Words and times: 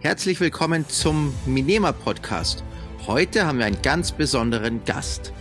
Herzlich 0.00 0.38
willkommen 0.38 0.88
zum 0.88 1.34
Minema 1.44 1.90
Podcast. 1.90 2.62
Heute 3.08 3.44
haben 3.46 3.58
wir 3.58 3.66
einen 3.66 3.82
ganz 3.82 4.12
besonderen 4.12 4.84
Gast. 4.84 5.32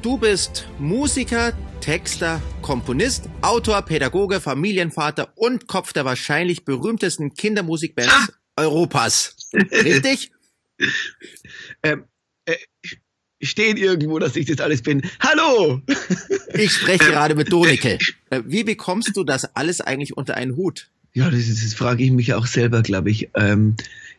Du 0.00 0.16
bist 0.16 0.66
Musiker, 0.78 1.52
Texter, 1.82 2.40
Komponist, 2.62 3.28
Autor, 3.42 3.82
Pädagoge, 3.82 4.40
Familienvater 4.40 5.30
und 5.36 5.66
Kopf 5.66 5.92
der 5.92 6.06
wahrscheinlich 6.06 6.64
berühmtesten 6.64 7.34
Kindermusikbands 7.34 8.14
ah! 8.14 8.28
Europas. 8.56 9.36
Richtig? 9.52 10.32
ähm, 11.82 12.04
äh, 12.46 12.56
steht 13.42 13.78
irgendwo, 13.78 14.18
dass 14.18 14.36
ich 14.36 14.46
das 14.46 14.60
alles 14.60 14.80
bin. 14.80 15.02
Hallo! 15.20 15.82
Ich 16.54 16.72
spreche 16.72 17.04
gerade 17.10 17.34
mit 17.34 17.52
Donike. 17.52 17.98
Äh, 18.30 18.42
wie 18.46 18.64
bekommst 18.64 19.14
du 19.18 19.22
das 19.22 19.54
alles 19.54 19.82
eigentlich 19.82 20.16
unter 20.16 20.38
einen 20.38 20.56
Hut? 20.56 20.90
Ja, 21.12 21.30
das, 21.30 21.48
ist, 21.48 21.64
das 21.64 21.74
frage 21.74 22.04
ich 22.04 22.10
mich 22.10 22.34
auch 22.34 22.46
selber, 22.46 22.82
glaube 22.82 23.10
ich. 23.10 23.30
Ähm, 23.34 23.76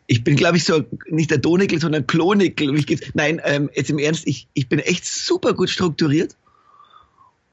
ich 0.07 0.23
bin, 0.23 0.35
glaube 0.35 0.57
ich, 0.57 0.65
so 0.65 0.83
nicht 1.07 1.31
der 1.31 1.37
Donickel, 1.37 1.79
sondern 1.79 2.05
Klonickel. 2.05 2.99
Nein, 3.13 3.41
ähm, 3.45 3.69
jetzt 3.73 3.89
im 3.89 3.97
Ernst, 3.97 4.27
ich, 4.27 4.47
ich 4.53 4.67
bin 4.67 4.79
echt 4.79 5.05
super 5.05 5.53
gut 5.53 5.69
strukturiert 5.69 6.35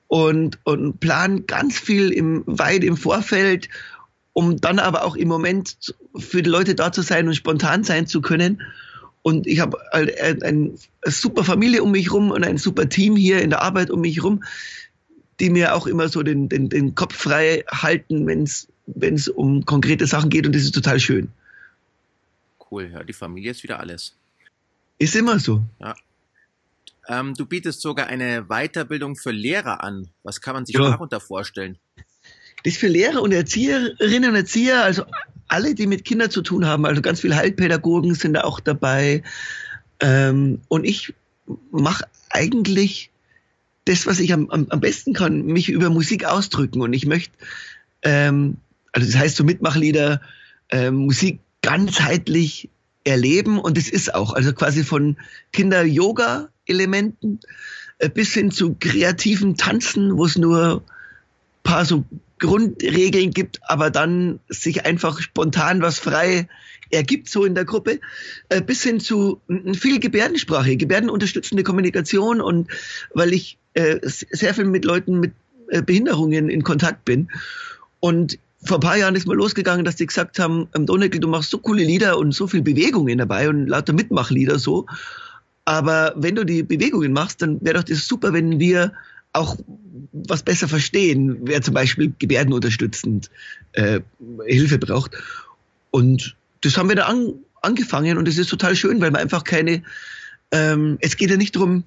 und, 0.09 0.59
und 0.65 0.98
plan 0.98 1.46
ganz 1.46 1.79
viel 1.79 2.10
im, 2.10 2.43
weit 2.46 2.82
im 2.82 2.96
Vorfeld, 2.96 3.69
um 4.32 4.60
dann 4.60 4.80
aber 4.80 5.05
auch 5.05 5.15
im 5.15 5.29
Moment 5.29 5.95
für 6.16 6.43
die 6.43 6.51
Leute 6.51 6.74
da 6.74 6.91
zu 6.91 7.02
sein 7.02 7.29
und 7.29 7.34
spontan 7.34 7.84
sein 7.84 8.07
zu 8.07 8.20
können. 8.20 8.62
Und 9.23 9.46
ich 9.46 9.60
habe 9.60 9.79
halt 9.93 10.20
eine, 10.20 10.43
eine 10.43 10.73
super 11.05 11.45
Familie 11.45 11.82
um 11.82 11.93
mich 11.93 12.12
rum 12.12 12.30
und 12.30 12.45
ein 12.45 12.57
super 12.57 12.88
Team 12.88 13.15
hier 13.15 13.43
in 13.43 13.51
der 13.51 13.62
Arbeit 13.62 13.91
um 13.91 14.01
mich 14.01 14.23
rum, 14.24 14.43
die 15.38 15.51
mir 15.51 15.74
auch 15.74 15.87
immer 15.87 16.09
so 16.09 16.23
den, 16.23 16.48
den, 16.48 16.68
den 16.68 16.95
Kopf 16.95 17.15
frei 17.15 17.65
halten, 17.70 18.26
wenn 18.26 18.45
es 18.45 18.68
wenn 18.95 19.15
es 19.15 19.29
um 19.29 19.65
konkrete 19.65 20.07
Sachen 20.07 20.31
geht 20.31 20.47
und 20.47 20.55
das 20.55 20.63
ist 20.63 20.75
total 20.75 21.01
schön. 21.01 21.29
Cool, 22.71 22.91
ja, 22.93 23.05
die 23.05 23.13
Familie 23.13 23.51
ist 23.51 23.63
wieder 23.63 23.81
alles. 23.81 24.15
Ist 24.99 25.15
immer 25.15 25.39
so. 25.39 25.63
Ja. 25.81 25.95
Ähm, 27.09 27.35
du 27.35 27.47
bietest 27.47 27.81
sogar 27.81 28.07
eine 28.07 28.47
Weiterbildung 28.49 29.16
für 29.16 29.31
Lehrer 29.31 29.83
an. 29.83 30.09
Was 30.23 30.41
kann 30.41 30.55
man 30.55 30.66
sich 30.66 30.77
ja. 30.77 30.91
darunter 30.91 31.21
vorstellen? 31.21 31.79
Das 32.65 32.75
ist 32.75 32.81
für 32.81 32.89
Lehrer 32.89 33.23
und 33.23 33.33
Erzieherinnen 33.33 34.31
und 34.31 34.37
Erzieher, 34.37 34.85
also 34.85 35.05
alle, 35.47 35.75
die 35.75 35.87
mit 35.87 36.05
Kindern 36.05 36.31
zu 36.31 36.43
tun 36.43 36.66
haben, 36.66 36.85
also 36.85 37.01
ganz 37.01 37.21
viele 37.21 37.37
Heilpädagogen 37.37 38.15
sind 38.15 38.35
da 38.35 38.43
auch 38.43 38.61
dabei. 38.61 39.23
Ähm, 40.01 40.61
und 40.69 40.85
ich 40.85 41.15
mache 41.71 42.05
eigentlich 42.31 43.11
das, 43.87 44.07
was 44.07 44.21
ich 44.21 44.35
am, 44.35 44.51
am, 44.51 44.81
besten 44.81 45.15
kann, 45.15 45.47
mich 45.47 45.71
über 45.71 45.89
Musik 45.89 46.27
ausdrücken. 46.27 46.83
Und 46.83 46.93
ich 46.93 47.07
möchte 47.07 47.33
ähm, 48.03 48.59
also 48.93 49.07
das 49.07 49.19
heißt 49.19 49.37
so 49.37 49.45
Mitmachlieder, 49.45 50.21
äh, 50.69 50.91
Musik 50.91 51.41
ganzheitlich 51.63 52.71
erleben 53.05 53.59
und 53.59 53.79
es 53.79 53.89
ist 53.89 54.15
auch, 54.15 54.33
also 54.33 54.53
quasi 54.53 54.85
von 54.85 55.17
Kinder-Yoga-Elementen 55.53 57.41
äh, 57.99 58.09
bis 58.09 58.33
hin 58.35 58.51
zu 58.51 58.77
kreativen 58.79 59.57
Tanzen, 59.57 60.16
wo 60.16 60.25
es 60.25 60.37
nur 60.37 60.83
paar 61.63 61.85
so 61.85 62.05
Grundregeln 62.39 63.33
gibt, 63.33 63.61
aber 63.63 63.91
dann 63.91 64.41
sich 64.49 64.87
einfach 64.87 65.21
spontan 65.21 65.83
was 65.83 65.99
frei 65.99 66.49
ergibt, 66.91 67.28
so 67.28 67.44
in 67.44 67.55
der 67.55 67.65
Gruppe, 67.65 68.00
äh, 68.49 68.62
bis 68.62 68.83
hin 68.83 69.00
zu 69.00 69.41
viel 69.75 70.00
Gebärdensprache, 70.00 70.77
gebärdenunterstützende 70.77 71.65
Kommunikation 71.65 72.41
und 72.41 72.71
weil 73.12 73.33
ich 73.33 73.59
äh, 73.75 73.99
sehr 74.03 74.55
viel 74.55 74.65
mit 74.65 74.84
Leuten 74.84 75.21
mit 75.21 75.33
äh, 75.69 75.83
Behinderungen 75.83 76.49
in 76.49 76.62
Kontakt 76.62 77.05
bin. 77.05 77.31
Und 78.00 78.38
vor 78.64 78.78
ein 78.78 78.80
paar 78.80 78.96
Jahren 78.96 79.14
ist 79.14 79.26
mal 79.26 79.36
losgegangen, 79.36 79.84
dass 79.84 79.96
die 79.96 80.06
gesagt 80.06 80.38
haben, 80.38 80.69
ähm, 80.74 80.86
Donnekel, 80.86 81.20
du 81.20 81.28
machst 81.28 81.50
so 81.50 81.58
coole 81.58 81.84
Lieder 81.84 82.19
und 82.19 82.32
so 82.32 82.46
viel 82.46 82.62
Bewegungen 82.62 83.19
dabei 83.19 83.48
und 83.48 83.66
lauter 83.66 83.92
Mitmachlieder 83.92 84.58
so. 84.58 84.86
Aber 85.64 86.14
wenn 86.16 86.34
du 86.34 86.44
die 86.44 86.62
Bewegungen 86.62 87.12
machst, 87.12 87.42
dann 87.42 87.60
wäre 87.60 87.76
doch 87.76 87.84
das 87.84 88.06
super, 88.06 88.32
wenn 88.32 88.58
wir 88.58 88.92
auch 89.32 89.56
was 90.12 90.42
besser 90.42 90.66
verstehen, 90.66 91.38
wer 91.42 91.62
zum 91.62 91.74
Beispiel 91.74 92.12
gebärdenunterstützend 92.18 93.30
äh, 93.72 94.00
Hilfe 94.47 94.78
braucht. 94.78 95.12
Und 95.91 96.36
das 96.62 96.76
haben 96.76 96.88
wir 96.88 96.97
da 96.97 97.04
an, 97.06 97.34
angefangen 97.62 98.18
und 98.18 98.26
es 98.26 98.38
ist 98.38 98.48
total 98.48 98.74
schön, 98.74 99.00
weil 99.00 99.10
man 99.10 99.20
einfach 99.20 99.44
keine, 99.44 99.82
ähm, 100.50 100.98
es 101.00 101.16
geht 101.16 101.30
ja 101.30 101.36
nicht 101.36 101.54
darum, 101.54 101.84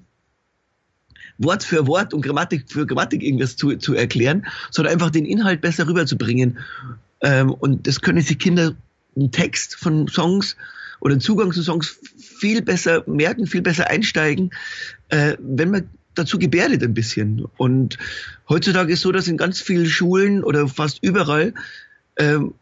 Wort 1.38 1.64
für 1.64 1.86
Wort 1.86 2.14
und 2.14 2.22
Grammatik 2.22 2.64
für 2.68 2.86
Grammatik 2.86 3.22
irgendwas 3.22 3.56
zu, 3.56 3.76
zu 3.76 3.94
erklären, 3.94 4.46
sondern 4.70 4.94
einfach 4.94 5.10
den 5.10 5.24
Inhalt 5.24 5.60
besser 5.60 5.86
rüberzubringen. 5.86 6.58
Ähm, 7.20 7.50
und 7.52 7.86
das 7.86 8.00
können 8.00 8.22
sich 8.22 8.38
Kinder 8.38 8.74
einen 9.16 9.30
Text 9.30 9.76
von 9.76 10.08
Songs 10.08 10.56
oder 11.00 11.12
einen 11.12 11.20
Zugang 11.20 11.52
zu 11.52 11.62
Songs 11.62 11.98
viel 12.16 12.62
besser 12.62 13.04
merken, 13.06 13.46
viel 13.46 13.62
besser 13.62 13.88
einsteigen, 13.88 14.50
äh, 15.08 15.36
wenn 15.40 15.70
man 15.70 15.88
dazu 16.14 16.38
gebärdet 16.38 16.82
ein 16.82 16.94
bisschen. 16.94 17.44
Und 17.56 17.98
heutzutage 18.48 18.92
ist 18.92 19.00
so, 19.00 19.12
dass 19.12 19.28
in 19.28 19.36
ganz 19.36 19.60
vielen 19.60 19.86
Schulen 19.86 20.44
oder 20.44 20.68
fast 20.68 20.98
überall 21.02 21.54
ähm, 22.16 22.54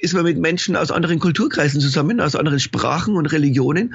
ist 0.00 0.14
man 0.14 0.24
mit 0.24 0.36
Menschen 0.36 0.74
aus 0.74 0.90
anderen 0.90 1.20
Kulturkreisen 1.20 1.80
zusammen, 1.80 2.20
aus 2.20 2.34
anderen 2.34 2.58
Sprachen 2.58 3.16
und 3.16 3.26
Religionen. 3.26 3.94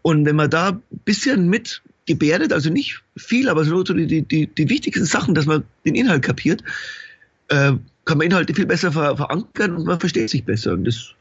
Und 0.00 0.24
wenn 0.24 0.34
man 0.34 0.48
da 0.48 0.70
ein 0.70 0.82
bisschen 1.04 1.48
mit 1.48 1.82
gebärdet, 2.06 2.52
also 2.52 2.70
nicht 2.70 3.02
viel, 3.16 3.48
aber 3.48 3.64
so 3.64 3.82
die, 3.82 4.22
die, 4.22 4.46
die 4.46 4.68
wichtigsten 4.68 5.04
Sachen, 5.04 5.34
dass 5.34 5.46
man 5.46 5.64
den 5.84 5.94
Inhalt 5.94 6.22
kapiert, 6.22 6.62
äh, 7.48 7.72
kann 8.04 8.18
man 8.18 8.26
Inhalte 8.26 8.54
viel 8.54 8.66
besser 8.66 8.92
ver 8.92 9.16
verankern 9.16 9.76
und 9.76 9.86
man 9.86 10.00
versteht 10.00 10.30
sich 10.30 10.44
besser. 10.44 10.72
Und 10.72 10.84
das, 10.84 11.14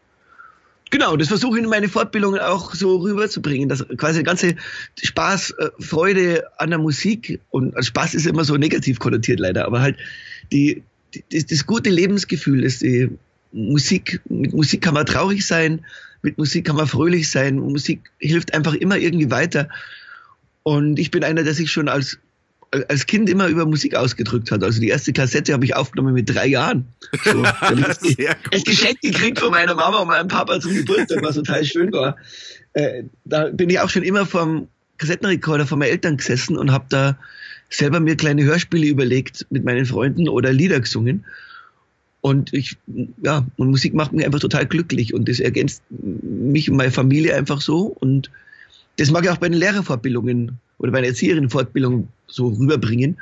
genau, 0.90 1.16
das 1.16 1.28
versuche 1.28 1.58
ich 1.58 1.64
in 1.64 1.70
meine 1.70 1.88
Fortbildungen 1.88 2.40
auch 2.40 2.74
so 2.74 2.98
rüberzubringen, 2.98 3.70
dass 3.70 3.86
quasi 3.98 4.16
der 4.16 4.24
ganze 4.24 4.56
Spaß, 5.02 5.52
äh, 5.52 5.70
Freude 5.80 6.44
an 6.58 6.72
der 6.72 6.80
Musik 6.80 7.40
und 7.52 7.76
also 7.76 7.88
Spaß 7.88 8.16
ist 8.16 8.26
immer 8.26 8.44
so 8.44 8.58
negativ 8.58 9.00
konnotiert 9.00 9.40
leider, 9.40 9.66
aber 9.66 9.82
halt 9.82 9.98
die, 10.52 10.84
die 11.14 11.24
das, 11.32 11.46
das 11.46 11.66
gute 11.66 11.90
Lebensgefühl 11.90 12.64
ist 12.64 12.82
die 12.82 13.10
Musik, 13.52 14.22
mit 14.30 14.54
Musik 14.54 14.82
kann 14.82 14.94
man 14.94 15.06
traurig 15.06 15.46
sein, 15.46 15.86
mit 16.22 16.38
Musik 16.38 16.66
kann 16.66 16.76
man 16.76 16.88
fröhlich 16.88 17.30
sein, 17.30 17.60
Musik 17.60 18.12
hilft 18.20 18.54
einfach 18.54 18.74
immer 18.74 18.98
irgendwie 18.98 19.30
weiter. 19.30 19.68
Und 20.64 21.00
ich 21.00 21.12
bin 21.12 21.24
einer, 21.24 21.44
der 21.44 21.54
sich 21.54 21.72
schon 21.72 21.88
als, 21.88 22.20
als 22.88 23.06
Kind 23.06 23.30
immer 23.30 23.48
über 23.48 23.66
Musik 23.66 23.96
ausgedrückt 23.96 24.52
hat. 24.52 24.64
Also 24.64 24.80
die 24.80 24.90
erste 24.90 25.14
Kassette 25.14 25.54
habe 25.54 25.66
ich 25.66 25.76
aufgenommen 25.76 26.14
mit 26.14 26.34
drei 26.34 26.48
Jahren. 26.48 26.86
So, 27.24 27.44
ich 28.02 28.28
das 28.52 28.64
Geschenk 28.64 29.02
gekriegt 29.02 29.40
von 29.40 29.52
meiner 29.52 29.76
Mama 29.76 30.00
und 30.00 30.08
meinem 30.08 30.28
Papa 30.28 30.60
zum 30.60 30.74
Geburtstag, 30.74 31.24
was 31.24 31.36
total 31.36 31.66
schön 31.66 31.92
war. 31.92 32.16
Äh, 32.74 33.04
da 33.26 33.50
bin 33.50 33.70
ich 33.70 33.80
auch 33.80 33.90
schon 33.90 34.04
immer 34.04 34.26
vom 34.26 34.68
Kassettenrekorder 34.98 35.66
von 35.66 35.80
meinen 35.80 35.92
Eltern 35.92 36.18
gesessen 36.18 36.58
und 36.58 36.72
habe 36.72 36.86
da 36.90 37.18
selber 37.70 38.00
mir 38.00 38.16
kleine 38.16 38.44
Hörspiele 38.44 38.88
überlegt 38.88 39.48
mit 39.50 39.64
meinen 39.64 39.86
Freunden 39.86 40.30
oder 40.30 40.54
Lieder 40.54 40.80
gesungen. 40.80 41.26
Und 42.22 42.54
ich, 42.54 42.78
ja, 43.24 43.48
und 43.58 43.72
Musik 43.72 43.96
macht 43.96 44.14
mich 44.14 44.26
einfach 44.26 44.40
total 44.40 44.68
glücklich 44.68 45.14
und 45.14 45.28
das 45.28 45.40
ergänzt 45.40 45.82
mich 45.90 46.70
und 46.70 46.78
meine 46.78 46.92
Familie 46.92 47.36
einfach 47.36 47.62
so 47.62 47.88
und 48.00 48.30
das 48.98 49.12
mag 49.12 49.24
ich 49.24 49.30
auch 49.30 49.38
bei 49.38 49.50
den 49.50 49.58
Lehrerfortbildungen 49.58 50.60
oder 50.78 50.92
bei 50.92 51.02
den 51.02 51.10
Erzieherinnenfortbildungen 51.12 52.08
so 52.28 52.48
rüberbringen. 52.48 53.18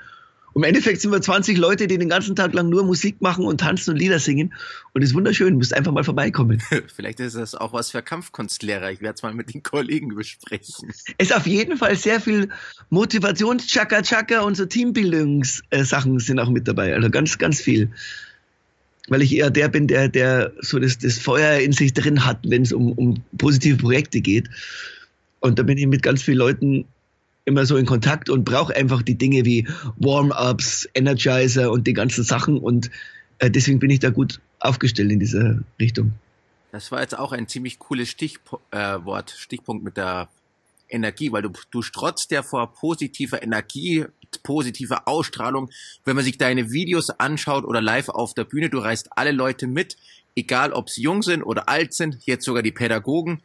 Und 0.53 0.63
Im 0.63 0.67
Endeffekt 0.69 1.01
sind 1.01 1.11
wir 1.11 1.21
20 1.21 1.57
Leute, 1.57 1.87
die 1.87 1.97
den 1.97 2.09
ganzen 2.09 2.35
Tag 2.35 2.53
lang 2.53 2.69
nur 2.69 2.83
Musik 2.83 3.21
machen 3.21 3.45
und 3.45 3.59
tanzen 3.59 3.91
und 3.91 3.97
Lieder 3.97 4.19
singen. 4.19 4.53
Und 4.93 5.01
das 5.01 5.11
ist 5.11 5.15
wunderschön. 5.15 5.51
Du 5.51 5.57
musst 5.57 5.73
einfach 5.73 5.91
mal 5.91 6.03
vorbeikommen. 6.03 6.61
Vielleicht 6.95 7.19
ist 7.19 7.35
das 7.35 7.53
auch 7.53 7.71
was 7.71 7.91
für 7.91 8.01
Kampfkunstlehrer. 8.01 8.91
Ich 8.91 9.01
werde 9.01 9.15
es 9.15 9.21
mal 9.21 9.33
mit 9.33 9.53
den 9.53 9.61
Kollegen 9.61 10.15
besprechen. 10.15 10.89
Es 10.89 11.29
ist 11.29 11.35
auf 11.35 11.45
jeden 11.45 11.77
Fall 11.77 11.95
sehr 11.95 12.19
viel 12.19 12.49
Motivations-Chaka-Chaka 12.89 14.41
und 14.41 14.57
so 14.57 14.65
Teambildungssachen 14.65 16.19
sind 16.19 16.39
auch 16.39 16.49
mit 16.49 16.67
dabei. 16.67 16.95
Also 16.95 17.09
ganz, 17.09 17.37
ganz 17.37 17.61
viel. 17.61 17.91
Weil 19.07 19.21
ich 19.21 19.35
eher 19.35 19.51
der 19.51 19.69
bin, 19.69 19.87
der, 19.87 20.07
der 20.07 20.51
so 20.61 20.79
das, 20.79 20.97
das 20.97 21.19
Feuer 21.19 21.59
in 21.59 21.73
sich 21.73 21.93
drin 21.93 22.25
hat, 22.25 22.39
wenn 22.43 22.63
es 22.63 22.73
um, 22.73 22.91
um 22.93 23.23
positive 23.37 23.77
Projekte 23.77 24.21
geht. 24.21 24.49
Und 25.39 25.59
da 25.59 25.63
bin 25.63 25.77
ich 25.77 25.87
mit 25.87 26.03
ganz 26.03 26.21
vielen 26.21 26.37
Leuten 26.37 26.85
immer 27.45 27.65
so 27.65 27.77
in 27.77 27.85
Kontakt 27.85 28.29
und 28.29 28.43
brauche 28.45 28.75
einfach 28.75 29.01
die 29.01 29.15
Dinge 29.15 29.45
wie 29.45 29.67
Warm-ups, 29.97 30.87
Energizer 30.93 31.71
und 31.71 31.87
die 31.87 31.93
ganzen 31.93 32.23
Sachen. 32.23 32.57
Und 32.57 32.91
äh, 33.39 33.49
deswegen 33.49 33.79
bin 33.79 33.89
ich 33.89 33.99
da 33.99 34.09
gut 34.09 34.39
aufgestellt 34.59 35.11
in 35.11 35.19
dieser 35.19 35.59
Richtung. 35.79 36.13
Das 36.71 36.91
war 36.91 37.01
jetzt 37.01 37.17
auch 37.17 37.31
ein 37.31 37.47
ziemlich 37.47 37.79
cooles 37.79 38.09
Stichwort, 38.09 38.61
äh, 38.71 39.33
Stichpunkt 39.35 39.83
mit 39.83 39.97
der 39.97 40.29
Energie, 40.89 41.31
weil 41.31 41.41
du, 41.41 41.51
du 41.71 41.81
strotzt 41.81 42.31
ja 42.31 42.43
vor 42.43 42.73
positiver 42.73 43.41
Energie, 43.41 44.05
positiver 44.43 45.07
Ausstrahlung. 45.07 45.69
Wenn 46.05 46.15
man 46.15 46.25
sich 46.25 46.37
deine 46.37 46.71
Videos 46.71 47.09
anschaut 47.09 47.63
oder 47.65 47.81
live 47.81 48.09
auf 48.09 48.33
der 48.33 48.43
Bühne, 48.43 48.69
du 48.69 48.79
reißt 48.79 49.09
alle 49.17 49.31
Leute 49.31 49.67
mit, 49.67 49.97
egal 50.35 50.73
ob 50.73 50.89
sie 50.89 51.01
jung 51.01 51.21
sind 51.21 51.43
oder 51.43 51.69
alt 51.69 51.93
sind, 51.93 52.17
jetzt 52.25 52.45
sogar 52.45 52.63
die 52.63 52.71
Pädagogen. 52.71 53.41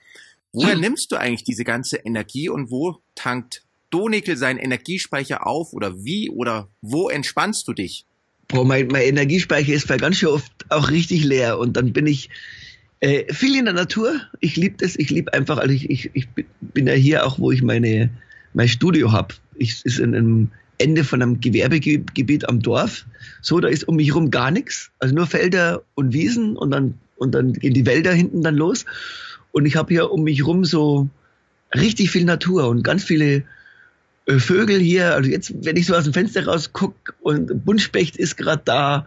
Woher 0.55 0.77
nimmst 0.77 1.13
du 1.13 1.17
eigentlich 1.17 1.45
diese 1.45 1.65
ganze 1.65 1.99
Energie 1.99 2.49
und 2.49 2.71
wo 2.71 3.03
tankt 3.15 3.63
Donickel 3.91 4.39
seinen 4.39 4.59
Energiespeicher 4.59 5.47
auf 5.47 5.75
oder 5.75 6.03
wie 6.05 6.31
oder 6.31 6.69
wo 6.81 7.11
entspannst 7.11 7.69
du 7.69 7.75
dich? 7.75 8.07
Boah, 8.49 8.65
mein, 8.65 8.87
mein 8.89 9.03
Energiespeicher 9.03 9.75
ist 9.75 9.89
bei 9.89 9.99
ganz 9.99 10.17
schön 10.17 10.31
oft 10.31 10.53
auch 10.71 10.91
richtig 10.91 11.25
leer 11.25 11.59
und 11.59 11.77
dann 11.77 11.93
bin 11.93 12.07
ich 12.07 12.31
Äh, 13.01 13.31
viel 13.35 13.59
in 13.59 13.67
der 13.67 13.75
Natur. 13.75 14.21
Ich 14.41 14.57
liebe 14.57 14.77
das. 14.79 14.97
Ich 14.97 15.11
liebe 15.11 15.35
einfach, 15.35 15.59
also 15.59 15.75
ich, 15.75 15.91
ich, 15.91 16.11
ich 16.15 16.27
bin 16.61 16.87
ja 16.87 16.95
hier 16.95 17.27
auch, 17.27 17.39
wo 17.39 17.51
ich 17.53 17.61
meine, 17.61 18.09
mein 18.55 18.69
Studio 18.69 19.13
habe. 19.13 19.35
Ich 19.57 19.85
ist 19.85 19.99
in 19.99 20.15
einem 20.15 20.51
Ende 20.79 21.05
von 21.05 21.21
einem 21.21 21.39
Gewerbegebiet 21.39 22.49
am 22.49 22.61
Dorf. 22.61 23.05
So, 23.43 23.61
da 23.61 23.69
ist 23.69 23.87
um 23.89 23.97
mich 23.97 24.09
herum 24.09 24.31
gar 24.31 24.51
nichts. 24.51 24.91
Also 25.01 25.15
nur 25.15 25.27
Felder 25.27 25.83
und 25.95 26.15
Wiesen 26.15 26.57
und 26.57 26.71
dann, 26.71 26.95
und 27.17 27.33
dann 27.35 27.53
gehen 27.53 27.75
die 27.75 27.85
Wälder 27.85 28.15
hinten 28.15 28.43
dann 28.43 28.57
los. 28.57 28.87
Und 29.55 29.67
ich 29.67 29.77
habe 29.77 29.95
hier 29.95 30.11
um 30.11 30.25
mich 30.25 30.39
herum 30.39 30.65
so 30.65 31.09
richtig 31.77 32.11
viel 32.11 32.25
Natur 32.25 32.67
und 32.67 32.83
ganz 32.83 33.05
viele 33.05 33.45
äh, 34.27 34.39
Vögel 34.41 34.81
hier. 34.81 35.15
Also 35.15 35.31
jetzt, 35.31 35.55
wenn 35.65 35.77
ich 35.77 35.87
so 35.87 35.95
aus 35.95 36.03
dem 36.03 36.13
Fenster 36.13 36.45
raus 36.45 36.73
gucke 36.73 37.15
und 37.21 37.65
Buntspecht 37.65 38.17
ist 38.17 38.37
gerade 38.37 38.63
da 38.65 39.07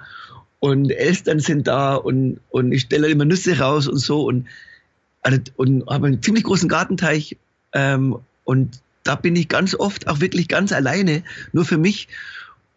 und 0.60 0.90
Elstern 0.90 1.42
sind 1.42 1.68
da 1.68 1.96
und, 1.96 2.40
und 2.50 2.72
ich 2.72 2.84
stelle 2.84 3.10
immer 3.10 3.26
Nüsse 3.26 3.60
raus 3.60 3.90
und 3.90 3.98
so 3.98 4.24
und, 4.24 4.48
also, 5.22 5.38
und 5.58 5.86
habe 5.86 6.08
einen 6.08 6.24
ziemlich 6.24 6.46
großen 6.46 6.70
Gartenteich 6.70 7.36
ähm, 7.74 8.16
und 8.46 8.80
da 9.04 9.16
bin 9.16 9.36
ich 9.36 9.50
ganz 9.50 9.76
oft 9.76 10.08
auch 10.08 10.22
wirklich 10.22 10.48
ganz 10.48 10.72
alleine, 10.72 11.24
nur 11.52 11.66
für 11.66 11.78
mich 11.78 12.08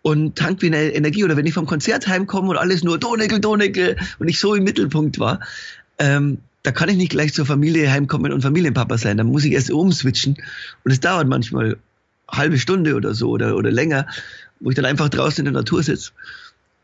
und 0.02 0.34
tank 0.34 0.60
wie 0.62 0.66
eine 0.66 0.92
Energie. 0.92 1.22
Oder 1.22 1.36
wenn 1.36 1.46
ich 1.46 1.54
vom 1.54 1.66
Konzert 1.66 2.08
heimkomme 2.08 2.48
und 2.48 2.56
alles 2.56 2.82
nur 2.82 2.98
Doneckel, 2.98 3.38
Doneckel 3.38 3.96
und 4.18 4.26
ich 4.26 4.40
so 4.40 4.56
im 4.56 4.64
Mittelpunkt 4.64 5.20
war, 5.20 5.38
ähm, 6.00 6.38
da 6.62 6.72
kann 6.72 6.88
ich 6.88 6.96
nicht 6.96 7.10
gleich 7.10 7.32
zur 7.32 7.46
Familie 7.46 7.90
heimkommen 7.90 8.32
und 8.32 8.42
Familienpapa 8.42 8.98
sein. 8.98 9.16
Da 9.16 9.24
muss 9.24 9.44
ich 9.44 9.52
erst 9.52 9.70
umswitchen 9.70 10.36
und 10.84 10.90
es 10.90 11.00
dauert 11.00 11.26
manchmal 11.26 11.78
halbe 12.28 12.58
Stunde 12.58 12.94
oder 12.94 13.14
so 13.14 13.30
oder, 13.30 13.56
oder 13.56 13.70
länger, 13.70 14.06
wo 14.60 14.70
ich 14.70 14.76
dann 14.76 14.84
einfach 14.84 15.08
draußen 15.08 15.44
in 15.44 15.52
der 15.52 15.60
Natur 15.60 15.82
sitze. 15.82 16.12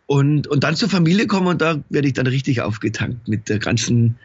Und, 0.07 0.47
und 0.47 0.65
dann 0.65 0.77
zur 0.77 0.89
Familie 0.89 1.27
komme 1.27 1.51
und 1.51 1.61
da 1.61 1.83
werde 1.91 2.09
ich 2.09 2.15
dann 2.15 2.27
richtig 2.27 2.61
aufgetankt 2.61 3.29
mit 3.29 3.49
der 3.49 3.59
ganzen 3.59 4.17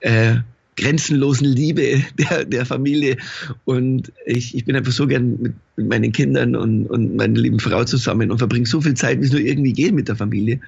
äh, 0.00 0.36
grenzenlosen 0.76 1.48
Liebe 1.48 2.02
der, 2.18 2.44
der 2.44 2.64
Familie. 2.66 3.16
Und 3.64 4.12
ich, 4.24 4.54
ich 4.54 4.64
bin 4.64 4.76
einfach 4.76 4.92
so 4.92 5.06
gern 5.06 5.40
mit, 5.40 5.54
mit 5.76 5.88
meinen 5.88 6.12
Kindern 6.12 6.54
und, 6.54 6.86
und 6.86 7.16
meiner 7.16 7.38
lieben 7.38 7.60
Frau 7.60 7.84
zusammen 7.84 8.30
und 8.30 8.38
verbringe 8.38 8.66
so 8.66 8.80
viel 8.80 8.94
Zeit, 8.94 9.20
wie 9.20 9.26
es 9.26 9.32
nur 9.32 9.40
irgendwie 9.40 9.72
geht 9.72 9.94
mit 9.94 10.08
der 10.08 10.16
Familie. 10.16 10.60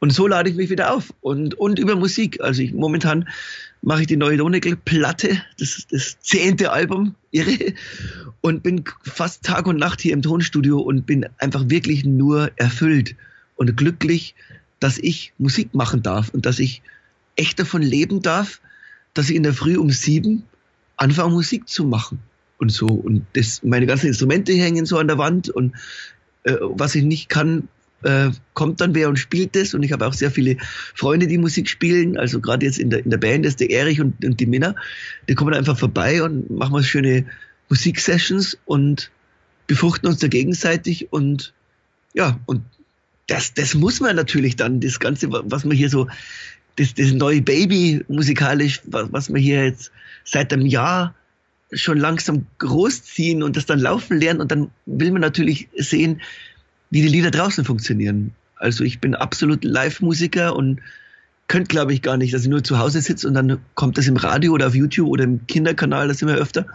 Und 0.00 0.12
so 0.12 0.26
lade 0.26 0.50
ich 0.50 0.56
mich 0.56 0.70
wieder 0.70 0.92
auf. 0.92 1.12
Und, 1.20 1.54
und 1.54 1.78
über 1.78 1.94
Musik. 1.94 2.40
Also 2.40 2.62
ich 2.62 2.72
momentan 2.72 3.28
mache 3.82 4.02
ich 4.02 4.06
die 4.06 4.16
neue 4.16 4.38
Donegal-Platte, 4.38 5.42
das, 5.58 5.86
das 5.90 6.18
zehnte 6.20 6.72
Album, 6.72 7.14
irre. 7.30 7.74
Und 8.40 8.62
bin 8.62 8.82
fast 9.02 9.44
Tag 9.44 9.66
und 9.66 9.78
Nacht 9.78 10.00
hier 10.00 10.14
im 10.14 10.22
Tonstudio 10.22 10.80
und 10.80 11.06
bin 11.06 11.26
einfach 11.38 11.68
wirklich 11.68 12.04
nur 12.04 12.50
erfüllt 12.56 13.14
und 13.56 13.76
glücklich, 13.76 14.34
dass 14.80 14.96
ich 14.96 15.34
Musik 15.36 15.74
machen 15.74 16.02
darf 16.02 16.30
und 16.30 16.46
dass 16.46 16.58
ich 16.58 16.82
echt 17.36 17.58
davon 17.58 17.82
leben 17.82 18.22
darf, 18.22 18.60
dass 19.12 19.28
ich 19.28 19.36
in 19.36 19.42
der 19.42 19.52
Früh 19.52 19.76
um 19.76 19.90
sieben 19.90 20.44
anfange 20.96 21.34
Musik 21.34 21.68
zu 21.68 21.84
machen 21.84 22.20
und 22.58 22.72
so. 22.72 22.86
Und 22.86 23.26
das, 23.34 23.62
meine 23.62 23.86
ganzen 23.86 24.06
Instrumente 24.06 24.54
hängen 24.54 24.86
so 24.86 24.96
an 24.96 25.08
der 25.08 25.18
Wand 25.18 25.50
und 25.50 25.74
äh, 26.44 26.56
was 26.60 26.94
ich 26.94 27.04
nicht 27.04 27.28
kann, 27.28 27.68
äh, 28.02 28.30
kommt 28.54 28.80
dann 28.80 28.94
wer 28.94 29.08
und 29.08 29.18
spielt 29.18 29.56
das. 29.56 29.74
Und 29.74 29.82
ich 29.82 29.92
habe 29.92 30.06
auch 30.06 30.14
sehr 30.14 30.30
viele 30.30 30.56
Freunde, 30.94 31.26
die 31.26 31.38
Musik 31.38 31.68
spielen. 31.68 32.16
Also 32.16 32.40
gerade 32.40 32.66
jetzt 32.66 32.78
in 32.78 32.90
der, 32.90 33.04
in 33.04 33.10
der 33.10 33.18
Band 33.18 33.46
ist 33.46 33.60
der 33.60 33.70
Erich 33.70 34.00
und, 34.00 34.24
und 34.24 34.40
die 34.40 34.46
Minna. 34.46 34.74
Die 35.28 35.34
kommen 35.34 35.54
einfach 35.54 35.78
vorbei 35.78 36.22
und 36.22 36.50
machen 36.50 36.72
mal 36.72 36.82
schöne 36.82 37.26
Musiksessions 37.68 38.58
und 38.64 39.10
befruchten 39.66 40.08
uns 40.08 40.18
da 40.18 40.26
gegenseitig 40.26 41.12
und 41.12 41.54
ja, 42.12 42.40
und 42.46 42.62
das, 43.28 43.54
das 43.54 43.74
muss 43.74 44.00
man 44.00 44.16
natürlich 44.16 44.56
dann, 44.56 44.80
das 44.80 44.98
Ganze, 44.98 45.30
was 45.30 45.64
man 45.64 45.76
hier 45.76 45.88
so, 45.88 46.08
das, 46.74 46.94
das 46.94 47.12
neue 47.12 47.40
Baby 47.40 48.04
musikalisch, 48.08 48.80
was, 48.86 49.12
was 49.12 49.32
wir 49.32 49.40
hier 49.40 49.64
jetzt 49.64 49.92
seit 50.24 50.52
einem 50.52 50.66
Jahr 50.66 51.14
schon 51.72 51.98
langsam 51.98 52.46
großziehen 52.58 53.44
und 53.44 53.56
das 53.56 53.66
dann 53.66 53.78
laufen 53.78 54.18
lernen 54.18 54.40
und 54.40 54.50
dann 54.50 54.70
will 54.86 55.12
man 55.12 55.20
natürlich 55.20 55.68
sehen, 55.76 56.20
wie 56.90 57.02
die 57.02 57.08
Lieder 57.08 57.30
draußen 57.30 57.64
funktionieren. 57.64 58.32
Also 58.56 58.84
ich 58.84 59.00
bin 59.00 59.14
absolut 59.14 59.64
Live-Musiker 59.64 60.54
und 60.54 60.80
könnte, 61.48 61.68
glaube 61.68 61.92
ich, 61.92 62.02
gar 62.02 62.16
nicht, 62.16 62.34
dass 62.34 62.42
ich 62.42 62.48
nur 62.48 62.62
zu 62.62 62.78
Hause 62.78 63.00
sitze 63.00 63.26
und 63.26 63.34
dann 63.34 63.58
kommt 63.74 63.98
das 63.98 64.06
im 64.06 64.16
Radio 64.16 64.52
oder 64.52 64.68
auf 64.68 64.74
YouTube 64.74 65.08
oder 65.08 65.24
im 65.24 65.46
Kinderkanal, 65.46 66.08
das 66.08 66.22
immer 66.22 66.34
öfter 66.34 66.66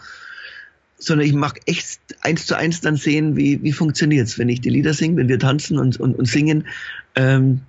sondern 0.98 1.28
ich 1.28 1.34
mag 1.34 1.60
echt 1.66 2.00
eins 2.22 2.46
zu 2.46 2.58
eins 2.58 2.82
dann 2.82 2.96
sehen, 2.96 3.36
wie, 3.36 3.62
wie 3.62 3.74
funktioniert's, 3.74 4.40
wenn 4.40 4.50
ich 4.50 4.62
die 4.62 4.70
Lieder 4.70 4.94
singe, 4.94 5.18
wenn 5.18 5.30
wir 5.30 5.40
tanzen 5.40 5.78
und, 5.78 6.00
und, 6.00 6.16
und 6.16 6.26
singen. 6.26 6.68
Ähm, 7.16 7.62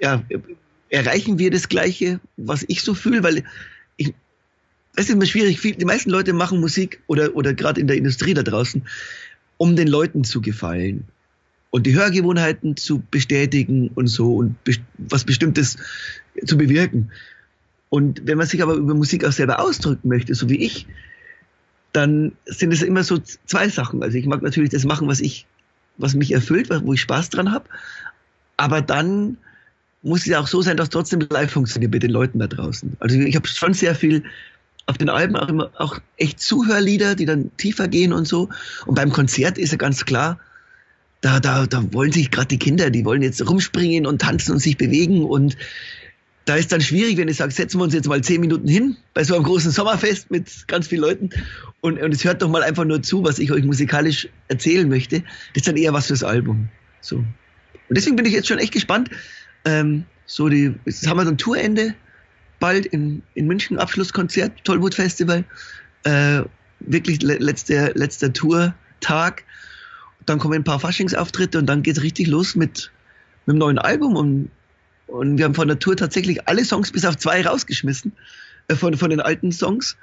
ja, 0.00 0.22
erreichen 0.90 1.38
wir 1.38 1.50
das 1.50 1.68
Gleiche, 1.68 2.20
was 2.36 2.64
ich 2.68 2.82
so 2.82 2.94
fühle, 2.94 3.22
weil 3.22 3.44
ich, 3.96 4.12
es 4.96 5.06
ist 5.06 5.10
immer 5.10 5.26
schwierig, 5.26 5.60
die 5.60 5.84
meisten 5.84 6.10
Leute 6.10 6.32
machen 6.32 6.60
Musik 6.60 7.00
oder, 7.06 7.34
oder 7.36 7.54
gerade 7.54 7.80
in 7.80 7.86
der 7.86 7.96
Industrie 7.96 8.34
da 8.34 8.42
draußen, 8.42 8.82
um 9.56 9.76
den 9.76 9.88
Leuten 9.88 10.24
zu 10.24 10.40
gefallen 10.40 11.04
und 11.70 11.86
die 11.86 11.94
Hörgewohnheiten 11.94 12.76
zu 12.76 13.02
bestätigen 13.10 13.88
und 13.94 14.06
so 14.06 14.36
und 14.36 14.62
be 14.64 14.74
was 14.98 15.24
Bestimmtes 15.24 15.76
zu 16.44 16.56
bewirken. 16.56 17.10
Und 17.88 18.26
wenn 18.26 18.38
man 18.38 18.46
sich 18.46 18.62
aber 18.62 18.74
über 18.74 18.94
Musik 18.94 19.24
auch 19.24 19.32
selber 19.32 19.60
ausdrücken 19.60 20.08
möchte, 20.08 20.34
so 20.34 20.48
wie 20.48 20.64
ich, 20.64 20.86
dann 21.92 22.32
sind 22.46 22.72
es 22.72 22.82
immer 22.82 23.04
so 23.04 23.18
zwei 23.18 23.68
Sachen. 23.68 24.02
Also 24.02 24.18
ich 24.18 24.26
mag 24.26 24.42
natürlich 24.42 24.70
das 24.70 24.84
machen, 24.84 25.06
was 25.06 25.20
ich, 25.20 25.46
was 25.96 26.14
mich 26.14 26.32
erfüllt, 26.32 26.70
wo 26.70 26.92
ich 26.92 27.00
Spaß 27.00 27.30
dran 27.30 27.52
habe. 27.52 27.66
Aber 28.56 28.80
dann 28.82 29.36
muss 30.02 30.20
es 30.20 30.26
ja 30.26 30.40
auch 30.40 30.46
so 30.46 30.60
sein, 30.60 30.76
dass 30.76 30.90
trotzdem 30.90 31.26
live 31.30 31.50
funktioniert 31.50 31.92
mit 31.92 32.02
den 32.02 32.10
Leuten 32.10 32.38
da 32.38 32.46
draußen. 32.46 32.96
Also 33.00 33.18
ich 33.18 33.34
habe 33.36 33.48
schon 33.48 33.74
sehr 33.74 33.94
viel 33.94 34.24
auf 34.86 34.98
den 34.98 35.08
Alben 35.08 35.36
auch 35.36 35.48
immer 35.48 35.70
auch 35.78 35.98
echt 36.16 36.40
Zuhörlieder, 36.40 37.14
die 37.14 37.24
dann 37.24 37.56
tiefer 37.56 37.88
gehen 37.88 38.12
und 38.12 38.26
so. 38.26 38.48
Und 38.86 38.94
beim 38.94 39.12
Konzert 39.12 39.58
ist 39.58 39.72
ja 39.72 39.78
ganz 39.78 40.04
klar, 40.04 40.38
da, 41.20 41.40
da, 41.40 41.66
da 41.66 41.92
wollen 41.92 42.12
sich 42.12 42.30
gerade 42.30 42.48
die 42.48 42.58
Kinder, 42.58 42.90
die 42.90 43.04
wollen 43.04 43.22
jetzt 43.22 43.48
rumspringen 43.48 44.06
und 44.06 44.20
tanzen 44.20 44.52
und 44.52 44.58
sich 44.58 44.76
bewegen 44.76 45.24
und 45.24 45.56
da 46.44 46.56
ist 46.56 46.72
dann 46.72 46.82
schwierig, 46.82 47.16
wenn 47.16 47.28
ich 47.28 47.38
sage, 47.38 47.52
setzen 47.52 47.78
wir 47.78 47.84
uns 47.84 47.94
jetzt 47.94 48.06
mal 48.06 48.20
zehn 48.20 48.40
Minuten 48.40 48.68
hin 48.68 48.96
bei 49.14 49.24
so 49.24 49.34
einem 49.34 49.44
großen 49.44 49.70
Sommerfest 49.70 50.30
mit 50.30 50.68
ganz 50.68 50.88
vielen 50.88 51.00
Leuten 51.00 51.30
und, 51.80 51.98
und 51.98 52.12
es 52.12 52.22
hört 52.24 52.42
doch 52.42 52.50
mal 52.50 52.62
einfach 52.62 52.84
nur 52.84 53.02
zu, 53.02 53.24
was 53.24 53.38
ich 53.38 53.50
euch 53.50 53.64
musikalisch 53.64 54.28
erzählen 54.48 54.86
möchte. 54.86 55.20
Das 55.20 55.62
ist 55.62 55.68
dann 55.68 55.78
eher 55.78 55.94
was 55.94 56.08
fürs 56.08 56.22
Album. 56.22 56.68
So. 57.00 57.16
Und 57.16 57.26
deswegen 57.88 58.16
bin 58.16 58.26
ich 58.26 58.32
jetzt 58.32 58.48
schon 58.48 58.58
echt 58.58 58.72
gespannt. 58.72 59.08
Ähm, 59.64 60.04
so 60.26 60.50
die, 60.50 60.74
jetzt 60.84 61.06
haben 61.06 61.16
wir 61.16 61.24
dann 61.24 61.38
Tourende 61.38 61.94
bald 62.60 62.86
in, 62.86 63.22
in 63.34 63.46
München, 63.46 63.78
Abschlusskonzert, 63.78 64.64
Tollwood 64.64 64.94
Festival. 64.94 65.44
Äh, 66.04 66.42
wirklich 66.80 67.22
le 67.22 67.36
letzter, 67.36 67.94
letzter 67.94 68.32
Tourtag. 68.32 69.44
Dann 70.26 70.38
kommen 70.38 70.54
ein 70.54 70.64
paar 70.64 70.80
Faschingsauftritte 70.80 71.58
und 71.58 71.66
dann 71.66 71.82
geht's 71.82 72.02
richtig 72.02 72.26
los 72.28 72.54
mit, 72.54 72.90
mit 73.46 73.54
dem 73.54 73.58
neuen 73.58 73.78
Album 73.78 74.16
und 74.16 74.50
und 75.06 75.38
wir 75.38 75.44
haben 75.44 75.54
von 75.54 75.68
der 75.68 75.78
Tour 75.78 75.96
tatsächlich 75.96 76.48
alle 76.48 76.64
Songs 76.64 76.90
bis 76.92 77.04
auf 77.04 77.16
zwei 77.16 77.44
rausgeschmissen, 77.44 78.12
äh, 78.68 78.74
von, 78.74 78.96
von 78.96 79.10
den 79.10 79.20
alten 79.20 79.52
Songs. 79.52 79.96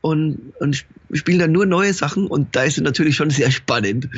Und, 0.00 0.52
und 0.58 0.84
spielen 1.12 1.38
dann 1.38 1.52
nur 1.52 1.64
neue 1.64 1.94
Sachen 1.94 2.26
und 2.26 2.56
da 2.56 2.64
ist 2.64 2.76
es 2.76 2.82
natürlich 2.82 3.14
schon 3.14 3.30
sehr 3.30 3.52
spannend. 3.52 4.08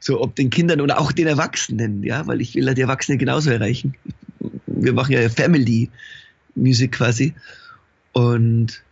So 0.00 0.20
ob 0.20 0.34
den 0.34 0.50
Kindern 0.50 0.80
oder 0.80 1.00
auch 1.00 1.12
den 1.12 1.28
Erwachsenen, 1.28 2.02
ja, 2.02 2.26
weil 2.26 2.40
ich 2.40 2.56
will 2.56 2.66
ja 2.66 2.74
die 2.74 2.80
Erwachsenen 2.80 3.18
genauso 3.18 3.50
erreichen. 3.50 3.94
Wir 4.66 4.92
machen 4.92 5.12
ja 5.12 5.28
Family 5.28 5.90
Music 6.58 6.92
quasi. 6.92 7.34
Und 8.12 8.82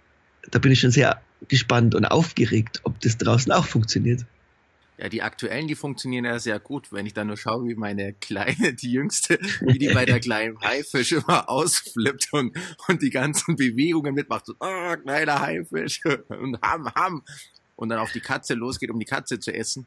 da 0.50 0.58
bin 0.58 0.72
ich 0.72 0.80
schon 0.80 0.90
sehr 0.90 1.20
gespannt 1.48 1.94
und 1.94 2.04
aufgeregt, 2.04 2.80
ob 2.84 3.00
das 3.00 3.18
draußen 3.18 3.52
auch 3.52 3.66
funktioniert. 3.66 4.24
Ja, 4.98 5.10
die 5.10 5.22
aktuellen, 5.22 5.68
die 5.68 5.74
funktionieren 5.74 6.24
ja 6.24 6.38
sehr 6.38 6.58
gut. 6.58 6.90
Wenn 6.90 7.04
ich 7.04 7.12
dann 7.12 7.26
nur 7.26 7.36
schaue, 7.36 7.68
wie 7.68 7.74
meine 7.74 8.14
Kleine, 8.14 8.72
die 8.72 8.92
Jüngste, 8.92 9.38
wie 9.60 9.78
die 9.78 9.92
bei 9.92 10.06
der 10.06 10.20
kleinen 10.20 10.58
Haifisch 10.60 11.12
immer 11.12 11.50
ausflippt 11.50 12.32
und, 12.32 12.56
und 12.88 13.02
die 13.02 13.10
ganzen 13.10 13.56
Bewegungen 13.56 14.14
mitmacht. 14.14 14.46
So, 14.46 14.54
oh, 14.58 14.96
kleiner 14.96 15.40
Haifisch 15.40 16.00
und 16.28 16.60
ham, 16.62 16.88
ham. 16.94 17.22
Und 17.76 17.90
dann 17.90 17.98
auf 17.98 18.12
die 18.12 18.20
Katze 18.20 18.54
losgeht, 18.54 18.90
um 18.90 18.98
die 18.98 19.04
Katze 19.04 19.38
zu 19.38 19.52
essen. 19.52 19.86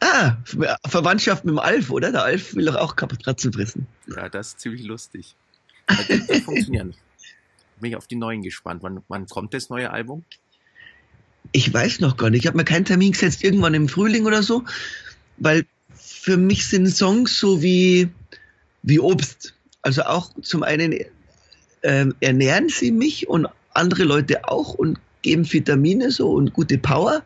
Ah, 0.00 0.38
Verwandtschaft 0.86 1.44
mit 1.44 1.52
dem 1.52 1.58
Alf, 1.58 1.90
oder? 1.90 2.10
Der 2.10 2.24
Alf 2.24 2.54
will 2.54 2.64
doch 2.64 2.76
auch 2.76 2.96
Katzen 2.96 3.52
fressen. 3.52 3.86
Ja, 4.06 4.30
das 4.30 4.48
ist 4.48 4.60
ziemlich 4.60 4.84
lustig. 4.84 5.36
Die 6.08 6.40
funktionieren. 6.40 6.94
Bin 7.80 7.90
ich 7.90 7.96
auf 7.96 8.06
die 8.06 8.16
neuen 8.16 8.42
gespannt. 8.42 8.82
Wann, 8.82 9.02
wann 9.08 9.26
kommt 9.26 9.54
das 9.54 9.70
neue 9.70 9.90
Album? 9.90 10.24
Ich 11.52 11.72
weiß 11.72 12.00
noch 12.00 12.16
gar 12.16 12.30
nicht. 12.30 12.42
Ich 12.42 12.46
habe 12.46 12.56
mir 12.56 12.64
keinen 12.64 12.84
Termin 12.84 13.12
gesetzt, 13.12 13.42
irgendwann 13.42 13.74
im 13.74 13.88
Frühling 13.88 14.26
oder 14.26 14.42
so, 14.42 14.64
weil 15.38 15.66
für 15.94 16.36
mich 16.36 16.68
sind 16.68 16.88
Songs 16.88 17.38
so 17.38 17.62
wie, 17.62 18.08
wie 18.82 19.00
Obst. 19.00 19.54
Also 19.82 20.02
auch 20.02 20.30
zum 20.42 20.62
einen 20.62 20.92
äh, 20.92 22.06
ernähren 22.20 22.68
sie 22.68 22.92
mich 22.92 23.28
und 23.28 23.48
andere 23.72 24.04
Leute 24.04 24.46
auch 24.46 24.74
und 24.74 25.00
geben 25.22 25.50
Vitamine 25.50 26.10
so 26.10 26.30
und 26.30 26.52
gute 26.52 26.78
Power. 26.78 27.22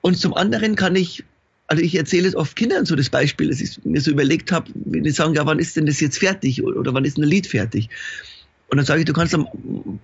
Und 0.00 0.16
zum 0.16 0.34
anderen 0.34 0.76
kann 0.76 0.96
ich, 0.96 1.24
also 1.66 1.82
ich 1.82 1.94
erzähle 1.94 2.28
es 2.28 2.36
oft 2.36 2.56
Kindern 2.56 2.84
so 2.84 2.96
das 2.96 3.08
Beispiel, 3.08 3.48
dass 3.48 3.60
ich 3.60 3.82
mir 3.84 4.00
so 4.00 4.10
überlegt 4.10 4.52
habe, 4.52 4.70
wenn 4.74 5.04
die 5.04 5.10
sagen, 5.10 5.34
ja, 5.34 5.46
wann 5.46 5.58
ist 5.58 5.76
denn 5.76 5.86
das 5.86 6.00
jetzt 6.00 6.18
fertig 6.18 6.62
oder 6.62 6.92
wann 6.92 7.04
ist 7.04 7.18
ein 7.18 7.24
Lied 7.24 7.46
fertig? 7.46 7.88
Und 8.68 8.78
dann 8.78 8.86
sage 8.86 9.00
ich, 9.00 9.06
du 9.06 9.12
kannst 9.12 9.34
am, 9.34 9.46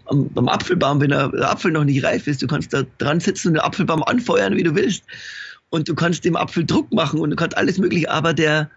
am, 0.07 0.31
am 0.35 0.49
Apfelbaum, 0.49 1.01
wenn 1.01 1.11
der, 1.11 1.29
der 1.29 1.51
Apfel 1.51 1.73
noch 1.73 1.85
nicht 1.85 2.05
reif 2.05 2.27
ist, 2.27 2.43
du 2.43 2.47
kannst 2.47 2.73
da 2.73 2.85
dran 2.99 3.21
sitzen 3.21 3.49
und 3.49 3.55
den 3.55 3.63
Apfelbaum 3.63 4.03
anfeuern, 4.03 4.57
wie 4.57 4.63
du 4.63 4.75
willst. 4.75 5.05
Und 5.71 5.89
du 5.89 5.95
kannst 5.95 6.25
dem 6.25 6.37
Apfel 6.37 6.65
Druck 6.65 6.93
machen 6.93 7.21
und 7.21 7.31
du 7.31 7.37
kannst 7.37 7.57
alles 7.57 7.79
mögliche, 7.79 8.11
aber 8.11 8.35
der, 8.35 8.71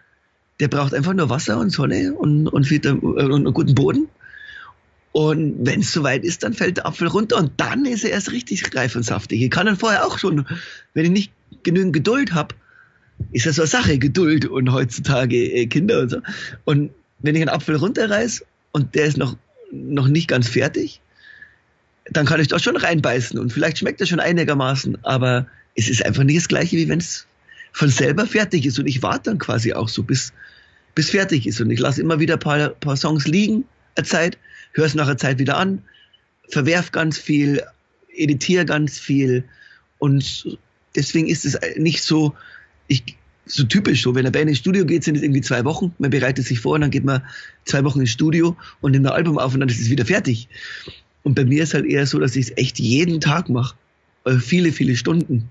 der 0.59 0.67
braucht 0.67 0.93
einfach 0.93 1.13
nur 1.13 1.29
Wasser 1.29 1.59
und 1.59 1.71
Sonne 1.71 2.13
und, 2.13 2.47
und, 2.47 2.65
viel, 2.65 2.85
und 2.87 3.19
einen 3.19 3.53
guten 3.53 3.75
Boden. 3.75 4.07
Und 5.11 5.65
wenn 5.65 5.81
es 5.81 5.91
soweit 5.91 6.23
ist, 6.23 6.43
dann 6.43 6.53
fällt 6.53 6.77
der 6.77 6.85
Apfel 6.85 7.07
runter 7.07 7.37
und 7.37 7.51
dann 7.57 7.85
ist 7.85 8.05
er 8.05 8.11
erst 8.11 8.31
richtig 8.31 8.73
reif 8.73 8.95
und 8.95 9.03
saftig. 9.03 9.41
Ich 9.41 9.51
kann 9.51 9.65
dann 9.65 9.75
vorher 9.75 10.05
auch 10.05 10.17
schon, 10.17 10.47
wenn 10.93 11.05
ich 11.05 11.11
nicht 11.11 11.31
genügend 11.63 11.91
Geduld 11.91 12.33
habe, 12.33 12.55
ist 13.31 13.45
das 13.45 13.55
so 13.55 13.63
eine 13.63 13.69
Sache, 13.69 13.97
Geduld 13.97 14.45
und 14.45 14.71
heutzutage 14.71 15.37
äh, 15.37 15.67
Kinder 15.67 16.01
und 16.01 16.09
so. 16.09 16.21
Und 16.65 16.91
wenn 17.19 17.35
ich 17.35 17.41
einen 17.41 17.49
Apfel 17.49 17.75
runterreiß 17.75 18.45
und 18.71 18.95
der 18.95 19.05
ist 19.05 19.17
noch, 19.17 19.37
noch 19.71 20.07
nicht 20.07 20.27
ganz 20.27 20.47
fertig, 20.47 21.01
dann 22.09 22.25
kann 22.25 22.41
ich 22.41 22.47
doch 22.47 22.59
schon 22.59 22.77
reinbeißen 22.77 23.39
und 23.39 23.53
vielleicht 23.53 23.77
schmeckt 23.77 24.01
er 24.01 24.07
schon 24.07 24.19
einigermaßen, 24.19 25.03
aber 25.03 25.47
es 25.75 25.89
ist 25.89 26.05
einfach 26.05 26.23
nicht 26.23 26.37
das 26.37 26.47
gleiche, 26.47 26.77
wie 26.77 26.89
wenn 26.89 26.99
es 26.99 27.25
von 27.71 27.89
selber 27.89 28.25
fertig 28.25 28.65
ist. 28.65 28.79
Und 28.79 28.87
ich 28.87 29.01
warte 29.01 29.29
dann 29.29 29.37
quasi 29.37 29.73
auch 29.73 29.89
so, 29.89 30.03
bis, 30.03 30.33
bis 30.95 31.09
fertig 31.09 31.47
ist. 31.47 31.61
Und 31.61 31.71
ich 31.71 31.79
lasse 31.79 32.01
immer 32.01 32.19
wieder 32.19 32.35
ein 32.35 32.39
paar, 32.39 32.69
paar 32.69 32.97
Songs 32.97 33.27
liegen, 33.27 33.65
eine 33.95 34.05
Zeit, 34.05 34.37
höre 34.73 34.85
es 34.85 34.95
nach 34.95 35.07
einer 35.07 35.17
Zeit 35.17 35.39
wieder 35.39 35.57
an, 35.57 35.83
verwerf 36.49 36.91
ganz 36.91 37.17
viel, 37.17 37.63
editiere 38.13 38.65
ganz 38.65 38.99
viel. 38.99 39.45
Und 39.99 40.57
deswegen 40.95 41.27
ist 41.27 41.45
es 41.45 41.57
nicht 41.77 42.03
so, 42.03 42.35
ich, 42.91 43.17
so 43.45 43.63
typisch 43.63 44.03
so, 44.03 44.13
wenn 44.13 44.25
eine 44.25 44.31
Band 44.31 44.49
ins 44.49 44.59
Studio 44.59 44.85
geht, 44.85 45.03
sind 45.03 45.15
es 45.15 45.23
irgendwie 45.23 45.41
zwei 45.41 45.63
Wochen, 45.65 45.93
man 45.97 46.11
bereitet 46.11 46.45
sich 46.45 46.59
vor 46.59 46.73
und 46.73 46.81
dann 46.81 46.91
geht 46.91 47.05
man 47.05 47.21
zwei 47.65 47.83
Wochen 47.83 48.01
ins 48.01 48.11
Studio 48.11 48.55
und 48.81 48.91
nimmt 48.91 49.07
ein 49.07 49.13
Album 49.13 49.39
auf 49.39 49.53
und 49.53 49.61
dann 49.61 49.69
ist 49.69 49.79
es 49.79 49.89
wieder 49.89 50.05
fertig. 50.05 50.47
Und 51.23 51.35
bei 51.35 51.45
mir 51.45 51.63
ist 51.63 51.73
halt 51.73 51.85
eher 51.85 52.05
so, 52.05 52.19
dass 52.19 52.35
ich 52.35 52.47
es 52.47 52.57
echt 52.57 52.79
jeden 52.79 53.21
Tag 53.21 53.49
mache, 53.49 53.75
äh, 54.25 54.35
viele, 54.35 54.71
viele 54.71 54.95
Stunden. 54.95 55.49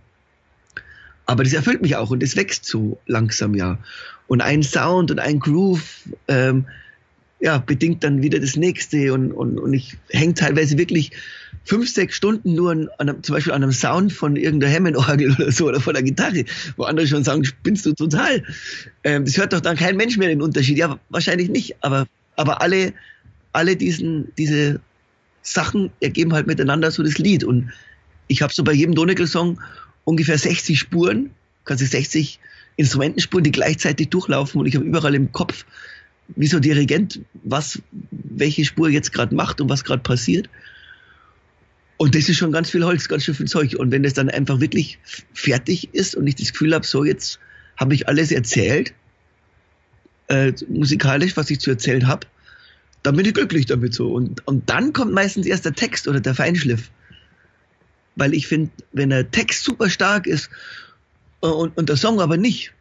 Aber 1.27 1.45
das 1.45 1.53
erfüllt 1.53 1.83
mich 1.83 1.97
auch 1.97 2.11
und 2.11 2.23
es 2.23 2.37
wächst 2.37 2.65
so 2.65 2.99
langsam, 3.07 3.55
ja. 3.55 3.79
Und 4.27 4.41
ein 4.41 4.63
Sound 4.63 5.11
und 5.11 5.19
ein 5.19 5.39
Groove, 5.39 6.09
ähm, 6.29 6.67
ja, 7.41 7.59
bedingt 7.59 8.05
dann 8.05 8.23
wieder 8.23 8.39
das 8.39 8.57
nächste 8.57 9.13
und, 9.15 9.33
und, 9.33 9.59
und 9.59 9.73
ich 9.73 9.97
hänge 10.11 10.35
teilweise 10.35 10.77
wirklich 10.77 11.13
fünf, 11.65 11.89
sechs 11.89 12.17
Stunden 12.17 12.55
nur 12.55 12.73
an, 12.73 12.89
an, 12.99 13.23
zum 13.23 13.35
Beispiel 13.35 13.53
an 13.53 13.63
einem 13.63 13.73
Sound 13.73 14.13
von 14.13 14.37
irgendeiner 14.37 14.75
Hammond-Orgel 14.75 15.33
oder 15.39 15.51
so 15.51 15.67
oder 15.69 15.81
von 15.81 15.95
der 15.95 16.03
Gitarre, 16.03 16.45
wo 16.77 16.85
andere 16.85 17.07
schon 17.07 17.25
sagen, 17.25 17.45
spinnst 17.45 17.87
du 17.87 17.93
total. 17.95 18.45
Ähm, 19.05 19.25
das 19.25 19.37
hört 19.39 19.53
doch 19.53 19.61
dann 19.61 19.77
kein 19.77 19.97
Mensch 19.97 20.17
mehr 20.19 20.29
den 20.29 20.43
Unterschied. 20.43 20.77
Ja, 20.77 20.99
wahrscheinlich 21.09 21.49
nicht, 21.49 21.77
aber, 21.81 22.07
aber 22.37 22.61
alle, 22.61 22.93
alle 23.53 23.77
diesen, 23.77 24.33
diese 24.37 24.81
Sachen 25.43 25.91
ergeben 26.01 26.35
halt 26.35 26.47
miteinander 26.47 26.91
so 26.91 27.03
das 27.03 27.19
Lied 27.19 27.45
und 27.45 27.71
ich 28.29 28.43
habe 28.43 28.53
so 28.53 28.63
bei 28.63 28.73
jedem 28.73 28.95
Donegal-Song 28.95 29.61
ungefähr 30.05 30.39
60 30.39 30.79
Spuren, 30.79 31.31
quasi 31.65 31.87
60 31.87 32.39
Instrumentenspuren, 32.77 33.45
die 33.45 33.51
gleichzeitig 33.51 34.11
durchlaufen 34.11 34.61
und 34.61 34.67
ich 34.67 34.77
habe 34.77 34.85
überall 34.85 35.15
im 35.15 35.33
Kopf 35.33 35.65
wie 36.37 36.47
so 36.47 36.61
Dirigent, 36.61 37.21
was 37.45 37.81
welche 38.11 38.65
Spur 38.65 38.89
jetzt 38.89 39.13
gerade 39.13 39.35
macht 39.35 39.61
und 39.61 39.69
was 39.69 39.85
gerade 39.85 40.03
passiert. 40.03 40.49
Und 41.97 42.15
das 42.15 42.29
ist 42.29 42.39
schon 42.39 42.53
ganz 42.53 42.71
viel 42.71 42.85
Holz, 42.85 43.09
ganz 43.09 43.25
schön 43.25 43.35
viel 43.35 43.47
Zeug. 43.47 43.77
Und 43.79 43.91
wenn 43.93 44.03
das 44.03 44.15
dann 44.15 44.31
einfach 44.31 44.61
wirklich 44.61 44.99
fertig 45.35 45.91
ist 45.93 46.15
und 46.15 46.27
ich 46.27 46.35
das 46.35 46.53
Gefühl 46.53 46.75
habe, 46.75 46.87
so 46.87 47.05
jetzt 47.05 47.39
habe 47.77 47.95
ich 47.95 48.09
alles 48.09 48.33
erzählt, 48.33 48.95
äh, 50.29 50.53
musikalisch, 50.69 51.37
was 51.37 51.51
ich 51.51 51.61
zu 51.61 51.71
erzählen 51.71 52.07
habe, 52.07 52.27
dann 53.03 53.17
bin 53.17 53.27
ich 53.27 53.35
glücklich 53.35 53.67
damit 53.67 53.95
so. 53.95 54.13
Und, 54.13 54.47
und 54.47 54.71
dann 54.71 54.93
kommt 54.93 55.13
meistens 55.13 55.47
erst 55.47 55.65
der 55.65 55.75
Text 55.75 56.09
oder 56.09 56.21
der 56.21 56.35
Feinschliff. 56.35 56.91
Weil 58.17 58.35
ich 58.35 58.47
finde, 58.47 58.71
wenn 58.93 59.11
der 59.11 59.31
Text 59.31 59.65
super 59.65 59.91
stark 59.91 60.27
ist 60.27 60.51
äh, 61.43 61.47
und, 61.47 61.77
und 61.77 61.89
der 61.89 61.97
Song 61.97 62.21
aber 62.21 62.37
nicht, 62.37 62.73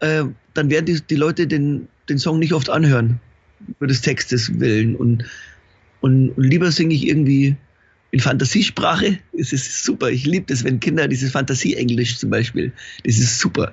äh, 0.00 0.24
dann 0.54 0.70
werden 0.70 0.86
die, 0.86 1.00
die 1.00 1.16
Leute 1.16 1.46
den, 1.46 1.88
den 2.08 2.18
Song 2.18 2.38
nicht 2.38 2.52
oft 2.52 2.70
anhören, 2.70 3.20
über 3.68 3.86
des 3.86 4.00
Textes 4.00 4.58
willen. 4.60 4.96
Und, 4.96 5.24
und, 6.00 6.30
und 6.30 6.44
lieber 6.44 6.70
singe 6.70 6.94
ich 6.94 7.06
irgendwie 7.06 7.56
in 8.10 8.20
Fantasiesprache. 8.20 9.18
Es 9.36 9.52
ist 9.52 9.84
super. 9.84 10.10
Ich 10.10 10.24
liebe 10.24 10.46
das, 10.46 10.64
wenn 10.64 10.80
Kinder 10.80 11.08
dieses 11.08 11.32
Fantasie-Englisch 11.32 12.18
zum 12.18 12.30
Beispiel, 12.30 12.72
das 13.04 13.18
ist 13.18 13.38
super. 13.38 13.72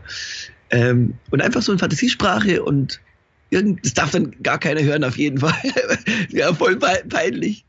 Ähm, 0.71 1.13
und 1.29 1.41
einfach 1.41 1.62
so 1.62 1.71
in 1.71 1.79
Fantasiesprache 1.79 2.63
und 2.63 3.01
irgend, 3.50 3.83
das 3.86 3.93
darf 3.93 4.12
dann 4.12 4.31
gar 4.41 4.59
keiner 4.59 4.81
hören 4.81 5.03
auf 5.03 5.17
jeden 5.17 5.39
Fall. 5.39 5.53
ja, 6.29 6.53
voll 6.53 6.77
peinlich. 6.77 7.65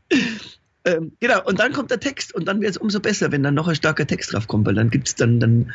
Ähm, 0.85 1.11
genau, 1.19 1.43
und 1.45 1.59
dann 1.59 1.73
kommt 1.73 1.91
der 1.91 1.99
Text 1.99 2.33
und 2.33 2.45
dann 2.45 2.61
wird 2.61 2.71
es 2.71 2.77
umso 2.77 2.99
besser, 2.99 3.31
wenn 3.31 3.43
dann 3.43 3.53
noch 3.53 3.67
ein 3.67 3.75
starker 3.75 4.07
Text 4.07 4.33
drauf 4.33 4.47
kommt, 4.47 4.65
weil 4.65 4.75
dann 4.75 4.89
gibt's 4.89 5.15
dann, 5.15 5.39
dann, 5.39 5.73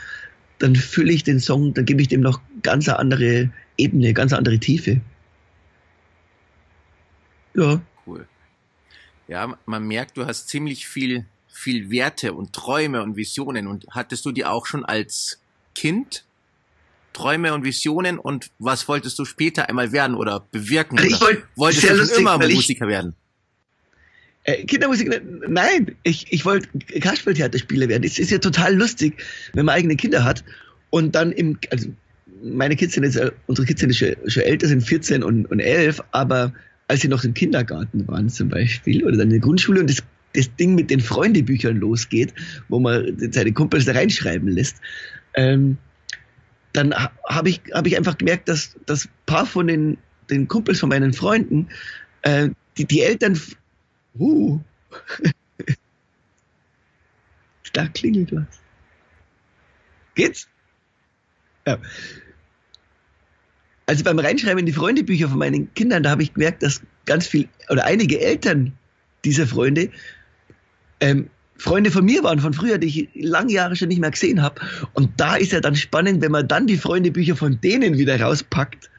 dann 0.59 0.77
fülle 0.77 1.13
ich 1.13 1.25
den 1.25 1.41
Song, 1.41 1.75
dann 1.75 1.85
gebe 1.85 2.01
ich 2.01 2.09
dem 2.09 2.21
noch 2.21 2.41
ganz 2.63 2.89
eine 2.89 2.99
andere 2.99 3.51
Ebene, 3.77 4.15
ganz 4.15 4.33
andere 4.33 4.59
Tiefe. 4.59 5.01
Ja. 7.55 7.81
Cool. 8.07 8.27
Ja, 9.29 9.59
man 9.67 9.87
merkt, 9.87 10.17
du 10.17 10.27
hast 10.27 10.49
ziemlich 10.49 10.87
viel, 10.87 11.27
viel 11.49 11.91
Werte 11.91 12.33
und 12.33 12.53
Träume 12.53 13.03
und 13.03 13.17
Visionen. 13.17 13.67
Und 13.67 13.87
hattest 13.91 14.25
du 14.25 14.33
die 14.33 14.45
auch 14.45 14.67
schon 14.67 14.85
als 14.85 15.41
Kind? 15.75 16.25
Träume 17.13 17.55
und 17.55 17.65
Visionen 17.65 18.19
und 18.19 18.51
was 18.59 18.89
wolltest 18.89 19.19
du 19.19 19.25
später 19.25 19.71
einmal 19.71 19.91
werden 19.91 20.15
oder 20.15 20.47
bewirken? 20.51 20.99
Ich 21.03 21.19
wollt, 21.19 21.45
wolltest 21.57 21.89
du 21.89 21.95
lustig, 21.95 22.19
immer 22.19 22.37
Musiker 22.37 22.89
werden? 22.89 23.15
Äh, 24.47 24.65
Kindermusik, 24.65 25.11
nein, 25.49 25.97
ich, 26.05 26.33
ich 26.33 26.45
wollte 26.45 26.69
Kasperltheaterspieler 27.00 27.88
werden. 27.88 28.05
Es 28.05 28.19
ist 28.21 28.31
ja 28.31 28.38
total 28.38 28.76
lustig, 28.76 29.23
wenn 29.55 29.67
man 29.67 29.75
eigene 29.75 29.97
Kinder 29.97 30.23
hat 30.23 30.45
und 30.91 31.17
dann 31.17 31.33
im, 31.33 31.59
also 31.71 31.88
meine 32.43 32.76
Kids 32.76 32.95
sind 32.95 33.03
jetzt, 33.03 33.17
äh, 33.17 33.33
unsere 33.47 33.67
Kids 33.67 33.81
sind 33.81 33.95
schon, 33.95 34.15
schon 34.29 34.45
älter, 34.45 34.69
sind 34.69 34.83
14 34.83 35.25
und, 35.25 35.47
und 35.47 35.59
11, 35.59 36.00
aber 36.12 36.53
als 36.87 37.00
sie 37.00 37.09
noch 37.09 37.25
im 37.25 37.35
Kindergarten 37.35 38.07
waren 38.07 38.29
zum 38.29 38.49
Beispiel 38.49 39.05
oder 39.05 39.17
dann 39.17 39.29
in 39.29 39.31
der 39.31 39.41
Grundschule 39.41 39.81
und 39.81 39.91
das, 39.91 40.05
das 40.33 40.55
Ding 40.55 40.76
mit 40.76 40.91
den 40.91 41.00
Freundebüchern 41.00 41.79
losgeht, 41.79 42.33
wo 42.69 42.79
man 42.79 43.17
seine 43.33 43.53
Kumpels 43.53 43.85
da 43.85 43.93
reinschreiben 43.93 44.49
lässt, 44.49 44.76
ähm, 45.35 45.76
dann 46.73 46.95
habe 46.95 47.49
ich, 47.49 47.61
hab 47.73 47.85
ich 47.88 47.97
einfach 47.97 48.17
gemerkt, 48.17 48.49
dass 48.49 48.76
das 48.87 49.09
paar 49.25 49.47
von 49.47 49.67
den, 49.67 49.99
den 50.31 50.47
Kumpels 50.47 50.79
von 50.79 50.91
meinen 50.91 51.12
Freunden, 51.12 51.67
äh, 52.23 52.50
die, 52.79 52.85
die 52.85 53.00
Eltern, 53.00 53.37
uh, 54.18 54.61
da 57.73 57.87
klingelt 57.88 58.32
was. 58.32 58.61
Geht's? 60.14 60.49
Ja 61.66 61.78
also 63.87 64.02
beim 64.02 64.18
Reinschreiben 64.18 64.58
in 64.58 64.66
die 64.66 64.73
Freundebücher 64.73 65.28
von 65.28 65.38
meinen 65.38 65.73
Kindern, 65.75 66.02
da 66.02 66.11
habe 66.11 66.23
ich 66.23 66.35
gemerkt, 66.35 66.62
dass 66.62 66.82
ganz 67.06 67.26
viel 67.26 67.49
oder 67.70 67.85
einige 67.85 68.20
Eltern 68.20 68.73
dieser 69.25 69.46
Freunde 69.46 69.90
ähm, 71.00 71.30
Freunde 71.58 71.90
von 71.90 72.04
mir 72.04 72.23
waren 72.23 72.40
von 72.40 72.52
früher, 72.52 72.76
die 72.76 72.87
ich 72.87 73.08
lange 73.14 73.52
Jahre 73.52 73.76
schon 73.76 73.88
nicht 73.88 74.00
mehr 74.00 74.11
gesehen 74.11 74.42
habe. 74.42 74.61
Und 74.92 75.12
da 75.16 75.37
ist 75.37 75.52
ja 75.52 75.61
dann 75.61 75.75
spannend, 75.75 76.20
wenn 76.20 76.30
man 76.30 76.46
dann 76.46 76.66
die 76.66 76.76
Freundebücher 76.76 77.35
von 77.35 77.61
denen 77.62 77.96
wieder 77.96 78.20
rauspackt, 78.20 78.90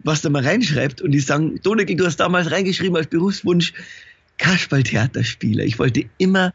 was 0.00 0.20
da 0.20 0.28
mal 0.28 0.44
reinschreibt 0.44 1.00
und 1.00 1.12
die 1.12 1.20
sagen, 1.20 1.60
Donegel, 1.62 1.94
du 1.94 2.04
hast 2.04 2.16
damals 2.16 2.50
reingeschrieben 2.50 2.96
als 2.96 3.06
Berufswunsch 3.06 3.72
Kasperltheaterspieler. 4.38 5.64
Ich 5.64 5.78
wollte 5.78 6.04
immer 6.18 6.52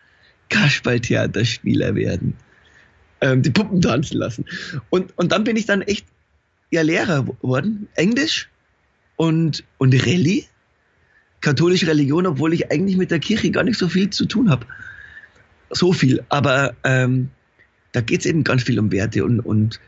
Kasperltheaterspieler 0.50 1.96
werden. 1.96 2.36
Ähm, 3.22 3.41
die 3.41 3.50
Puppen 3.50 3.81
tanzen 3.81 4.17
lassen. 4.17 4.46
Und, 4.89 5.17
und 5.17 5.31
dann 5.31 5.43
bin 5.43 5.55
ich 5.55 5.65
dann 5.65 5.81
echt 5.81 6.05
ja 6.69 6.81
Lehrer 6.81 7.24
geworden, 7.24 7.88
Englisch 7.96 8.50
und, 9.15 9.63
und 9.77 9.93
Rallye, 9.93 10.46
katholische 11.41 11.88
Religion, 11.88 12.27
obwohl 12.27 12.53
ich 12.53 12.72
eigentlich 12.72 12.98
mit 12.98 13.12
der 13.12 13.19
Kirche 13.19 13.51
gar 13.51 13.63
nicht 13.63 13.77
so 13.77 13.88
viel 13.88 14.10
zu 14.10 14.25
tun 14.25 14.50
habe. 14.50 14.65
So 15.72 15.93
viel, 15.93 16.24
aber 16.29 16.75
ähm, 16.84 17.29
da 17.91 18.01
geht 18.01 18.22
es 18.22 18.25
eben 18.25 18.43
ganz 18.43 18.63
viel 18.63 18.79
um 18.79 18.91
Werte 18.91 19.25
und, 19.25 19.39
und 19.39 19.79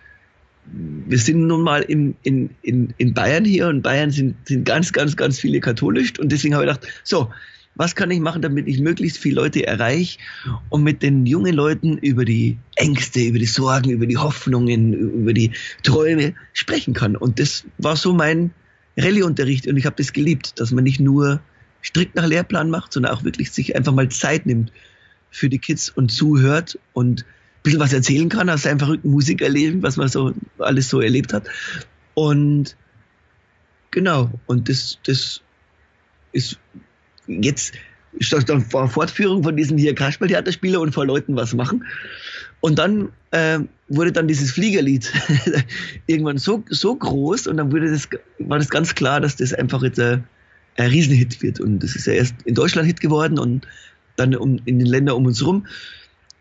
wir 0.71 1.17
sind 1.17 1.47
nun 1.47 1.63
mal 1.63 1.81
in, 1.81 2.15
in, 2.23 2.49
in, 2.61 2.93
in 2.97 3.13
Bayern 3.13 3.45
hier 3.45 3.67
und 3.67 3.81
Bayern 3.81 4.11
sind, 4.11 4.35
sind 4.47 4.65
ganz, 4.65 4.91
ganz, 4.93 5.15
ganz 5.15 5.39
viele 5.39 5.59
katholisch 5.59 6.19
und 6.19 6.31
deswegen 6.31 6.53
habe 6.53 6.65
ich 6.65 6.71
gedacht, 6.71 6.87
so, 7.03 7.31
was 7.75 7.95
kann 7.95 8.11
ich 8.11 8.19
machen, 8.19 8.41
damit 8.41 8.67
ich 8.67 8.79
möglichst 8.79 9.17
viele 9.19 9.35
Leute 9.35 9.65
erreiche 9.65 10.19
und 10.69 10.83
mit 10.83 11.01
den 11.01 11.25
jungen 11.25 11.53
Leuten 11.53 11.97
über 11.97 12.25
die 12.25 12.57
Ängste, 12.75 13.21
über 13.21 13.39
die 13.39 13.45
Sorgen, 13.45 13.89
über 13.89 14.05
die 14.05 14.17
Hoffnungen, 14.17 14.93
über 14.93 15.33
die 15.33 15.51
Träume 15.83 16.33
sprechen 16.53 16.93
kann. 16.93 17.15
Und 17.15 17.39
das 17.39 17.65
war 17.77 17.95
so 17.95 18.13
mein 18.13 18.51
Rallye-Unterricht 18.97 19.67
und 19.67 19.77
ich 19.77 19.85
habe 19.85 19.95
das 19.95 20.11
geliebt, 20.11 20.59
dass 20.59 20.71
man 20.71 20.83
nicht 20.83 20.99
nur 20.99 21.41
strikt 21.81 22.15
nach 22.15 22.27
Lehrplan 22.27 22.69
macht, 22.69 22.91
sondern 22.91 23.13
auch 23.13 23.23
wirklich 23.23 23.51
sich 23.51 23.75
einfach 23.75 23.93
mal 23.93 24.09
Zeit 24.09 24.45
nimmt 24.45 24.71
für 25.31 25.49
die 25.49 25.59
Kids 25.59 25.89
und 25.89 26.09
zuhört 26.11 26.77
und 26.93 27.21
ein 27.21 27.63
bisschen 27.63 27.79
was 27.79 27.93
erzählen 27.93 28.29
kann 28.29 28.49
aus 28.49 28.63
seinem 28.63 28.79
verrückten 28.79 29.09
Musikerleben, 29.09 29.83
was 29.83 29.97
man 29.97 30.09
so 30.09 30.33
alles 30.57 30.89
so 30.89 30.99
erlebt 30.99 31.33
hat. 31.33 31.47
Und 32.13 32.75
genau, 33.91 34.31
und 34.47 34.69
das, 34.69 34.99
das 35.05 35.41
ist 36.31 36.59
jetzt 37.29 37.73
dann 38.47 38.73
war 38.73 38.89
Fortführung 38.89 39.43
von 39.43 39.55
diesem 39.55 39.77
hier 39.77 39.93
Kasperltheaterspieler 39.93 40.81
und 40.81 40.93
vor 40.93 41.05
Leuten 41.05 41.35
was 41.35 41.53
machen. 41.53 41.85
Und 42.59 42.79
dann 42.79 43.09
äh, 43.31 43.59
wurde 43.87 44.11
dann 44.11 44.27
dieses 44.27 44.51
Fliegerlied 44.51 45.11
irgendwann 46.07 46.39
so, 46.39 46.63
so 46.69 46.95
groß 46.95 47.47
und 47.47 47.57
dann 47.57 47.71
wurde 47.71 47.91
das, 47.91 48.09
war 48.39 48.57
das 48.57 48.69
ganz 48.69 48.95
klar, 48.95 49.21
dass 49.21 49.35
das 49.35 49.53
einfach 49.53 49.83
jetzt 49.83 49.99
ein, 49.99 50.23
ein 50.77 50.89
Riesenhit 50.89 51.41
wird. 51.41 51.59
Und 51.59 51.79
das 51.79 51.95
ist 51.95 52.07
ja 52.07 52.13
erst 52.13 52.35
in 52.45 52.55
Deutschland 52.55 52.87
Hit 52.87 52.99
geworden 52.99 53.37
und 53.37 53.67
dann 54.15 54.35
um, 54.35 54.59
in 54.65 54.79
den 54.79 54.87
Ländern 54.87 55.15
um 55.15 55.25
uns 55.25 55.45
rum. 55.45 55.67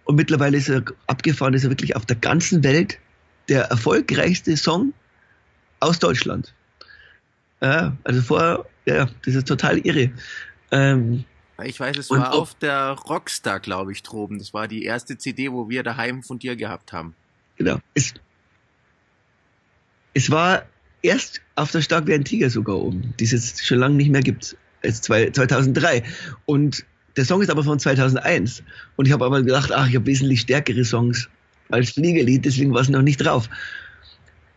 Und 0.04 0.16
mittlerweile 0.16 0.57
ist 0.57 0.71
er 0.71 0.83
abgefahren, 1.07 1.52
ist 1.54 1.64
er 1.64 1.71
wirklich 1.71 1.95
auf 1.95 2.07
der 2.07 2.16
ganzen 2.16 2.64
Welt 2.64 2.99
der 3.49 3.64
erfolgreichste 3.64 4.57
Song 4.57 4.95
aus 5.80 5.99
Deutschland. 5.99 6.54
Ja, 7.61 7.97
also 8.04 8.23
vorher, 8.23 8.64
ja, 8.87 9.09
das 9.25 9.35
ist 9.35 9.49
total 9.49 9.78
irre. 9.78 10.11
Ähm, 10.71 11.25
ich 11.65 11.81
weiß, 11.81 11.97
es 11.97 12.11
war 12.11 12.35
auf 12.35 12.55
der 12.55 12.91
Rockstar, 12.91 13.59
glaube 13.59 13.93
ich, 13.93 14.03
droben. 14.03 14.39
Das 14.39 14.55
war 14.55 14.69
die 14.69 14.85
erste 14.85 15.19
CD, 15.19 15.51
wo 15.51 15.69
wir 15.69 15.83
daheim 15.83 16.23
von 16.23 16.39
dir 16.39 16.55
gehabt 16.55 16.93
haben. 16.93 17.15
Genau. 17.57 17.79
Es, 17.95 18.15
es 20.15 20.31
war 20.31 20.63
erst 21.03 21.41
auf 21.57 21.73
der 21.73 21.81
Stark 21.81 22.07
wie 22.07 22.15
ein 22.15 22.25
Tiger 22.25 22.51
sogar 22.51 22.77
oben, 22.77 23.15
die 23.19 23.25
es 23.25 23.33
jetzt 23.33 23.67
schon 23.67 23.79
lange 23.79 23.97
nicht 23.97 24.11
mehr 24.11 24.21
gibt. 24.21 24.57
Jetzt 24.83 25.05
2003. 25.05 26.05
Und 26.47 26.85
der 27.17 27.25
Song 27.25 27.43
ist 27.43 27.51
aber 27.51 27.65
von 27.65 27.81
2001. 27.81 28.63
Und 28.97 29.07
ich 29.07 29.13
habe 29.13 29.25
aber 29.25 29.43
gedacht, 29.43 29.73
ach, 29.73 29.89
ich 29.89 29.97
habe 29.97 30.07
wesentlich 30.07 30.43
stärkere 30.43 30.85
Songs 30.85 31.29
als 31.71 31.91
Fliegelied, 31.91 32.45
deswegen 32.45 32.73
war 32.73 32.81
es 32.81 32.89
noch 32.89 33.03
nicht 33.03 33.19
drauf. 33.19 33.51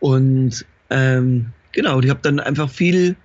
Und 0.00 0.64
ähm, 0.90 1.46
genau, 1.72 2.00
ich 2.00 2.10
habe 2.10 2.20
dann 2.22 2.40
einfach 2.40 2.70
viel, 2.70 3.16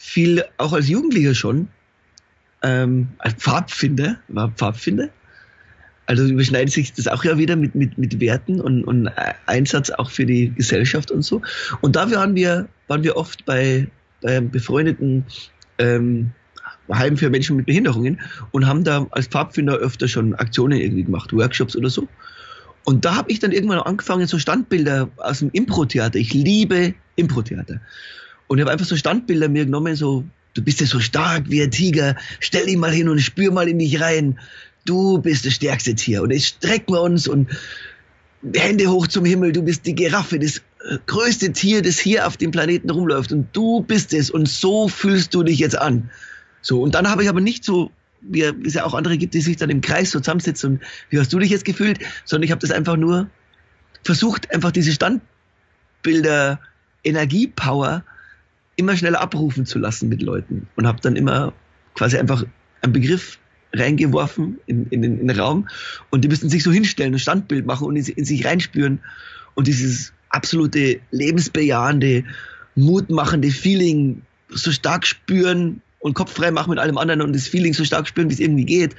viel, 0.00 0.42
auch 0.56 0.72
als 0.72 0.88
Jugendlicher 0.88 1.34
schon, 1.34 1.68
ähm, 2.62 3.08
als 3.18 3.34
Pfadfinder, 3.34 4.16
war 4.28 4.50
Pfadfinder. 4.50 5.10
Also 6.06 6.24
überschneidet 6.24 6.72
sich 6.72 6.94
das 6.94 7.06
auch 7.06 7.22
ja 7.22 7.36
wieder 7.36 7.54
mit, 7.54 7.74
mit, 7.74 7.98
mit 7.98 8.18
Werten 8.18 8.62
und, 8.62 8.82
und 8.84 9.10
Einsatz 9.44 9.90
auch 9.90 10.10
für 10.10 10.24
die 10.24 10.52
Gesellschaft 10.54 11.10
und 11.10 11.22
so. 11.22 11.42
Und 11.82 11.96
dafür 11.96 12.16
waren 12.16 12.34
wir, 12.34 12.66
waren 12.88 13.04
wir 13.04 13.16
oft 13.16 13.44
bei, 13.44 13.88
bei 14.22 14.40
befreundeten 14.40 15.26
ähm, 15.76 16.32
Heim 16.90 17.18
für 17.18 17.28
Menschen 17.28 17.56
mit 17.56 17.66
Behinderungen 17.66 18.20
und 18.52 18.66
haben 18.66 18.82
da 18.82 19.06
als 19.10 19.26
Pfadfinder 19.26 19.74
öfter 19.74 20.08
schon 20.08 20.34
Aktionen 20.34 20.80
irgendwie 20.80 21.04
gemacht, 21.04 21.32
Workshops 21.32 21.76
oder 21.76 21.90
so. 21.90 22.08
Und 22.84 23.04
da 23.04 23.14
habe 23.16 23.30
ich 23.30 23.38
dann 23.38 23.52
irgendwann 23.52 23.80
angefangen, 23.80 24.26
so 24.26 24.38
Standbilder 24.38 25.10
aus 25.18 25.40
dem 25.40 25.50
Impro-Theater. 25.52 26.18
Ich 26.18 26.32
liebe 26.32 26.94
Impro-Theater. 27.16 27.80
Und 28.50 28.58
ich 28.58 28.62
habe 28.62 28.72
einfach 28.72 28.86
so 28.86 28.96
Standbilder 28.96 29.48
mir 29.48 29.64
genommen, 29.64 29.94
so 29.94 30.24
Du 30.54 30.62
bist 30.62 30.80
ja 30.80 30.86
so 30.86 30.98
stark 30.98 31.44
wie 31.48 31.62
ein 31.62 31.70
Tiger. 31.70 32.16
Stell 32.40 32.66
dich 32.66 32.76
mal 32.76 32.90
hin 32.90 33.08
und 33.08 33.20
spür 33.20 33.52
mal 33.52 33.68
in 33.68 33.78
dich 33.78 34.00
rein. 34.00 34.38
Du 34.84 35.18
bist 35.18 35.46
das 35.46 35.54
stärkste 35.54 35.94
Tier. 35.94 36.22
Und 36.22 36.32
jetzt 36.32 36.46
strecken 36.46 36.92
wir 36.92 37.02
uns 37.02 37.28
und 37.28 37.48
Hände 38.54 38.88
hoch 38.88 39.06
zum 39.06 39.24
Himmel. 39.24 39.52
Du 39.52 39.62
bist 39.62 39.86
die 39.86 39.94
Giraffe, 39.94 40.38
das 40.38 40.58
äh, 40.58 40.98
größte 41.06 41.52
Tier, 41.52 41.82
das 41.82 41.98
hier 41.98 42.26
auf 42.26 42.36
dem 42.36 42.50
Planeten 42.50 42.90
rumläuft. 42.90 43.30
Und 43.30 43.48
du 43.52 43.82
bist 43.82 44.12
es. 44.12 44.30
Und 44.30 44.48
so 44.48 44.88
fühlst 44.88 45.34
du 45.34 45.44
dich 45.44 45.60
jetzt 45.60 45.78
an. 45.78 46.10
So. 46.62 46.82
Und 46.82 46.96
dann 46.96 47.08
habe 47.08 47.22
ich 47.22 47.28
aber 47.28 47.40
nicht 47.40 47.64
so, 47.64 47.92
wie 48.20 48.42
es 48.42 48.74
ja 48.74 48.84
auch 48.84 48.94
andere 48.94 49.18
gibt, 49.18 49.34
die 49.34 49.40
sich 49.40 49.56
dann 49.56 49.70
im 49.70 49.82
Kreis 49.82 50.10
so 50.10 50.18
zusammensitzen 50.18 50.72
und 50.72 50.82
wie 51.08 51.18
hast 51.18 51.32
du 51.32 51.38
dich 51.38 51.50
jetzt 51.50 51.64
gefühlt? 51.64 52.00
Sondern 52.24 52.44
ich 52.44 52.50
habe 52.50 52.60
das 52.60 52.70
einfach 52.70 52.96
nur 52.96 53.30
versucht, 54.02 54.52
einfach 54.52 54.72
diese 54.72 54.92
Standbilder, 54.92 56.60
Energiepower 57.02 58.04
immer 58.80 58.96
schneller 58.96 59.20
abrufen 59.20 59.66
zu 59.66 59.78
lassen 59.78 60.08
mit 60.08 60.22
Leuten. 60.22 60.66
Und 60.76 60.86
habe 60.86 61.00
dann 61.00 61.16
immer 61.16 61.52
quasi 61.94 62.18
einfach 62.18 62.44
einen 62.82 62.92
Begriff 62.92 63.38
reingeworfen 63.72 64.58
in, 64.66 64.86
in, 64.90 65.04
in, 65.04 65.28
den 65.28 65.38
Raum. 65.38 65.68
Und 66.10 66.22
die 66.24 66.28
müssten 66.28 66.48
sich 66.48 66.62
so 66.62 66.72
hinstellen, 66.72 67.14
ein 67.14 67.18
Standbild 67.18 67.66
machen 67.66 67.86
und 67.86 67.96
in, 67.96 68.04
in 68.04 68.24
sich 68.24 68.44
reinspüren. 68.44 69.00
Und 69.54 69.66
dieses 69.66 70.12
absolute 70.30 71.00
lebensbejahende, 71.10 72.24
mutmachende 72.74 73.50
Feeling 73.50 74.22
so 74.48 74.72
stark 74.72 75.06
spüren 75.06 75.80
und 76.00 76.14
Kopf 76.14 76.32
frei 76.32 76.50
machen 76.50 76.70
mit 76.70 76.78
allem 76.78 76.98
anderen 76.98 77.20
und 77.20 77.34
das 77.34 77.46
Feeling 77.46 77.74
so 77.74 77.84
stark 77.84 78.08
spüren, 78.08 78.30
wie 78.30 78.34
es 78.34 78.40
irgendwie 78.40 78.64
geht 78.64 78.96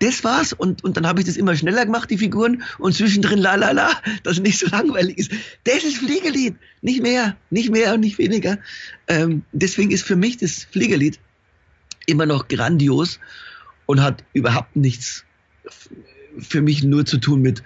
das 0.00 0.24
war's. 0.24 0.52
Und, 0.52 0.82
und 0.82 0.96
dann 0.96 1.06
habe 1.06 1.20
ich 1.20 1.26
das 1.26 1.36
immer 1.36 1.54
schneller 1.54 1.86
gemacht, 1.86 2.10
die 2.10 2.18
Figuren, 2.18 2.62
und 2.78 2.94
zwischendrin 2.94 3.38
la 3.38 3.54
la 3.54 3.70
la, 3.70 3.90
dass 4.24 4.34
es 4.34 4.40
nicht 4.40 4.58
so 4.58 4.66
langweilig 4.68 5.18
ist. 5.18 5.30
Das 5.64 5.84
ist 5.84 5.98
Fliegelied. 5.98 6.56
Nicht 6.82 7.02
mehr, 7.02 7.36
nicht 7.50 7.70
mehr 7.70 7.94
und 7.94 8.00
nicht 8.00 8.18
weniger. 8.18 8.58
Ähm, 9.06 9.42
deswegen 9.52 9.90
ist 9.90 10.04
für 10.04 10.16
mich 10.16 10.38
das 10.38 10.66
Fliegelied 10.70 11.20
immer 12.06 12.26
noch 12.26 12.48
grandios 12.48 13.20
und 13.86 14.02
hat 14.02 14.24
überhaupt 14.32 14.76
nichts 14.76 15.24
für 16.38 16.62
mich 16.62 16.82
nur 16.82 17.04
zu 17.04 17.18
tun 17.18 17.42
mit 17.42 17.62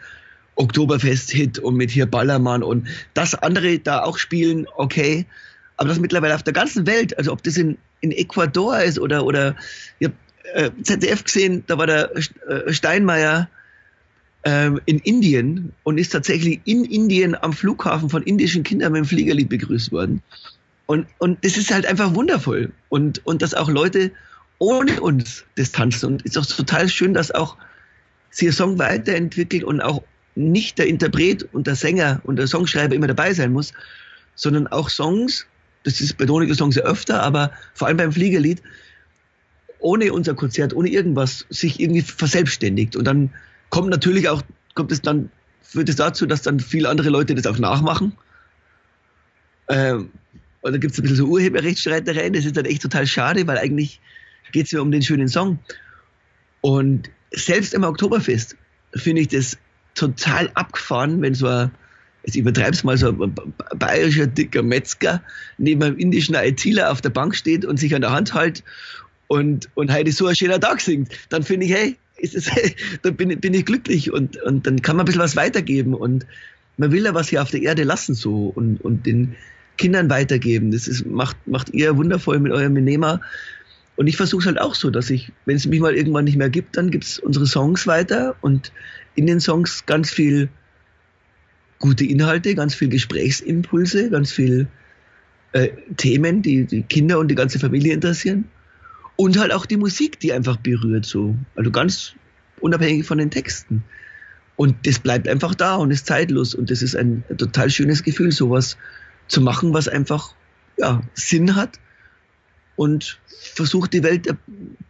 Oktoberfest-Hit 0.57 1.59
und 1.59 1.77
mit 1.77 1.91
hier 1.91 2.07
Ballermann 2.07 2.63
und 2.63 2.89
das 3.15 3.35
andere 3.35 3.79
da 3.79 4.03
auch 4.03 4.19
spielen, 4.19 4.67
okay. 4.77 5.27
Aber 5.77 5.89
das 5.89 5.99
mittlerweile 5.99 6.35
auf 6.35 6.43
der 6.43 6.53
ganzen 6.53 6.87
Welt, 6.87 7.19
also 7.19 7.33
ob 7.33 7.43
das 7.43 7.57
in, 7.57 7.79
in 8.01 8.13
Ecuador 8.13 8.79
ist 8.81 8.99
oder, 8.99 9.25
oder 9.25 9.57
ich 9.99 10.07
habe 10.07 10.17
äh, 10.53 10.71
ZDF 10.83 11.25
gesehen, 11.25 11.65
da 11.67 11.79
war 11.79 11.87
der 11.87 12.11
äh, 12.15 12.73
Steinmeier 12.73 13.49
ähm, 14.45 14.81
in 14.85 14.99
Indien 15.01 15.73
und 15.83 15.99
ist 15.99 16.11
tatsächlich 16.11 16.61
in 16.65 16.85
Indien 16.85 17.35
am 17.35 17.53
Flughafen 17.53 18.11
von 18.11 18.23
indischen 18.23 18.63
Kindern 18.63 18.93
mit 18.93 19.01
dem 19.01 19.07
Fliegerlied 19.07 19.49
begrüßt 19.49 19.91
worden. 19.91 20.23
Und, 20.87 21.07
und 21.19 21.43
das 21.45 21.57
ist 21.57 21.73
halt 21.73 21.87
einfach 21.87 22.15
wundervoll. 22.15 22.71
Und, 22.91 23.27
und 23.27 23.41
dass 23.41 23.55
auch 23.55 23.71
Leute 23.71 24.13
ohne 24.59 25.01
uns 25.01 25.45
das 25.57 25.73
tanzen. 25.73 26.07
Und 26.07 26.23
ist 26.23 26.37
auch 26.37 26.47
total 26.47 26.89
schön, 26.89 27.15
dass 27.15 27.31
auch 27.31 27.57
sie 28.31 28.47
ihr 28.47 28.53
Song 28.53 28.79
weiterentwickelt 28.79 29.65
und 29.65 29.81
auch 29.81 30.03
nicht 30.35 30.79
der 30.79 30.89
Interpret 30.89 31.49
und 31.55 31.67
der 31.67 31.77
Sänger 31.77 32.21
und 32.25 32.37
der 32.37 32.47
Songschreiber 32.47 32.95
immer 32.95 33.07
dabei 33.07 33.33
sein 33.33 33.53
muss, 33.53 33.73
sondern 34.35 34.67
auch 34.67 34.91
Songs, 34.91 35.47
das 35.85 36.01
ist 36.01 36.19
bei 36.19 36.25
Donike 36.25 36.55
Songs 36.55 36.75
ja 36.75 36.83
öfter, 36.83 37.23
aber 37.23 37.53
vor 37.73 37.89
allem 37.89 37.97
beim 37.97 38.13
Fliegerlied, 38.13 38.61
ohne 39.85 40.15
unser 40.15 40.35
Konzert, 40.35 40.75
ohne 40.75 40.89
irgendwas, 40.89 41.45
sich 41.51 41.79
irgendwie 41.79 42.01
verselbstständigt. 42.01 42.97
Und 42.97 43.05
dann 43.05 43.31
kommt 43.69 43.91
natürlich 43.91 44.31
auch, 44.31 44.43
kommt 44.75 44.91
es 44.91 45.03
dann, 45.03 45.31
führt 45.61 45.91
es 45.91 45.97
dazu, 45.97 46.25
dass 46.25 46.41
dann 46.41 46.59
viele 46.59 46.89
andere 46.89 47.11
Leute 47.11 47.35
das 47.35 47.47
auch 47.47 47.59
nachmachen. 47.59 48.15
Ähm, 49.69 50.09
und 50.63 50.73
dann 50.73 50.81
gibt 50.81 50.95
es 50.95 50.99
ein 50.99 51.03
bisschen 51.03 51.19
so 51.19 51.27
Urheberrechtsstreitereien. 51.27 52.33
Das 52.33 52.47
ist 52.47 52.57
dann 52.57 52.65
echt 52.65 52.81
total 52.81 53.07
schade, 53.07 53.47
weil 53.47 53.59
eigentlich 53.59 54.01
geht 54.53 54.67
es 54.67 54.73
ja 54.73 54.81
um 54.81 54.91
den 54.91 55.03
schönen 55.03 55.29
Song. 55.29 55.59
Und 56.63 57.11
selbst 57.33 57.75
im 57.75 57.85
Oktoberfest 57.85 58.57
finde 58.95 59.21
ich 59.21 59.29
das 59.29 59.59
total 59.95 60.51
abgefahren, 60.55 61.21
wenn 61.21 61.35
so 61.35 61.47
ein, 61.47 61.71
jetzt 62.25 62.37
übertreib's 62.37 62.85
mal, 62.85 62.97
so 62.97 63.09
ein 63.09 63.35
bayerischer 63.77 64.29
dicker 64.29 64.63
Metzger 64.63 65.23
neben 65.59 65.83
einem 65.83 65.99
indischen 65.99 66.35
ITler 66.35 66.91
auf 66.91 67.03
der 67.03 67.11
Bank 67.11 67.37
steht 67.37 67.67
und 67.67 67.79
sich 67.79 67.95
an 67.95 68.01
der 68.01 68.13
Hand 68.13 68.35
hält 68.35 68.65
und, 69.29 69.69
und 69.75 69.93
heute 69.93 70.13
so 70.13 70.27
ein 70.27 70.37
schöner 70.37 70.61
Tag 70.61 70.81
singt, 70.81 71.13
dann 71.29 71.43
finde 71.43 71.67
ich, 71.67 71.73
hey, 71.73 71.97
ist 72.17 72.35
es, 72.37 72.51
dann 73.03 73.17
bin, 73.17 73.39
bin 73.41 73.55
ich 73.55 73.65
glücklich 73.65 74.13
und, 74.13 74.41
und 74.43 74.67
dann 74.67 74.83
kann 74.83 74.97
man 74.97 75.05
ein 75.05 75.07
bisschen 75.07 75.23
was 75.23 75.37
weitergeben 75.37 75.95
und 75.95 76.27
man 76.77 76.93
will 76.93 77.05
ja 77.05 77.15
was 77.15 77.29
hier 77.29 77.43
auf 77.43 77.51
der 77.51 77.63
Erde 77.63 77.85
lassen 77.85 78.15
so 78.15 78.53
und, 78.55 78.81
und 78.81 79.07
den 79.07 79.37
Kindern 79.77 80.11
weitergeben. 80.11 80.71
Das 80.71 80.89
ist, 80.89 81.07
macht, 81.07 81.37
macht 81.47 81.71
ihr 81.71 81.97
wundervoll 81.97 82.41
mit 82.41 82.53
eurem 82.53 82.75
Benehmer. 82.75 83.21
Und 83.97 84.09
ich 84.09 84.17
versuche 84.17 84.41
es 84.41 84.47
halt 84.47 84.61
auch 84.61 84.75
so, 84.75 84.91
dass 84.91 85.09
ich, 85.11 85.33
wenn 85.47 85.57
es 85.57 85.67
mich 85.67 85.81
mal 85.81 85.95
irgendwann 85.95 86.25
nicht 86.25 86.37
mehr 86.37 86.51
gibt, 86.51 86.77
dann 86.77 86.91
gibt 86.91 87.05
es 87.05 87.19
unsere 87.19 87.47
Songs 87.47 87.87
weiter 87.87 88.35
und 88.41 88.73
in 89.15 89.27
den 89.27 89.41
Songs 89.41 89.87
ganz 89.87 90.11
viel 90.11 90.49
gute 91.79 92.05
Inhalte, 92.05 92.55
ganz 92.57 92.75
viel 92.75 92.89
Gesprächsimpulse, 92.89 94.11
ganz 94.11 94.33
viel 94.33 94.67
äh, 95.53 95.69
Themen, 95.97 96.43
die 96.43 96.65
die 96.65 96.83
Kinder 96.83 97.21
und 97.21 97.29
die 97.29 97.37
ganze 97.37 97.61
Familie 97.61 97.95
interessieren. 97.95 98.47
Und 99.17 99.39
halt 99.39 99.53
auch 99.53 99.67
die 99.67 99.77
Musik, 99.77 100.19
die 100.21 100.33
einfach 100.33 100.57
berührt 100.57 101.07
so. 101.07 101.37
Also 101.55 101.71
ganz 101.71 102.15
unabhängig 102.61 103.07
von 103.07 103.19
den 103.19 103.31
Texten. 103.31 103.85
Und 104.57 104.87
das 104.87 104.99
bleibt 104.99 105.29
einfach 105.29 105.55
da 105.55 105.77
und 105.77 105.91
ist 105.91 106.07
zeitlos. 106.07 106.55
Und 106.55 106.71
das 106.71 106.83
ist 106.83 106.97
ein 106.97 107.25
total 107.37 107.71
schönes 107.71 108.03
Gefühl, 108.03 108.33
sowas 108.33 108.77
zu 109.29 109.41
machen, 109.41 109.73
was 109.73 109.89
einfach 109.89 110.35
ja, 110.77 111.03
Sinn 111.15 111.55
hat 111.55 111.79
und 112.77 113.21
versucht 113.27 113.93
die 113.93 114.03
Welt 114.03 114.29
ein 114.29 114.39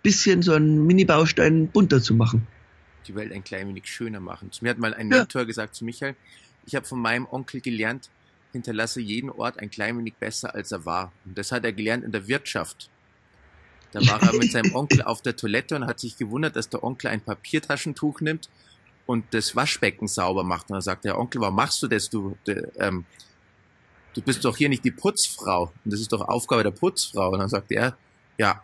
bisschen 0.02 0.42
so 0.42 0.52
einen 0.52 0.86
Mini-Baustein 0.86 1.68
bunter 1.68 2.00
zu 2.00 2.14
machen. 2.14 2.46
Die 3.06 3.14
Welt 3.14 3.32
ein 3.32 3.44
klein 3.44 3.68
wenig 3.68 3.86
schöner 3.86 4.20
machen. 4.20 4.50
Zu 4.52 4.64
mir 4.64 4.70
hat 4.70 4.78
mal 4.78 4.94
ein 4.94 5.10
ja. 5.10 5.18
Mentor 5.18 5.44
gesagt 5.44 5.74
zu 5.74 5.84
Michael, 5.84 6.14
ich 6.66 6.74
habe 6.74 6.86
von 6.86 7.00
meinem 7.00 7.26
Onkel 7.30 7.60
gelernt, 7.60 8.08
hinterlasse 8.52 9.00
jeden 9.00 9.30
Ort 9.30 9.58
ein 9.58 9.70
klein 9.70 9.98
wenig 9.98 10.14
besser, 10.14 10.54
als 10.54 10.72
er 10.72 10.86
war. 10.86 11.12
Und 11.26 11.36
das 11.36 11.52
hat 11.52 11.64
er 11.64 11.72
gelernt 11.72 12.04
in 12.04 12.12
der 12.12 12.26
Wirtschaft. 12.28 12.88
Da 13.94 14.00
war 14.06 14.20
er 14.22 14.36
mit 14.36 14.50
seinem 14.50 14.74
Onkel 14.74 15.02
auf 15.02 15.22
der 15.22 15.36
Toilette 15.36 15.76
und 15.76 15.86
hat 15.86 16.00
sich 16.00 16.18
gewundert, 16.18 16.56
dass 16.56 16.68
der 16.68 16.82
Onkel 16.82 17.08
ein 17.08 17.20
Papiertaschentuch 17.20 18.20
nimmt 18.20 18.50
und 19.06 19.24
das 19.32 19.54
Waschbecken 19.54 20.08
sauber 20.08 20.42
macht. 20.42 20.68
Und 20.68 20.74
dann 20.74 20.82
sagt 20.82 21.04
der 21.04 21.18
Onkel, 21.18 21.40
warum 21.40 21.54
machst 21.54 21.82
du 21.82 21.86
das? 21.86 22.10
Du, 22.10 22.36
de, 22.46 22.66
ähm, 22.78 23.04
du 24.14 24.20
bist 24.20 24.44
doch 24.44 24.56
hier 24.56 24.68
nicht 24.68 24.84
die 24.84 24.90
Putzfrau. 24.90 25.72
Und 25.84 25.92
das 25.92 26.00
ist 26.00 26.12
doch 26.12 26.22
Aufgabe 26.22 26.64
der 26.64 26.72
Putzfrau. 26.72 27.30
Und 27.30 27.38
dann 27.38 27.48
sagt 27.48 27.70
er, 27.70 27.96
ja, 28.36 28.62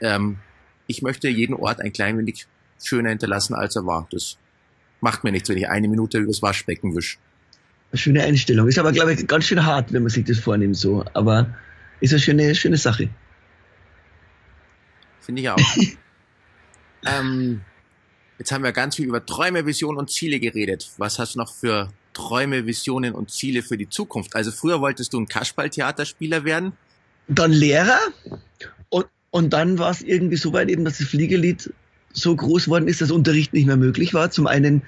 ähm, 0.00 0.38
ich 0.86 1.02
möchte 1.02 1.28
jeden 1.28 1.54
Ort 1.54 1.80
ein 1.80 1.92
klein 1.92 2.16
wenig 2.18 2.46
schöner 2.80 3.10
hinterlassen, 3.10 3.54
als 3.54 3.74
er 3.74 3.84
war. 3.84 4.06
Das 4.12 4.38
macht 5.00 5.24
mir 5.24 5.32
nichts, 5.32 5.48
wenn 5.48 5.58
ich 5.58 5.68
eine 5.68 5.88
Minute 5.88 6.18
übers 6.18 6.40
Waschbecken 6.40 6.94
wische. 6.94 7.18
Schöne 7.94 8.22
Einstellung. 8.22 8.68
Ist 8.68 8.78
aber, 8.78 8.92
glaube 8.92 9.14
ich, 9.14 9.26
ganz 9.26 9.46
schön 9.46 9.64
hart, 9.64 9.92
wenn 9.92 10.02
man 10.02 10.10
sich 10.10 10.24
das 10.24 10.38
vornimmt 10.38 10.76
so. 10.76 11.04
Aber 11.14 11.56
ist 12.00 12.12
eine 12.12 12.20
schöne, 12.20 12.54
schöne 12.54 12.76
Sache. 12.76 13.08
Finde 15.20 15.42
ich 15.42 15.50
auch. 15.50 15.58
ähm, 17.06 17.60
jetzt 18.38 18.52
haben 18.52 18.64
wir 18.64 18.72
ganz 18.72 18.96
viel 18.96 19.06
über 19.06 19.24
Träume, 19.24 19.66
Visionen 19.66 19.98
und 19.98 20.10
Ziele 20.10 20.40
geredet. 20.40 20.90
Was 20.98 21.18
hast 21.18 21.34
du 21.34 21.38
noch 21.38 21.52
für 21.52 21.92
Träume, 22.12 22.66
Visionen 22.66 23.14
und 23.14 23.30
Ziele 23.30 23.62
für 23.62 23.76
die 23.76 23.88
Zukunft? 23.88 24.34
Also 24.34 24.50
früher 24.50 24.80
wolltest 24.80 25.12
du 25.12 25.20
ein 25.20 25.28
Kasperltheaterspieler 25.28 26.44
werden? 26.44 26.72
Dann 27.28 27.52
Lehrer 27.52 27.98
und, 28.88 29.06
und 29.30 29.52
dann 29.52 29.78
war 29.78 29.90
es 29.90 30.02
irgendwie 30.02 30.36
so 30.36 30.52
weit 30.52 30.70
eben, 30.70 30.84
dass 30.84 30.98
das 30.98 31.08
Fliegelied 31.08 31.72
so 32.12 32.34
groß 32.34 32.68
worden 32.68 32.88
ist, 32.88 33.00
dass 33.00 33.10
Unterricht 33.10 33.52
nicht 33.52 33.66
mehr 33.66 33.76
möglich 33.76 34.14
war. 34.14 34.30
Zum 34.30 34.46
einen, 34.46 34.82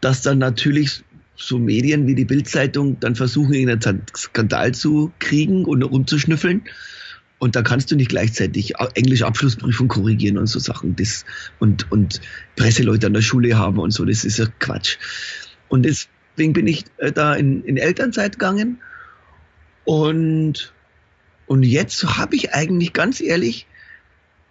dass 0.00 0.22
dann 0.22 0.38
natürlich 0.38 1.04
so 1.36 1.58
Medien 1.58 2.06
wie 2.06 2.14
die 2.14 2.24
Bildzeitung 2.24 2.98
dann 3.00 3.16
versuchen, 3.16 3.54
irgendeinen 3.54 4.02
Skandal 4.16 4.72
zu 4.72 5.12
kriegen 5.18 5.64
und 5.64 5.82
rumzuschnüffeln. 5.82 6.62
Und 7.40 7.56
da 7.56 7.62
kannst 7.62 7.90
du 7.90 7.96
nicht 7.96 8.10
gleichzeitig 8.10 8.74
Englisch 8.94 9.22
Abschlussprüfung 9.22 9.88
korrigieren 9.88 10.36
und 10.36 10.46
so 10.46 10.58
Sachen. 10.58 10.94
Das, 10.96 11.24
und, 11.58 11.90
und 11.90 12.20
Presseleute 12.54 13.06
an 13.06 13.14
der 13.14 13.22
Schule 13.22 13.56
haben 13.56 13.78
und 13.78 13.92
so. 13.92 14.04
Das 14.04 14.26
ist 14.26 14.38
ja 14.38 14.44
Quatsch. 14.58 14.98
Und 15.68 15.84
deswegen 15.84 16.52
bin 16.52 16.66
ich 16.66 16.84
äh, 16.98 17.10
da 17.10 17.34
in, 17.34 17.64
in 17.64 17.78
Elternzeit 17.78 18.32
gegangen. 18.32 18.82
Und, 19.84 20.74
und 21.46 21.62
jetzt 21.62 22.18
habe 22.18 22.36
ich 22.36 22.52
eigentlich 22.52 22.92
ganz 22.92 23.22
ehrlich, 23.22 23.66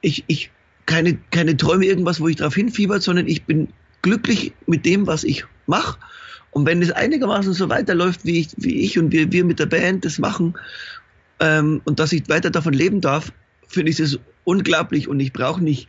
ich, 0.02 0.24
ich, 0.26 0.50
keine, 0.88 1.20
keine 1.30 1.56
Träume, 1.56 1.86
irgendwas, 1.86 2.20
wo 2.20 2.28
ich 2.28 2.38
drauf 2.38 2.56
hinfiebert, 2.56 3.04
sondern 3.04 3.28
ich 3.28 3.44
bin 3.46 3.68
glücklich 4.02 4.54
mit 4.66 4.88
dem, 4.88 5.06
was 5.06 5.24
ich 5.24 5.46
mache. 5.68 6.00
Und 6.50 6.66
wenn 6.66 6.82
es 6.82 6.90
einigermaßen 6.90 7.54
so 7.54 7.70
weiterläuft, 7.70 8.26
wie 8.26 8.40
ich, 8.40 8.50
wie 8.58 8.82
ich 8.82 8.98
und 8.98 9.12
wir, 9.12 9.32
wir 9.32 9.46
mit 9.46 9.60
der 9.60 9.68
Band 9.68 10.06
das 10.06 10.18
machen, 10.18 10.56
ähm, 11.40 11.82
und 11.86 12.00
dass 12.00 12.12
ich 12.12 12.28
weiter 12.30 12.50
davon 12.50 12.74
leben 12.74 13.02
darf, 13.02 13.32
finde 13.68 13.92
ich 13.92 14.00
es 14.00 14.20
unglaublich 14.44 15.08
und 15.08 15.20
ich 15.20 15.34
brauche 15.34 15.64
nicht 15.64 15.88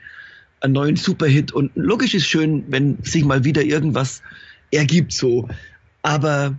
einen 0.60 0.74
neuen 0.74 0.96
Superhit. 0.96 1.52
Und 1.52 1.72
logisch 1.74 2.14
ist 2.14 2.26
schön, 2.26 2.64
wenn 2.68 2.98
sich 3.02 3.24
mal 3.24 3.44
wieder 3.44 3.62
irgendwas 3.62 4.22
ergibt, 4.70 5.12
so. 5.12 5.48
Aber 6.02 6.58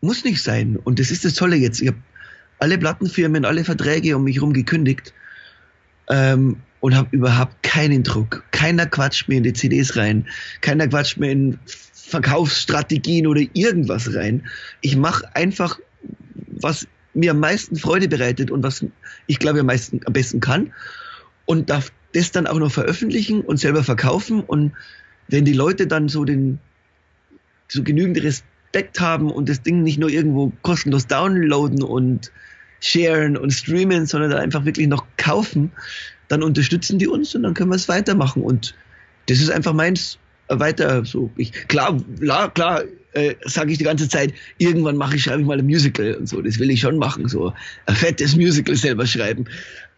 muss 0.00 0.24
nicht 0.24 0.42
sein. 0.42 0.76
Und 0.76 0.98
das 0.98 1.10
ist 1.10 1.24
das 1.24 1.34
Tolle 1.34 1.56
jetzt. 1.56 1.80
Ich 1.80 1.88
habe 1.88 1.98
alle 2.58 2.78
Plattenfirmen, 2.78 3.44
alle 3.44 3.64
Verträge 3.64 4.16
um 4.16 4.24
mich 4.24 4.36
herum 4.36 4.52
gekündigt. 4.52 5.12
Ähm, 6.08 6.58
und 6.80 6.94
habe 6.94 7.08
überhaupt 7.16 7.62
keinen 7.62 8.02
Druck. 8.02 8.44
Keiner 8.50 8.84
quatscht 8.84 9.26
mir 9.26 9.38
in 9.38 9.42
die 9.42 9.54
CDs 9.54 9.96
rein. 9.96 10.26
Keiner 10.60 10.86
quatscht 10.86 11.16
mir 11.16 11.32
in 11.32 11.58
Verkaufsstrategien 11.64 13.26
oder 13.26 13.40
irgendwas 13.54 14.14
rein. 14.14 14.46
Ich 14.82 14.94
mache 14.94 15.34
einfach, 15.34 15.78
was 16.60 16.86
mir 17.14 17.30
am 17.30 17.40
meisten 17.40 17.76
Freude 17.76 18.08
bereitet 18.08 18.50
und 18.50 18.62
was 18.62 18.84
ich 19.26 19.38
glaube 19.38 19.60
am 19.60 19.66
meisten, 19.66 20.00
am 20.04 20.12
besten 20.12 20.40
kann 20.40 20.72
und 21.46 21.70
darf 21.70 21.92
das 22.12 22.32
dann 22.32 22.46
auch 22.46 22.58
noch 22.58 22.70
veröffentlichen 22.70 23.40
und 23.40 23.58
selber 23.58 23.82
verkaufen 23.82 24.40
und 24.40 24.72
wenn 25.28 25.44
die 25.44 25.52
Leute 25.52 25.86
dann 25.86 26.08
so 26.08 26.24
den, 26.24 26.58
so 27.68 27.82
genügend 27.82 28.22
Respekt 28.22 29.00
haben 29.00 29.30
und 29.30 29.48
das 29.48 29.62
Ding 29.62 29.82
nicht 29.82 29.98
nur 29.98 30.10
irgendwo 30.10 30.52
kostenlos 30.62 31.06
downloaden 31.06 31.82
und 31.82 32.30
sharen 32.80 33.36
und 33.36 33.50
streamen, 33.50 34.06
sondern 34.06 34.30
dann 34.30 34.40
einfach 34.40 34.64
wirklich 34.64 34.88
noch 34.88 35.06
kaufen, 35.16 35.72
dann 36.28 36.42
unterstützen 36.42 36.98
die 36.98 37.08
uns 37.08 37.34
und 37.34 37.42
dann 37.42 37.54
können 37.54 37.70
wir 37.70 37.76
es 37.76 37.88
weitermachen. 37.88 38.42
Und 38.42 38.74
das 39.26 39.40
ist 39.40 39.50
einfach 39.50 39.72
meins 39.72 40.18
weiter 40.48 41.04
so. 41.04 41.30
Ich, 41.36 41.52
klar, 41.68 41.96
klar, 42.20 42.52
klar 42.52 42.84
äh, 43.14 43.34
sage 43.44 43.72
ich 43.72 43.78
die 43.78 43.84
ganze 43.84 44.08
Zeit, 44.08 44.34
irgendwann 44.58 44.96
mache 44.96 45.16
ich, 45.16 45.22
schreibe 45.22 45.40
ich 45.40 45.46
mal 45.46 45.58
ein 45.58 45.66
Musical 45.66 46.14
und 46.14 46.28
so. 46.28 46.42
Das 46.42 46.58
will 46.58 46.70
ich 46.70 46.80
schon 46.80 46.98
machen, 46.98 47.28
so 47.28 47.52
ein 47.86 47.94
fettes 47.94 48.36
Musical 48.36 48.76
selber 48.76 49.06
schreiben. 49.06 49.46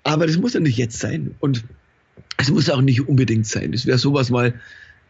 Aber 0.04 0.26
das 0.26 0.37
muss 0.37 0.54
ja 0.54 0.61
nicht 0.61 0.76
jetzt 0.76 0.98
sein. 0.98 1.35
Und 1.40 1.64
es 2.37 2.50
muss 2.50 2.70
auch 2.70 2.82
nicht 2.82 3.09
unbedingt 3.09 3.46
sein. 3.46 3.72
Das 3.72 3.87
wäre 3.87 3.98
sowas 3.98 4.30
mal, 4.30 4.54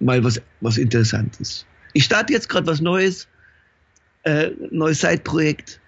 mal 0.01 0.23
was, 0.25 0.41
was 0.61 0.79
Interessantes. 0.79 1.67
Ich 1.93 2.05
starte 2.05 2.33
jetzt 2.33 2.49
gerade 2.49 2.67
was 2.67 2.81
Neues, 2.81 3.29
äh, 4.23 4.51
neues 4.71 5.01
Side-Projekt 5.01 5.81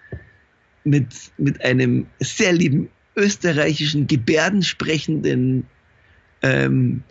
mit, 0.83 1.07
mit 1.37 1.63
einem 1.63 2.07
sehr 2.19 2.53
lieben 2.53 2.89
österreichischen 3.15 4.07
gebärdensprechenden, 4.07 5.65
ähm, 6.41 7.03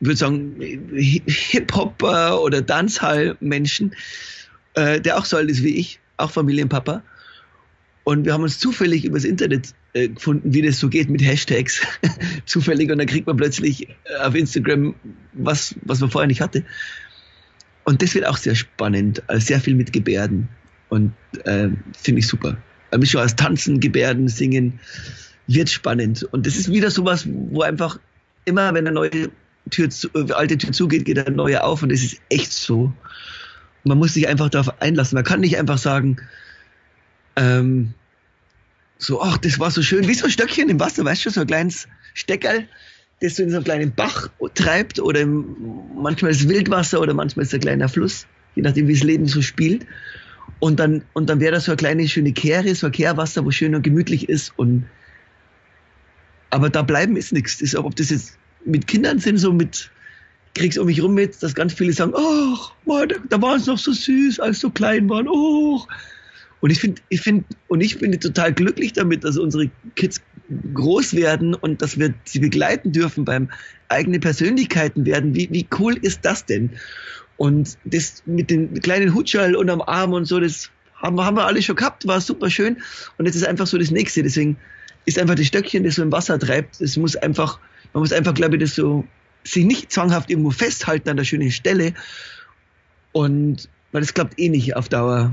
würde 0.00 0.16
sagen, 0.16 0.56
Hip-Hopper 0.60 2.42
oder 2.42 2.62
Dancehall-Menschen, 2.62 3.94
äh, 4.74 5.00
der 5.00 5.18
auch 5.18 5.24
so 5.24 5.36
alt 5.36 5.50
ist 5.50 5.62
wie 5.62 5.76
ich, 5.76 6.00
auch 6.16 6.30
Familienpapa. 6.30 7.02
Und 8.04 8.24
wir 8.24 8.34
haben 8.34 8.42
uns 8.42 8.58
zufällig 8.58 9.04
übers 9.04 9.24
Internet 9.24 9.74
äh, 9.92 10.08
gefunden, 10.08 10.54
wie 10.54 10.62
das 10.62 10.78
so 10.78 10.88
geht 10.88 11.10
mit 11.10 11.22
Hashtags. 11.22 11.80
zufällig 12.46 12.90
und 12.90 12.98
dann 12.98 13.06
kriegt 13.06 13.26
man 13.26 13.36
plötzlich 13.36 13.88
äh, 13.88 13.94
auf 14.22 14.34
Instagram 14.34 14.94
was, 15.32 15.74
was 15.82 16.00
man 16.00 16.10
vorher 16.10 16.28
nicht 16.28 16.40
hatte. 16.40 16.64
Und 17.84 18.02
das 18.02 18.14
wird 18.14 18.26
auch 18.26 18.36
sehr 18.36 18.54
spannend, 18.54 19.22
also 19.28 19.44
sehr 19.44 19.60
viel 19.60 19.74
mit 19.74 19.92
Gebärden. 19.92 20.48
Und 20.88 21.14
äh, 21.44 21.68
finde 21.96 22.20
ich 22.20 22.26
super. 22.26 22.56
Ein 22.90 23.00
bisschen 23.00 23.20
aus 23.20 23.34
Tanzen, 23.34 23.80
Gebärden, 23.80 24.28
Singen 24.28 24.78
wird 25.46 25.68
spannend. 25.68 26.22
Und 26.22 26.46
das 26.46 26.56
ist 26.56 26.70
wieder 26.70 26.90
sowas, 26.90 27.26
wo 27.28 27.62
einfach 27.62 27.98
immer, 28.44 28.72
wenn 28.74 28.86
eine 28.86 28.92
neue 28.92 29.30
Tür, 29.70 29.90
zu, 29.90 30.08
äh, 30.14 30.32
alte 30.32 30.58
Tür 30.58 30.72
zugeht, 30.72 31.04
geht 31.04 31.18
eine 31.18 31.34
neue 31.34 31.62
auf 31.62 31.82
und 31.82 31.90
es 31.90 32.02
ist 32.02 32.20
echt 32.28 32.52
so. 32.52 32.92
Man 33.84 33.98
muss 33.98 34.14
sich 34.14 34.28
einfach 34.28 34.48
darauf 34.48 34.80
einlassen. 34.80 35.16
Man 35.16 35.24
kann 35.24 35.40
nicht 35.40 35.58
einfach 35.58 35.78
sagen, 35.78 36.18
ähm, 37.36 37.94
so, 38.98 39.20
ach, 39.22 39.36
das 39.38 39.58
war 39.58 39.70
so 39.70 39.82
schön, 39.82 40.08
wie 40.08 40.14
so 40.14 40.24
ein 40.24 40.30
Stöckchen 40.30 40.68
im 40.68 40.80
Wasser, 40.80 41.04
weißt 41.04 41.26
du, 41.26 41.30
so 41.30 41.42
ein 41.42 41.46
kleines 41.46 41.86
Steckerl, 42.14 42.66
das 43.20 43.36
so 43.36 43.42
in 43.42 43.50
so 43.50 43.56
einem 43.56 43.64
kleinen 43.64 43.94
Bach 43.94 44.30
treibt 44.54 44.98
oder 44.98 45.20
im, 45.20 45.44
manchmal 45.94 46.30
ist 46.30 46.48
Wildwasser 46.48 47.00
oder 47.00 47.14
manchmal 47.14 47.44
ist 47.44 47.54
ein 47.54 47.60
kleiner 47.60 47.88
Fluss, 47.88 48.26
je 48.54 48.62
nachdem, 48.62 48.88
wie 48.88 48.94
das 48.94 49.02
Leben 49.02 49.26
so 49.26 49.42
spielt. 49.42 49.86
Und 50.60 50.80
dann, 50.80 51.02
und 51.12 51.28
dann 51.28 51.40
wäre 51.40 51.52
das 51.52 51.66
so 51.66 51.72
eine 51.72 51.76
kleine 51.76 52.08
schöne 52.08 52.32
Kehre, 52.32 52.74
so 52.74 52.86
ein 52.86 52.92
Kehrwasser, 52.92 53.44
wo 53.44 53.50
schön 53.50 53.74
und 53.74 53.82
gemütlich 53.82 54.28
ist 54.28 54.52
und 54.56 54.86
aber 56.48 56.70
da 56.70 56.82
bleiben 56.82 57.16
ist 57.16 57.32
nichts. 57.32 57.76
Ob 57.76 57.96
das 57.96 58.10
jetzt 58.10 58.38
mit 58.66 58.86
Kindern 58.86 59.18
sind, 59.18 59.38
so 59.38 59.52
mit, 59.52 59.90
kriegst 60.54 60.78
um 60.78 60.86
mich 60.86 61.02
rum 61.02 61.14
mit, 61.14 61.42
dass 61.42 61.54
ganz 61.54 61.72
viele 61.72 61.92
sagen, 61.92 62.12
ach, 62.16 62.72
oh, 62.84 63.04
da, 63.28 63.42
waren 63.42 63.60
es 63.60 63.66
noch 63.66 63.78
so 63.78 63.92
süß, 63.92 64.40
als 64.40 64.60
so 64.60 64.70
klein 64.70 65.08
waren, 65.08 65.28
oh. 65.28 65.86
Und 66.60 66.70
ich 66.70 66.80
finde, 66.80 67.02
ich 67.10 67.20
finde, 67.20 67.44
und 67.68 67.80
ich 67.80 67.98
bin 67.98 68.18
total 68.18 68.52
glücklich 68.52 68.92
damit, 68.94 69.24
dass 69.24 69.36
unsere 69.36 69.70
Kids 69.94 70.22
groß 70.74 71.14
werden 71.14 71.54
und 71.54 71.82
dass 71.82 71.98
wir 71.98 72.14
sie 72.24 72.38
begleiten 72.38 72.92
dürfen 72.92 73.24
beim 73.24 73.50
eigene 73.88 74.20
Persönlichkeiten 74.20 75.04
werden. 75.04 75.34
Wie, 75.34 75.48
wie 75.50 75.66
cool 75.78 75.96
ist 76.00 76.24
das 76.24 76.46
denn? 76.46 76.70
Und 77.36 77.76
das 77.84 78.22
mit 78.24 78.50
den 78.50 78.80
kleinen 78.80 79.14
Hutschall 79.14 79.54
unterm 79.54 79.82
Arm 79.82 80.12
und 80.12 80.24
so, 80.24 80.40
das 80.40 80.70
haben, 80.94 81.20
haben 81.20 81.36
wir 81.36 81.46
alle 81.46 81.62
schon 81.62 81.76
gehabt, 81.76 82.06
war 82.06 82.20
super 82.20 82.48
schön. 82.48 82.78
Und 83.18 83.26
jetzt 83.26 83.36
ist 83.36 83.46
einfach 83.46 83.66
so 83.66 83.76
das 83.78 83.90
nächste. 83.90 84.22
Deswegen 84.22 84.56
ist 85.04 85.18
einfach 85.18 85.34
das 85.34 85.46
Stöckchen, 85.46 85.84
das 85.84 85.96
so 85.96 86.02
im 86.02 86.12
Wasser 86.12 86.38
treibt. 86.38 86.80
Es 86.80 86.96
muss 86.96 87.16
einfach, 87.16 87.60
man 87.92 88.02
muss 88.02 88.12
einfach, 88.12 88.34
glaube 88.34 88.56
ich, 88.56 88.62
das 88.62 88.74
so, 88.74 89.04
sich 89.44 89.64
nicht 89.64 89.92
zwanghaft 89.92 90.30
irgendwo 90.30 90.50
festhalten 90.50 91.08
an 91.08 91.16
der 91.16 91.24
schönen 91.24 91.50
Stelle. 91.50 91.94
Und, 93.12 93.68
weil 93.92 94.00
das 94.00 94.14
klappt 94.14 94.38
eh 94.38 94.48
nicht 94.48 94.76
auf 94.76 94.88
Dauer. 94.88 95.32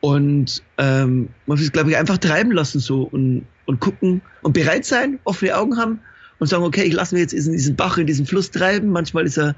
Und 0.00 0.62
ähm, 0.78 1.30
man 1.46 1.56
muss 1.56 1.62
es, 1.62 1.72
glaube 1.72 1.90
ich, 1.90 1.96
einfach 1.96 2.18
treiben 2.18 2.52
lassen 2.52 2.78
so 2.78 3.04
und, 3.04 3.46
und 3.64 3.80
gucken 3.80 4.20
und 4.42 4.52
bereit 4.52 4.84
sein, 4.84 5.18
offene 5.24 5.56
Augen 5.56 5.78
haben 5.78 6.00
und 6.38 6.46
sagen, 6.46 6.64
okay, 6.64 6.82
ich 6.82 6.92
lasse 6.92 7.14
mich 7.14 7.22
jetzt 7.22 7.32
in 7.32 7.52
diesen 7.52 7.74
Bach, 7.74 7.96
in 7.96 8.06
diesen 8.06 8.26
Fluss 8.26 8.50
treiben. 8.50 8.90
Manchmal 8.90 9.24
ist 9.24 9.38
er 9.38 9.56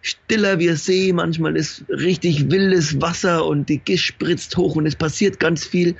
stiller 0.00 0.58
wie 0.58 0.70
ein 0.70 0.76
See, 0.76 1.12
manchmal 1.12 1.56
ist 1.56 1.84
richtig 1.88 2.50
wildes 2.50 3.00
Wasser 3.00 3.44
und 3.44 3.68
die 3.68 3.78
Gischt 3.78 4.06
spritzt 4.06 4.56
hoch 4.56 4.76
und 4.76 4.86
es 4.86 4.96
passiert 4.96 5.40
ganz 5.40 5.66
viel. 5.66 5.96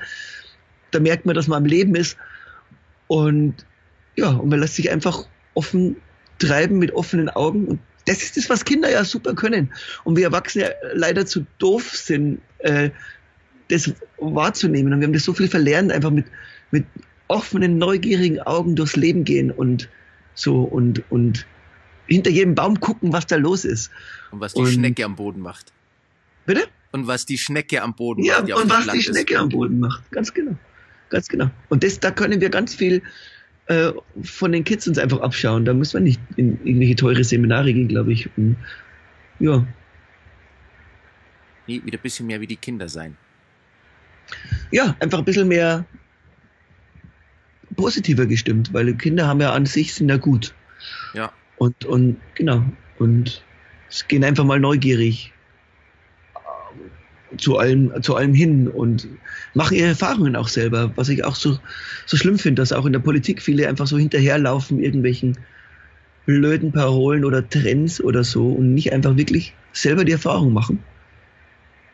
Da 0.91 0.99
merkt 0.99 1.25
man, 1.25 1.35
dass 1.35 1.47
man 1.47 1.63
am 1.63 1.65
Leben 1.65 1.93
ist. 1.93 2.17
Und 3.07 3.65
ja, 4.17 4.31
und 4.31 4.49
man 4.49 4.59
lässt 4.59 4.75
sich 4.75 4.91
einfach 4.91 5.25
offen 5.53 5.95
treiben 6.39 6.79
mit 6.79 6.91
offenen 6.93 7.29
Augen. 7.29 7.65
Und 7.65 7.79
das 8.05 8.21
ist 8.21 8.35
das, 8.35 8.49
was 8.49 8.65
Kinder 8.65 8.91
ja 8.91 9.05
super 9.05 9.33
können. 9.33 9.71
Und 10.03 10.17
wir 10.17 10.25
Erwachsene 10.25 10.73
leider 10.93 11.25
zu 11.25 11.45
doof 11.59 11.89
sind, 11.95 12.41
äh, 12.59 12.89
das 13.69 13.93
wahrzunehmen. 14.17 14.91
Und 14.91 14.99
wir 14.99 15.07
haben 15.07 15.13
das 15.13 15.23
so 15.23 15.33
viel 15.33 15.47
verlernt, 15.47 15.91
einfach 15.91 16.11
mit, 16.11 16.25
mit 16.71 16.85
offenen, 17.27 17.77
neugierigen 17.77 18.39
Augen 18.41 18.75
durchs 18.75 18.95
Leben 18.95 19.23
gehen 19.23 19.51
und 19.51 19.89
so 20.33 20.63
und, 20.63 21.03
und 21.11 21.45
hinter 22.07 22.29
jedem 22.29 22.55
Baum 22.55 22.79
gucken, 22.79 23.13
was 23.13 23.27
da 23.27 23.35
los 23.35 23.65
ist. 23.65 23.91
Und 24.31 24.39
was 24.39 24.53
die 24.53 24.61
und, 24.61 24.67
Schnecke 24.67 25.05
am 25.05 25.15
Boden 25.15 25.41
macht. 25.41 25.73
Bitte? 26.45 26.67
Und 26.91 27.05
was 27.05 27.25
die 27.25 27.37
Schnecke 27.37 27.81
am 27.83 27.95
Boden 27.95 28.23
ja, 28.23 28.39
macht. 28.39 28.49
Ja, 28.49 28.55
und 28.55 28.69
was 28.69 28.87
die 28.87 29.01
Schnecke 29.03 29.33
ist. 29.33 29.39
am 29.39 29.49
Boden 29.49 29.79
macht. 29.79 30.09
Ganz 30.11 30.33
genau. 30.33 30.55
Ganz 31.09 31.27
genau. 31.27 31.49
Und 31.69 31.83
das, 31.83 31.99
da 31.99 32.11
können 32.11 32.41
wir 32.41 32.49
ganz 32.49 32.73
viel 32.73 33.01
äh, 33.67 33.91
von 34.21 34.51
den 34.51 34.63
Kids 34.63 34.87
uns 34.87 34.97
einfach 34.97 35.21
abschauen. 35.21 35.65
Da 35.65 35.73
muss 35.73 35.93
man 35.93 36.03
nicht 36.03 36.21
in 36.35 36.59
irgendwelche 36.65 36.95
teure 36.95 37.23
Seminare 37.23 37.73
gehen, 37.73 37.87
glaube 37.87 38.13
ich. 38.13 38.29
Und, 38.37 38.57
ja. 39.39 39.65
Nee, 41.67 41.81
wieder 41.83 41.97
ein 41.97 42.01
bisschen 42.01 42.27
mehr 42.27 42.41
wie 42.41 42.47
die 42.47 42.55
Kinder 42.55 42.87
sein. 42.87 43.17
Ja, 44.71 44.95
einfach 44.99 45.19
ein 45.19 45.25
bisschen 45.25 45.47
mehr 45.47 45.85
positiver 47.75 48.25
gestimmt, 48.25 48.73
weil 48.73 48.87
die 48.87 48.95
Kinder 48.97 49.27
haben 49.27 49.41
ja 49.41 49.53
an 49.53 49.65
sich 49.65 49.93
sind 49.93 50.09
ja 50.09 50.17
gut. 50.17 50.53
Ja. 51.13 51.31
Und, 51.57 51.85
und 51.85 52.17
genau. 52.35 52.63
Und 52.99 53.43
es 53.89 54.07
gehen 54.07 54.23
einfach 54.23 54.43
mal 54.43 54.59
neugierig 54.59 55.33
zu 57.37 57.57
allem, 57.57 57.91
zu 58.01 58.15
allem 58.15 58.33
hin 58.33 58.67
und 58.67 59.07
machen 59.53 59.75
ihre 59.75 59.89
Erfahrungen 59.89 60.35
auch 60.35 60.47
selber, 60.47 60.91
was 60.95 61.09
ich 61.09 61.25
auch 61.25 61.35
so, 61.35 61.59
so 62.05 62.17
schlimm 62.17 62.37
finde, 62.37 62.61
dass 62.61 62.71
auch 62.71 62.85
in 62.85 62.93
der 62.93 62.99
Politik 62.99 63.41
viele 63.41 63.67
einfach 63.67 63.87
so 63.87 63.97
hinterherlaufen, 63.97 64.79
irgendwelchen 64.79 65.37
blöden 66.25 66.71
Parolen 66.71 67.25
oder 67.25 67.47
Trends 67.49 68.01
oder 68.01 68.23
so 68.23 68.49
und 68.49 68.73
nicht 68.73 68.93
einfach 68.93 69.17
wirklich 69.17 69.53
selber 69.73 70.05
die 70.05 70.11
Erfahrung 70.11 70.53
machen. 70.53 70.83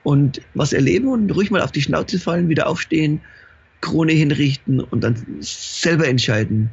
Und 0.04 0.42
was 0.54 0.74
erleben 0.74 1.08
und 1.08 1.32
ruhig 1.32 1.50
mal 1.50 1.62
auf 1.62 1.72
die 1.72 1.82
Schnauze 1.82 2.20
fallen, 2.20 2.50
wieder 2.50 2.68
aufstehen, 2.68 3.22
Krone 3.82 4.14
hinrichten 4.14 4.80
und 4.80 5.04
dann 5.04 5.16
selber 5.40 6.08
entscheiden, 6.08 6.70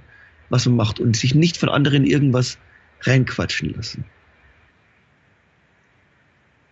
was 0.48 0.66
man 0.66 0.76
macht 0.76 1.00
und 1.00 1.16
sich 1.16 1.34
nicht 1.34 1.56
von 1.56 1.68
anderen 1.68 2.04
irgendwas 2.04 2.58
reinquatschen 3.02 3.74
lassen. 3.74 4.04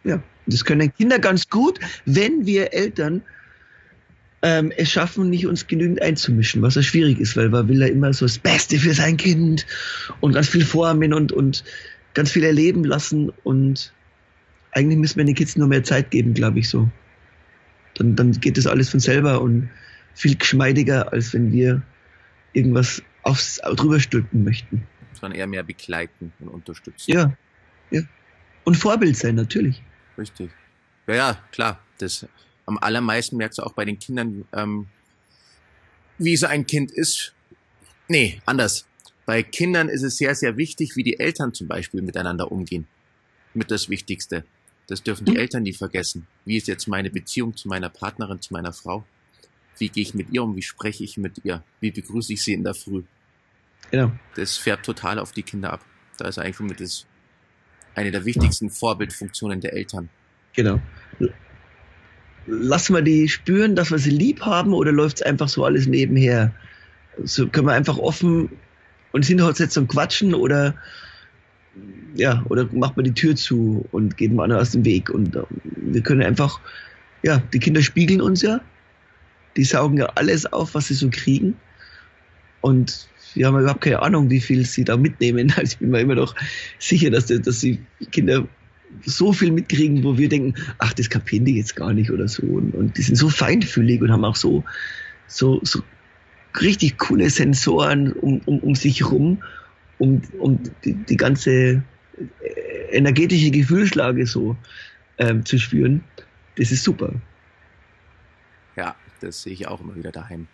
Ja, 0.04 0.22
das 0.46 0.64
können 0.64 0.92
Kinder 0.94 1.18
ganz 1.18 1.48
gut, 1.48 1.78
wenn 2.04 2.46
wir 2.46 2.72
Eltern 2.72 3.22
ähm, 4.42 4.72
es 4.76 4.90
schaffen, 4.90 5.30
nicht 5.30 5.46
uns 5.46 5.66
genügend 5.66 6.00
einzumischen, 6.00 6.62
was 6.62 6.76
ja 6.76 6.82
schwierig 6.82 7.18
ist, 7.18 7.37
weil 7.37 7.48
man 7.48 7.68
will 7.68 7.80
ja 7.80 7.88
immer 7.88 8.12
so 8.12 8.24
das 8.24 8.38
Beste 8.38 8.78
für 8.78 8.94
sein 8.94 9.16
Kind 9.16 9.66
und 10.20 10.32
ganz 10.32 10.48
viel 10.48 10.64
formen 10.64 11.12
und, 11.12 11.32
und 11.32 11.64
ganz 12.14 12.30
viel 12.30 12.44
erleben 12.44 12.84
lassen 12.84 13.32
und 13.42 13.92
eigentlich 14.72 14.98
müssen 14.98 15.16
wir 15.18 15.24
den 15.24 15.34
Kids 15.34 15.56
nur 15.56 15.68
mehr 15.68 15.82
Zeit 15.82 16.11
geben, 16.11 16.34
glaube 16.34 16.61
ich 16.61 16.68
so. 16.68 16.88
Dann, 17.94 18.14
dann 18.14 18.32
geht 18.32 18.56
das 18.56 18.66
alles 18.66 18.90
von 18.90 19.00
selber 19.00 19.40
und 19.40 19.70
viel 20.14 20.37
geschmeidiger, 20.37 21.12
als 21.12 21.32
wenn 21.32 21.52
wir 21.52 21.82
irgendwas 22.52 23.02
aufs, 23.22 23.61
drüber 23.76 23.98
stülpen 23.98 24.44
möchten. 24.44 24.87
Sondern 25.12 25.38
eher 25.38 25.46
mehr 25.46 25.64
begleiten 25.64 26.32
und 26.38 26.48
unterstützen. 26.48 27.11
Ja, 27.11 27.37
ja. 27.90 28.02
Und 28.64 28.76
Vorbild 28.76 29.16
sein, 29.16 29.34
natürlich. 29.34 29.82
Richtig. 30.18 30.50
Ja, 31.07 31.14
ja, 31.14 31.44
klar. 31.52 31.81
Das 31.98 32.26
am 32.66 32.76
allermeisten 32.78 33.38
merkst 33.38 33.59
du 33.59 33.62
auch 33.62 33.72
bei 33.72 33.87
den 33.87 33.98
Kindern, 33.98 34.44
ähm, 34.52 34.88
wie 36.18 36.37
so 36.37 36.46
ein 36.46 36.66
Kind 36.66 36.90
ist. 36.90 37.33
Nee, 38.09 38.42
anders. 38.44 38.87
Bei 39.24 39.42
Kindern 39.42 39.88
ist 39.88 40.02
es 40.02 40.18
sehr, 40.18 40.35
sehr 40.35 40.57
wichtig, 40.57 40.96
wie 40.96 41.02
die 41.02 41.18
Eltern 41.18 41.54
zum 41.54 41.66
Beispiel 41.66 42.02
miteinander 42.02 42.52
umgehen. 42.52 42.87
Mit 43.54 43.70
das 43.70 43.88
Wichtigste. 43.88 44.44
Das 44.87 45.02
dürfen 45.02 45.24
die 45.24 45.33
mhm. 45.33 45.38
Eltern 45.38 45.62
nie 45.62 45.72
vergessen. 45.72 46.26
Wie 46.44 46.57
ist 46.57 46.68
jetzt 46.68 46.88
meine 46.88 47.11
Beziehung 47.11 47.57
zu 47.57 47.68
meiner 47.68 47.88
Partnerin, 47.88 48.40
zu 48.40 48.52
meiner 48.52 48.72
Frau? 48.72 49.04
Wie 49.78 49.88
gehe 49.88 50.02
ich 50.02 50.14
mit 50.14 50.31
ihr 50.31 50.42
um? 50.42 50.57
Wie 50.57 50.62
spreche 50.62 51.04
ich 51.04 51.16
mit 51.16 51.44
ihr? 51.44 51.62
Wie 51.81 51.90
begrüße 51.90 52.33
ich 52.33 52.42
sie 52.42 52.52
in 52.52 52.64
der 52.64 52.74
Früh? 52.74 53.02
Genau. 53.90 54.12
Das 54.35 54.57
färbt 54.57 54.85
total 54.85 55.18
auf 55.18 55.33
die 55.33 55.42
Kinder 55.42 55.72
ab. 55.72 55.85
Da 56.16 56.28
ist 56.28 56.38
eigentlich 56.38 56.61
mit 56.61 56.81
das 56.81 57.07
eine 57.98 58.11
der 58.11 58.24
wichtigsten 58.24 58.70
Vorbildfunktionen 58.70 59.61
der 59.61 59.74
Eltern. 59.74 60.08
Genau. 60.54 60.80
Lassen 62.46 62.94
wir 62.94 63.02
die 63.02 63.28
spüren, 63.28 63.76
dass 63.76 63.90
wir 63.90 63.98
sie 63.98 64.11
lieb 64.11 64.40
haben 64.40 64.72
oder 64.72 64.92
läuft 64.92 65.18
es 65.18 65.22
einfach 65.22 65.48
so 65.48 65.64
alles 65.64 65.87
nebenher? 65.87 66.54
So 67.24 67.48
können 67.48 67.66
wir 67.66 67.74
einfach 67.74 67.98
offen 67.98 68.48
und 69.12 69.24
sind 69.24 69.40
jetzt 69.40 69.72
zum 69.72 69.88
Quatschen 69.88 70.34
oder 70.34 70.74
ja, 72.14 72.42
oder 72.48 72.68
macht 72.72 72.96
man 72.96 73.04
die 73.04 73.14
Tür 73.14 73.37
zu 73.37 73.87
und 73.92 74.16
geht 74.16 74.32
mal 74.32 74.50
aus 74.52 74.70
dem 74.70 74.84
Weg 74.84 75.11
und 75.11 75.37
äh, 75.37 75.42
wir 75.76 76.02
können 76.02 76.22
einfach, 76.22 76.61
ja, 77.22 77.38
die 77.52 77.58
Kinder 77.58 77.82
spiegeln 77.82 78.20
uns 78.20 78.42
ja, 78.42 78.61
die 79.56 79.64
saugen 79.64 79.98
ja 79.98 80.06
alles 80.14 80.46
auf, 80.46 80.74
was 80.74 80.88
sie 80.88 80.94
so 80.94 81.08
kriegen 81.11 81.56
und 82.61 83.08
wir 83.34 83.46
haben 83.46 83.58
überhaupt 83.58 83.82
keine 83.82 84.02
Ahnung, 84.02 84.30
wie 84.30 84.40
viel 84.40 84.64
sie 84.64 84.84
da 84.84 84.96
mitnehmen. 84.96 85.52
Also 85.56 85.72
ich 85.72 85.78
bin 85.78 85.90
mir 85.90 86.00
immer 86.00 86.14
noch 86.14 86.34
sicher, 86.78 87.10
dass, 87.10 87.26
dass 87.26 87.60
die 87.60 87.78
Kinder 88.10 88.46
so 89.04 89.32
viel 89.32 89.52
mitkriegen, 89.52 90.02
wo 90.02 90.16
wir 90.16 90.28
denken, 90.28 90.54
ach, 90.78 90.92
das 90.94 91.10
kapieren 91.10 91.44
die 91.44 91.56
jetzt 91.56 91.76
gar 91.76 91.92
nicht 91.92 92.10
oder 92.10 92.28
so. 92.28 92.42
Und, 92.42 92.74
und 92.74 92.96
die 92.96 93.02
sind 93.02 93.16
so 93.16 93.28
feinfühlig 93.28 94.00
und 94.00 94.10
haben 94.10 94.24
auch 94.24 94.36
so, 94.36 94.64
so, 95.26 95.60
so 95.62 95.82
richtig 96.60 96.98
coole 96.98 97.28
Sensoren 97.30 98.12
um, 98.12 98.40
um, 98.46 98.58
um 98.60 98.74
sich 98.74 99.10
rum, 99.10 99.42
um, 99.98 100.22
um 100.38 100.60
die, 100.84 100.94
die 100.94 101.16
ganze 101.16 101.50
äh, 101.60 101.82
energetische 102.90 103.50
Gefühlslage 103.50 104.26
so 104.26 104.56
ähm, 105.18 105.44
zu 105.44 105.58
spüren. 105.58 106.02
Das 106.56 106.72
ist 106.72 106.84
super. 106.84 107.12
Ja, 108.76 108.96
das 109.20 109.42
sehe 109.42 109.52
ich 109.52 109.68
auch 109.68 109.80
immer 109.80 109.96
wieder 109.96 110.12
daheim. 110.12 110.46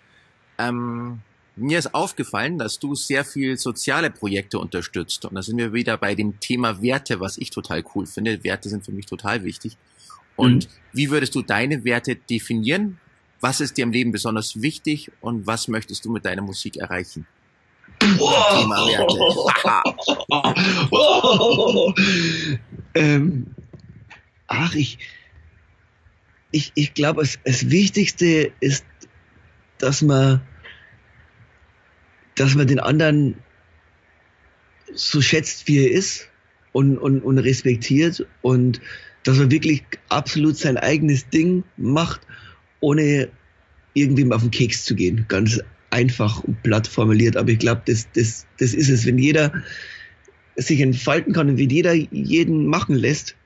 Ähm, 0.59 1.21
mir 1.57 1.79
ist 1.79 1.95
aufgefallen, 1.95 2.59
dass 2.59 2.79
du 2.79 2.95
sehr 2.95 3.25
viel 3.25 3.57
soziale 3.57 4.11
Projekte 4.11 4.59
unterstützt. 4.59 5.25
Und 5.25 5.35
da 5.35 5.43
sind 5.43 5.57
wir 5.59 5.73
wieder 5.73 5.97
bei 5.97 6.15
dem 6.15 6.41
Thema 6.41 6.83
Werte, 6.83 7.21
was 7.21 7.39
ich 7.39 7.51
total 7.51 7.85
cool 7.95 8.07
finde. 8.07 8.43
Werte 8.43 8.69
sind 8.69 8.85
für 8.85 8.93
mich 8.93 9.07
total 9.07 9.45
wichtig. 9.45 9.77
Und 10.37 10.67
mhm. 10.67 10.71
wie 10.93 11.11
würdest 11.11 11.35
du 11.35 11.43
deine 11.43 11.85
Werte 11.85 12.17
definieren? 12.17 12.99
Was 13.41 13.61
ist 13.61 13.77
dir 13.77 13.83
im 13.83 13.93
Leben 13.93 14.11
besonders 14.11 14.63
wichtig 14.63 15.13
und 15.21 15.47
was 15.47 15.69
möchtest 15.69 16.05
du 16.05 16.11
mit 16.11 16.25
deiner 16.25 16.43
Musik 16.43 16.77
erreichen? 16.77 17.27
Wow. 18.01 18.61
Thema 18.61 18.87
Werte. 18.87 19.15
wow. 20.91 21.95
ähm, 22.95 23.55
ach, 24.49 24.75
ich, 24.75 24.99
ich, 26.51 26.73
ich 26.75 26.95
glaube, 26.95 27.23
das, 27.23 27.39
das 27.45 27.71
Wichtigste 27.71 28.53
ist, 28.61 28.85
dass 29.79 30.03
man 30.03 30.41
dass 32.37 32.55
man 32.55 32.67
den 32.67 32.81
anderen 32.81 33.37
so 34.95 35.21
schätzt, 35.21 35.67
wie 35.69 35.85
er 35.85 35.91
ist 35.91 36.29
und, 36.73 36.99
und, 36.99 37.21
und 37.21 37.39
respektiert 37.39 38.27
und 38.43 38.81
dass 39.23 39.39
man 39.39 39.51
wirklich 39.51 39.83
absolut 40.09 40.57
sein 40.57 40.77
eigenes 40.77 41.29
Ding 41.31 41.65
macht, 41.77 42.21
ohne 42.81 43.29
irgendwem 43.95 44.33
auf 44.33 44.43
den 44.43 44.51
Keks 44.51 44.85
zu 44.85 44.95
gehen. 44.95 45.25
Ganz 45.29 45.61
einfach 45.91 46.43
und 46.45 46.63
platt 46.63 46.87
formuliert, 46.87 47.37
aber 47.37 47.51
ich 47.51 47.59
glaube, 47.59 47.83
das, 47.87 48.09
das, 48.15 48.47
das 48.59 48.75
ist 48.75 48.89
es. 48.89 49.07
Wenn 49.07 49.19
jeder 49.19 49.53
sich 50.57 50.81
entfalten 50.81 51.33
kann 51.33 51.49
und 51.49 51.59
wenn 51.59 51.71
jeder 51.71 51.95
jeden 51.95 52.67
machen 52.67 52.97
lässt, 52.97 53.37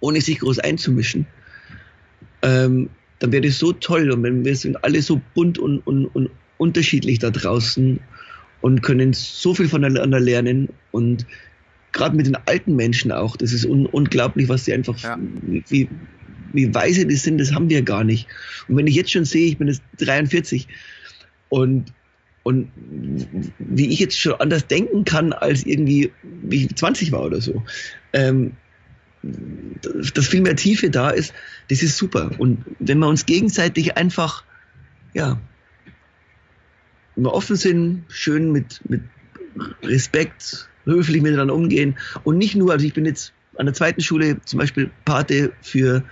ohne 0.00 0.20
sich 0.20 0.40
groß 0.40 0.58
einzumischen, 0.60 1.26
ähm, 2.42 2.90
dann 3.18 3.32
wäre 3.32 3.46
das 3.46 3.58
so 3.58 3.72
toll. 3.72 4.10
Und 4.10 4.22
wenn 4.22 4.44
wir 4.44 4.56
sind 4.56 4.82
alle 4.84 5.02
so 5.02 5.20
bunt 5.34 5.58
und, 5.58 5.80
und, 5.80 6.06
und 6.06 6.30
unterschiedlich 6.58 7.18
da 7.18 7.30
draußen 7.30 8.00
und 8.60 8.82
können 8.82 9.12
so 9.12 9.54
viel 9.54 9.68
voneinander 9.68 10.20
lernen 10.20 10.68
und 10.90 11.26
gerade 11.92 12.16
mit 12.16 12.26
den 12.26 12.36
alten 12.46 12.76
Menschen 12.76 13.12
auch, 13.12 13.36
das 13.36 13.52
ist 13.52 13.64
un 13.64 13.86
unglaublich, 13.86 14.48
was 14.48 14.64
sie 14.64 14.72
einfach, 14.72 14.98
ja. 14.98 15.18
wie, 15.68 15.88
wie 16.52 16.74
weise 16.74 17.06
die 17.06 17.16
sind, 17.16 17.38
das 17.38 17.54
haben 17.54 17.70
wir 17.70 17.82
gar 17.82 18.04
nicht. 18.04 18.26
Und 18.68 18.76
wenn 18.76 18.86
ich 18.86 18.94
jetzt 18.94 19.10
schon 19.10 19.24
sehe, 19.24 19.48
ich 19.48 19.58
bin 19.58 19.68
jetzt 19.68 19.82
43 19.98 20.68
und 21.48 21.92
und 22.44 22.70
wie 23.58 23.88
ich 23.88 23.98
jetzt 23.98 24.18
schon 24.18 24.32
anders 24.34 24.66
denken 24.66 25.04
kann, 25.04 25.34
als 25.34 25.66
irgendwie, 25.66 26.10
wie 26.22 26.64
ich 26.64 26.74
20 26.74 27.12
war 27.12 27.24
oder 27.24 27.42
so, 27.42 27.62
ähm, 28.14 28.52
dass 30.14 30.28
viel 30.28 30.40
mehr 30.40 30.56
Tiefe 30.56 30.88
da 30.88 31.10
ist, 31.10 31.34
das 31.68 31.82
ist 31.82 31.98
super. 31.98 32.30
Und 32.38 32.64
wenn 32.78 33.00
wir 33.00 33.08
uns 33.08 33.26
gegenseitig 33.26 33.98
einfach, 33.98 34.44
ja, 35.12 35.38
immer 37.18 37.34
offen 37.34 37.56
sind, 37.56 38.04
schön 38.08 38.52
mit, 38.52 38.80
mit 38.88 39.02
Respekt, 39.82 40.70
höflich 40.84 41.20
miteinander 41.20 41.54
umgehen 41.54 41.98
und 42.24 42.38
nicht 42.38 42.54
nur, 42.54 42.72
also 42.72 42.86
ich 42.86 42.94
bin 42.94 43.04
jetzt 43.04 43.34
an 43.56 43.66
der 43.66 43.74
zweiten 43.74 44.00
Schule 44.00 44.40
zum 44.44 44.60
Beispiel 44.60 44.90
Pate 45.04 45.52
für 45.60 46.04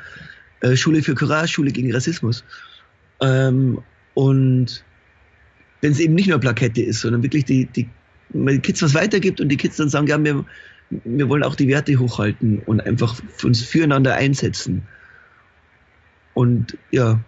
äh, 0.61 0.77
Schule 0.77 1.03
für 1.03 1.15
Courage, 1.15 1.53
Schule 1.53 1.71
gegen 1.71 1.95
Rassismus. 1.95 2.45
Ähm, 3.21 3.81
und 4.15 4.85
wenn 5.81 5.93
es 5.93 6.01
eben 6.01 6.15
nicht 6.15 6.29
nur 6.29 6.41
Plakette 6.41 6.83
ist, 6.83 7.03
sondern 7.03 7.23
wirklich 7.23 7.45
die, 7.45 7.67
die, 7.67 7.89
die 8.31 8.59
Kids 8.59 8.83
was 8.83 8.95
weitergibt 8.95 9.41
und 9.41 9.49
die 9.49 9.57
Kids 9.57 9.77
dann 9.77 9.89
sagen, 9.89 10.09
ja, 10.09 10.23
wir, 10.23 10.45
wir 10.91 11.29
wollen 11.29 11.45
auch 11.45 11.55
die 11.55 11.69
Werte 11.69 11.97
hochhalten 11.99 12.59
und 12.67 12.81
einfach 12.81 13.15
uns 13.45 13.63
füreinander 13.63 14.15
einsetzen. 14.15 14.83
Und 16.35 16.77
ja. 16.91 17.21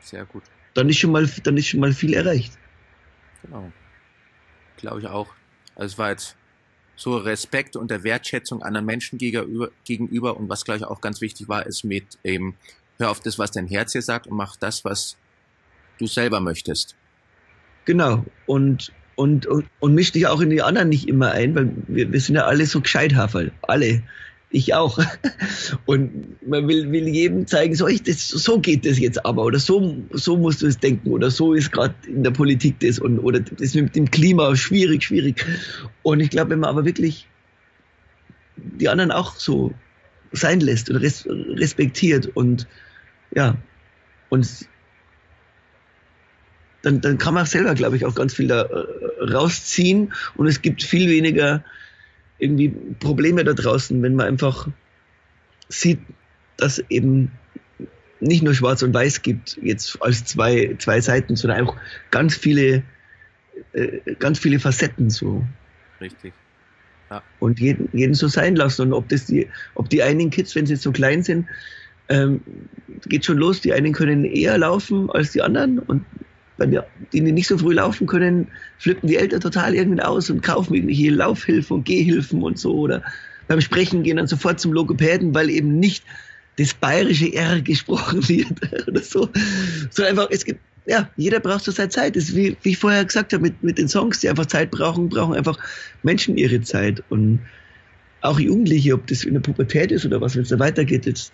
Sehr 0.00 0.24
gut. 0.26 0.44
Dann 0.74 0.88
ist 0.88 0.98
schon 0.98 1.10
mal, 1.10 1.28
dann 1.42 1.56
ist 1.56 1.66
schon 1.66 1.80
mal 1.80 1.92
viel 1.92 2.14
erreicht. 2.14 2.52
Genau. 3.44 3.72
Glaube 4.76 5.00
ich 5.00 5.06
auch. 5.06 5.28
Also 5.76 5.92
es 5.92 5.98
war 5.98 6.10
jetzt 6.10 6.36
so 6.96 7.16
Respekt 7.16 7.76
und 7.76 7.90
der 7.90 8.04
Wertschätzung 8.04 8.62
anderen 8.62 8.86
Menschen 8.86 9.18
gegenüber, 9.18 9.70
gegenüber 9.84 10.36
und 10.36 10.48
was, 10.48 10.64
glaube 10.64 10.78
ich, 10.78 10.84
auch 10.84 11.00
ganz 11.00 11.20
wichtig 11.20 11.48
war, 11.48 11.66
ist 11.66 11.84
mit 11.84 12.18
eben, 12.22 12.56
hör 12.98 13.10
auf 13.10 13.20
das, 13.20 13.38
was 13.38 13.50
dein 13.50 13.66
Herz 13.66 13.92
hier 13.92 14.02
sagt 14.02 14.26
und 14.26 14.36
mach 14.36 14.56
das, 14.56 14.84
was 14.84 15.16
du 15.98 16.06
selber 16.06 16.40
möchtest. 16.40 16.96
Genau. 17.84 18.24
Und 18.46 18.92
und, 19.16 19.46
und, 19.46 19.66
und 19.78 19.94
misch 19.94 20.12
dich 20.12 20.26
auch 20.26 20.40
in 20.40 20.50
die 20.50 20.62
anderen 20.62 20.88
nicht 20.88 21.08
immer 21.08 21.32
ein, 21.32 21.54
weil 21.54 21.70
wir, 21.86 22.12
wir 22.12 22.20
sind 22.20 22.34
ja 22.34 22.46
alle 22.46 22.66
so 22.66 22.80
Gescheithaferl. 22.80 23.52
Alle. 23.62 24.02
Ich 24.54 24.72
auch. 24.72 25.00
Und 25.84 26.40
man 26.46 26.68
will, 26.68 26.92
will 26.92 27.08
jedem 27.08 27.44
zeigen, 27.44 27.74
so, 27.74 27.88
ich, 27.88 28.04
das, 28.04 28.28
so 28.28 28.60
geht 28.60 28.86
das 28.86 29.00
jetzt 29.00 29.26
aber, 29.26 29.42
oder 29.42 29.58
so, 29.58 29.96
so 30.12 30.36
musst 30.36 30.62
du 30.62 30.68
es 30.68 30.78
denken, 30.78 31.10
oder 31.10 31.28
so 31.32 31.54
ist 31.54 31.72
gerade 31.72 31.92
in 32.06 32.22
der 32.22 32.30
Politik 32.30 32.78
das, 32.78 33.00
und, 33.00 33.18
oder 33.18 33.40
das 33.40 33.74
mit 33.74 33.96
dem 33.96 34.08
Klima 34.08 34.54
schwierig, 34.54 35.02
schwierig. 35.02 35.44
Und 36.04 36.20
ich 36.20 36.30
glaube, 36.30 36.50
wenn 36.50 36.60
man 36.60 36.70
aber 36.70 36.84
wirklich 36.84 37.26
die 38.54 38.88
anderen 38.88 39.10
auch 39.10 39.34
so 39.34 39.74
sein 40.30 40.60
lässt 40.60 40.88
und 40.88 40.96
res 40.98 41.26
respektiert 41.28 42.30
und 42.36 42.68
ja, 43.34 43.56
und 44.28 44.48
dann, 46.82 47.00
dann 47.00 47.18
kann 47.18 47.34
man 47.34 47.44
selber, 47.44 47.74
glaube 47.74 47.96
ich, 47.96 48.06
auch 48.06 48.14
ganz 48.14 48.34
viel 48.34 48.46
da 48.46 48.62
äh, 48.62 49.32
rausziehen 49.32 50.12
und 50.36 50.46
es 50.46 50.62
gibt 50.62 50.84
viel 50.84 51.10
weniger 51.10 51.64
irgendwie 52.38 52.68
Probleme 53.00 53.44
da 53.44 53.52
draußen, 53.52 54.02
wenn 54.02 54.16
man 54.16 54.26
einfach 54.26 54.68
sieht, 55.68 56.00
dass 56.56 56.78
eben 56.88 57.30
nicht 58.20 58.42
nur 58.42 58.54
Schwarz 58.54 58.82
und 58.82 58.94
Weiß 58.94 59.22
gibt, 59.22 59.58
jetzt 59.62 60.00
als 60.00 60.24
zwei, 60.24 60.74
zwei 60.78 61.00
Seiten, 61.00 61.36
sondern 61.36 61.66
auch 61.66 61.76
ganz 62.10 62.36
viele, 62.36 62.82
äh, 63.72 64.14
ganz 64.18 64.38
viele 64.38 64.58
Facetten 64.58 65.10
so. 65.10 65.44
Richtig. 66.00 66.32
Ja. 67.10 67.22
Und 67.38 67.60
jeden, 67.60 67.88
jeden 67.92 68.14
so 68.14 68.28
sein 68.28 68.56
lassen. 68.56 68.82
Und 68.82 68.92
ob 68.92 69.08
das 69.08 69.26
die, 69.26 69.48
ob 69.74 69.90
die 69.90 70.02
einigen 70.02 70.30
Kids, 70.30 70.54
wenn 70.54 70.66
sie 70.66 70.76
so 70.76 70.92
klein 70.92 71.22
sind, 71.22 71.46
ähm, 72.08 72.40
geht 73.06 73.24
schon 73.24 73.38
los, 73.38 73.60
die 73.60 73.72
einen 73.72 73.92
können 73.92 74.24
eher 74.24 74.58
laufen 74.58 75.10
als 75.10 75.32
die 75.32 75.42
anderen 75.42 75.78
und 75.78 76.04
wenn 76.56 76.70
wir, 76.70 76.86
die 77.12 77.20
nicht 77.20 77.48
so 77.48 77.58
früh 77.58 77.74
laufen 77.74 78.06
können, 78.06 78.48
flippen 78.78 79.08
die 79.08 79.16
Eltern 79.16 79.40
total 79.40 79.74
irgendwie 79.74 80.02
aus 80.02 80.30
und 80.30 80.42
kaufen 80.42 80.74
irgendwelche 80.74 81.10
Laufhilfen 81.10 81.78
und 81.78 81.84
Gehhilfen 81.84 82.42
und 82.42 82.58
so. 82.58 82.74
Oder 82.74 83.02
beim 83.48 83.60
Sprechen 83.60 84.02
gehen 84.02 84.16
dann 84.16 84.26
sofort 84.26 84.60
zum 84.60 84.72
Logopäden, 84.72 85.34
weil 85.34 85.50
eben 85.50 85.78
nicht 85.78 86.04
das 86.56 86.74
bayerische 86.74 87.32
R 87.32 87.60
gesprochen 87.60 88.28
wird 88.28 88.88
oder 88.88 89.00
so. 89.02 89.28
Sondern 89.90 90.18
einfach, 90.18 90.30
es 90.30 90.44
gibt, 90.44 90.60
ja, 90.86 91.10
jeder 91.16 91.40
braucht 91.40 91.64
so 91.64 91.72
seine 91.72 91.88
Zeit. 91.88 92.14
Das 92.14 92.24
ist 92.24 92.36
wie, 92.36 92.56
wie 92.62 92.70
ich 92.70 92.78
vorher 92.78 93.04
gesagt 93.04 93.32
habe, 93.32 93.42
mit, 93.42 93.62
mit 93.62 93.78
den 93.78 93.88
Songs, 93.88 94.20
die 94.20 94.28
einfach 94.28 94.46
Zeit 94.46 94.70
brauchen, 94.70 95.08
brauchen 95.08 95.34
einfach 95.34 95.58
Menschen 96.02 96.36
ihre 96.36 96.60
Zeit. 96.60 97.02
Und 97.08 97.40
auch 98.20 98.38
Jugendliche, 98.38 98.94
ob 98.94 99.06
das 99.08 99.24
in 99.24 99.34
der 99.34 99.40
Pubertät 99.40 99.90
ist 99.90 100.06
oder 100.06 100.20
was, 100.20 100.36
wenn 100.36 100.42
es 100.42 100.50
da 100.50 100.58
weitergeht. 100.58 101.06
Jetzt, 101.06 101.32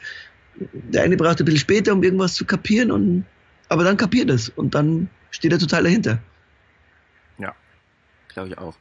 der 0.72 1.02
eine 1.02 1.16
braucht 1.16 1.40
ein 1.40 1.44
bisschen 1.44 1.60
später, 1.60 1.92
um 1.92 2.02
irgendwas 2.02 2.34
zu 2.34 2.44
kapieren 2.44 2.90
und 2.90 3.24
aber 3.70 3.84
dann 3.84 3.96
kapiert 3.96 4.28
es 4.28 4.50
und 4.50 4.74
dann 4.74 5.08
steht 5.30 5.52
er 5.52 5.58
total 5.58 5.84
dahinter. 5.84 6.20
Ja, 7.38 7.54
glaube 8.28 8.48
ich 8.48 8.58
auch. 8.58 8.76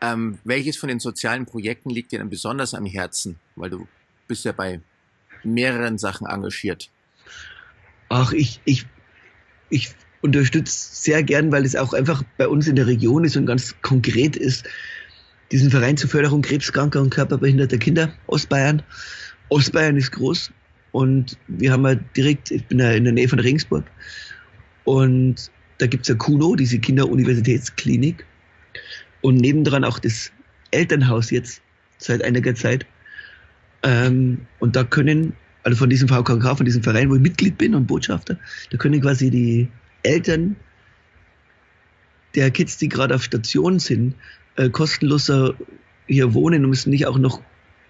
Ähm, 0.00 0.38
welches 0.44 0.76
von 0.76 0.90
den 0.90 1.00
sozialen 1.00 1.46
Projekten 1.46 1.88
liegt 1.88 2.12
dir 2.12 2.18
denn 2.18 2.28
besonders 2.28 2.74
am 2.74 2.84
Herzen? 2.84 3.40
Weil 3.56 3.70
du 3.70 3.88
bist 4.28 4.44
ja 4.44 4.52
bei 4.52 4.80
mehreren 5.42 5.96
Sachen 5.96 6.26
engagiert. 6.26 6.90
Ach, 8.10 8.32
ich, 8.32 8.60
ich, 8.66 8.86
ich 9.70 9.94
unterstütze 10.20 10.94
sehr 10.94 11.22
gern, 11.22 11.50
weil 11.50 11.64
es 11.64 11.74
auch 11.74 11.94
einfach 11.94 12.22
bei 12.36 12.46
uns 12.46 12.68
in 12.68 12.76
der 12.76 12.86
Region 12.86 13.24
ist 13.24 13.36
und 13.38 13.46
ganz 13.46 13.74
konkret 13.80 14.36
ist, 14.36 14.68
diesen 15.50 15.70
Verein 15.70 15.96
zur 15.96 16.10
Förderung 16.10 16.42
krebskranker 16.42 17.00
und 17.00 17.08
körperbehinderter 17.08 17.78
Kinder 17.78 18.12
Ostbayern. 18.26 18.82
Ostbayern 19.48 19.96
ist 19.96 20.12
groß 20.12 20.50
und 20.94 21.36
wir 21.48 21.72
haben 21.72 21.84
ja 21.84 21.96
direkt, 21.96 22.52
ich 22.52 22.66
bin 22.66 22.78
ja 22.78 22.92
in 22.92 23.02
der 23.02 23.12
Nähe 23.12 23.28
von 23.28 23.40
Regensburg. 23.40 23.82
Und 24.84 25.50
da 25.78 25.88
gibt 25.88 26.02
es 26.02 26.08
ja 26.08 26.14
KUNO, 26.14 26.54
diese 26.54 26.78
Kinderuniversitätsklinik. 26.78 28.24
Und 29.20 29.38
nebendran 29.38 29.82
auch 29.82 29.98
das 29.98 30.30
Elternhaus 30.70 31.32
jetzt 31.32 31.62
seit 31.98 32.22
einiger 32.22 32.54
Zeit. 32.54 32.86
Ähm, 33.82 34.46
und 34.60 34.76
da 34.76 34.84
können, 34.84 35.32
also 35.64 35.76
von 35.76 35.90
diesem 35.90 36.06
VKK, 36.06 36.54
von 36.54 36.64
diesem 36.64 36.84
Verein, 36.84 37.10
wo 37.10 37.16
ich 37.16 37.22
Mitglied 37.22 37.58
bin 37.58 37.74
und 37.74 37.88
Botschafter, 37.88 38.38
da 38.70 38.76
können 38.76 39.00
quasi 39.00 39.30
die 39.30 39.66
Eltern 40.04 40.54
der 42.36 42.52
Kids, 42.52 42.78
die 42.78 42.88
gerade 42.88 43.16
auf 43.16 43.24
Station 43.24 43.80
sind, 43.80 44.14
äh, 44.54 44.70
kostenloser 44.70 45.54
hier 46.06 46.34
wohnen 46.34 46.62
und 46.62 46.70
müssen 46.70 46.90
nicht 46.90 47.08
auch 47.08 47.18
noch 47.18 47.40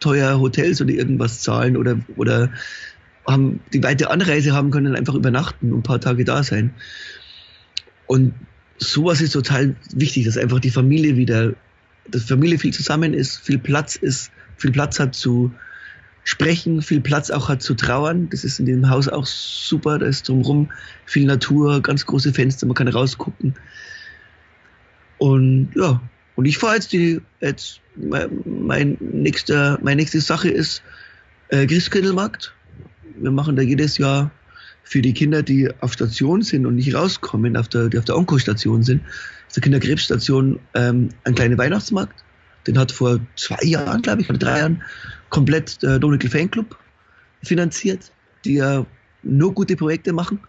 teuer 0.00 0.40
Hotels 0.40 0.80
oder 0.80 0.92
irgendwas 0.92 1.42
zahlen 1.42 1.76
oder, 1.76 1.98
oder 2.16 2.50
haben 3.26 3.60
die 3.72 3.82
weite 3.82 4.10
Anreise 4.10 4.52
haben 4.52 4.70
können, 4.70 4.96
einfach 4.96 5.14
übernachten 5.14 5.72
und 5.72 5.80
ein 5.80 5.82
paar 5.82 6.00
Tage 6.00 6.24
da 6.24 6.42
sein. 6.42 6.74
Und 8.06 8.34
sowas 8.78 9.20
ist 9.20 9.32
total 9.32 9.76
wichtig, 9.94 10.26
dass 10.26 10.36
einfach 10.36 10.60
die 10.60 10.70
Familie 10.70 11.16
wieder, 11.16 11.54
dass 12.08 12.24
Familie 12.24 12.58
viel 12.58 12.72
zusammen 12.72 13.14
ist, 13.14 13.38
viel 13.38 13.58
Platz 13.58 13.96
ist, 13.96 14.30
viel 14.56 14.72
Platz 14.72 15.00
hat 15.00 15.14
zu 15.14 15.52
sprechen, 16.24 16.82
viel 16.82 17.00
Platz 17.00 17.30
auch 17.30 17.48
hat 17.48 17.62
zu 17.62 17.74
trauern. 17.74 18.28
Das 18.30 18.44
ist 18.44 18.58
in 18.58 18.66
dem 18.66 18.88
Haus 18.88 19.08
auch 19.08 19.26
super, 19.26 19.98
da 19.98 20.06
ist 20.06 20.28
drumherum 20.28 20.70
viel 21.06 21.26
Natur, 21.26 21.82
ganz 21.82 22.06
große 22.06 22.32
Fenster, 22.32 22.66
man 22.66 22.74
kann 22.74 22.88
rausgucken. 22.88 23.54
Und 25.18 25.70
ja, 25.74 26.00
und 26.36 26.44
ich 26.46 26.58
fahre 26.58 26.74
jetzt 26.74 26.92
die, 26.92 27.20
jetzt 27.40 27.80
mein 27.96 28.96
nächster, 29.00 29.78
meine 29.82 29.96
nächste 29.96 30.20
Sache 30.20 30.48
ist 30.48 30.82
äh, 31.48 31.66
Christkindlmarkt 31.66 32.54
wir 33.16 33.30
machen 33.30 33.56
da 33.56 33.62
jedes 33.62 33.98
Jahr 33.98 34.30
für 34.82 35.00
die 35.00 35.14
Kinder, 35.14 35.42
die 35.42 35.70
auf 35.80 35.94
Station 35.94 36.42
sind 36.42 36.66
und 36.66 36.74
nicht 36.74 36.94
rauskommen, 36.94 37.56
auf 37.56 37.68
der, 37.68 37.88
die 37.88 37.98
auf 37.98 38.04
der 38.04 38.16
Onkostation 38.16 38.82
sind, 38.82 39.02
auf 39.46 39.54
der 39.54 39.62
Kinderkrebsstation, 39.62 40.60
ähm, 40.74 41.08
einen 41.24 41.34
kleinen 41.34 41.58
Weihnachtsmarkt. 41.58 42.22
Den 42.66 42.78
hat 42.78 42.92
vor 42.92 43.20
zwei 43.36 43.62
Jahren, 43.62 44.02
glaube 44.02 44.22
ich, 44.22 44.28
oder 44.28 44.38
drei 44.38 44.58
Jahren 44.58 44.82
komplett 45.30 45.82
der 45.82 45.98
Donegal 45.98 46.30
Fanclub 46.30 46.78
finanziert, 47.42 48.12
die 48.44 48.54
ja 48.54 48.86
nur 49.22 49.54
gute 49.54 49.76
Projekte 49.76 50.12
machen 50.12 50.40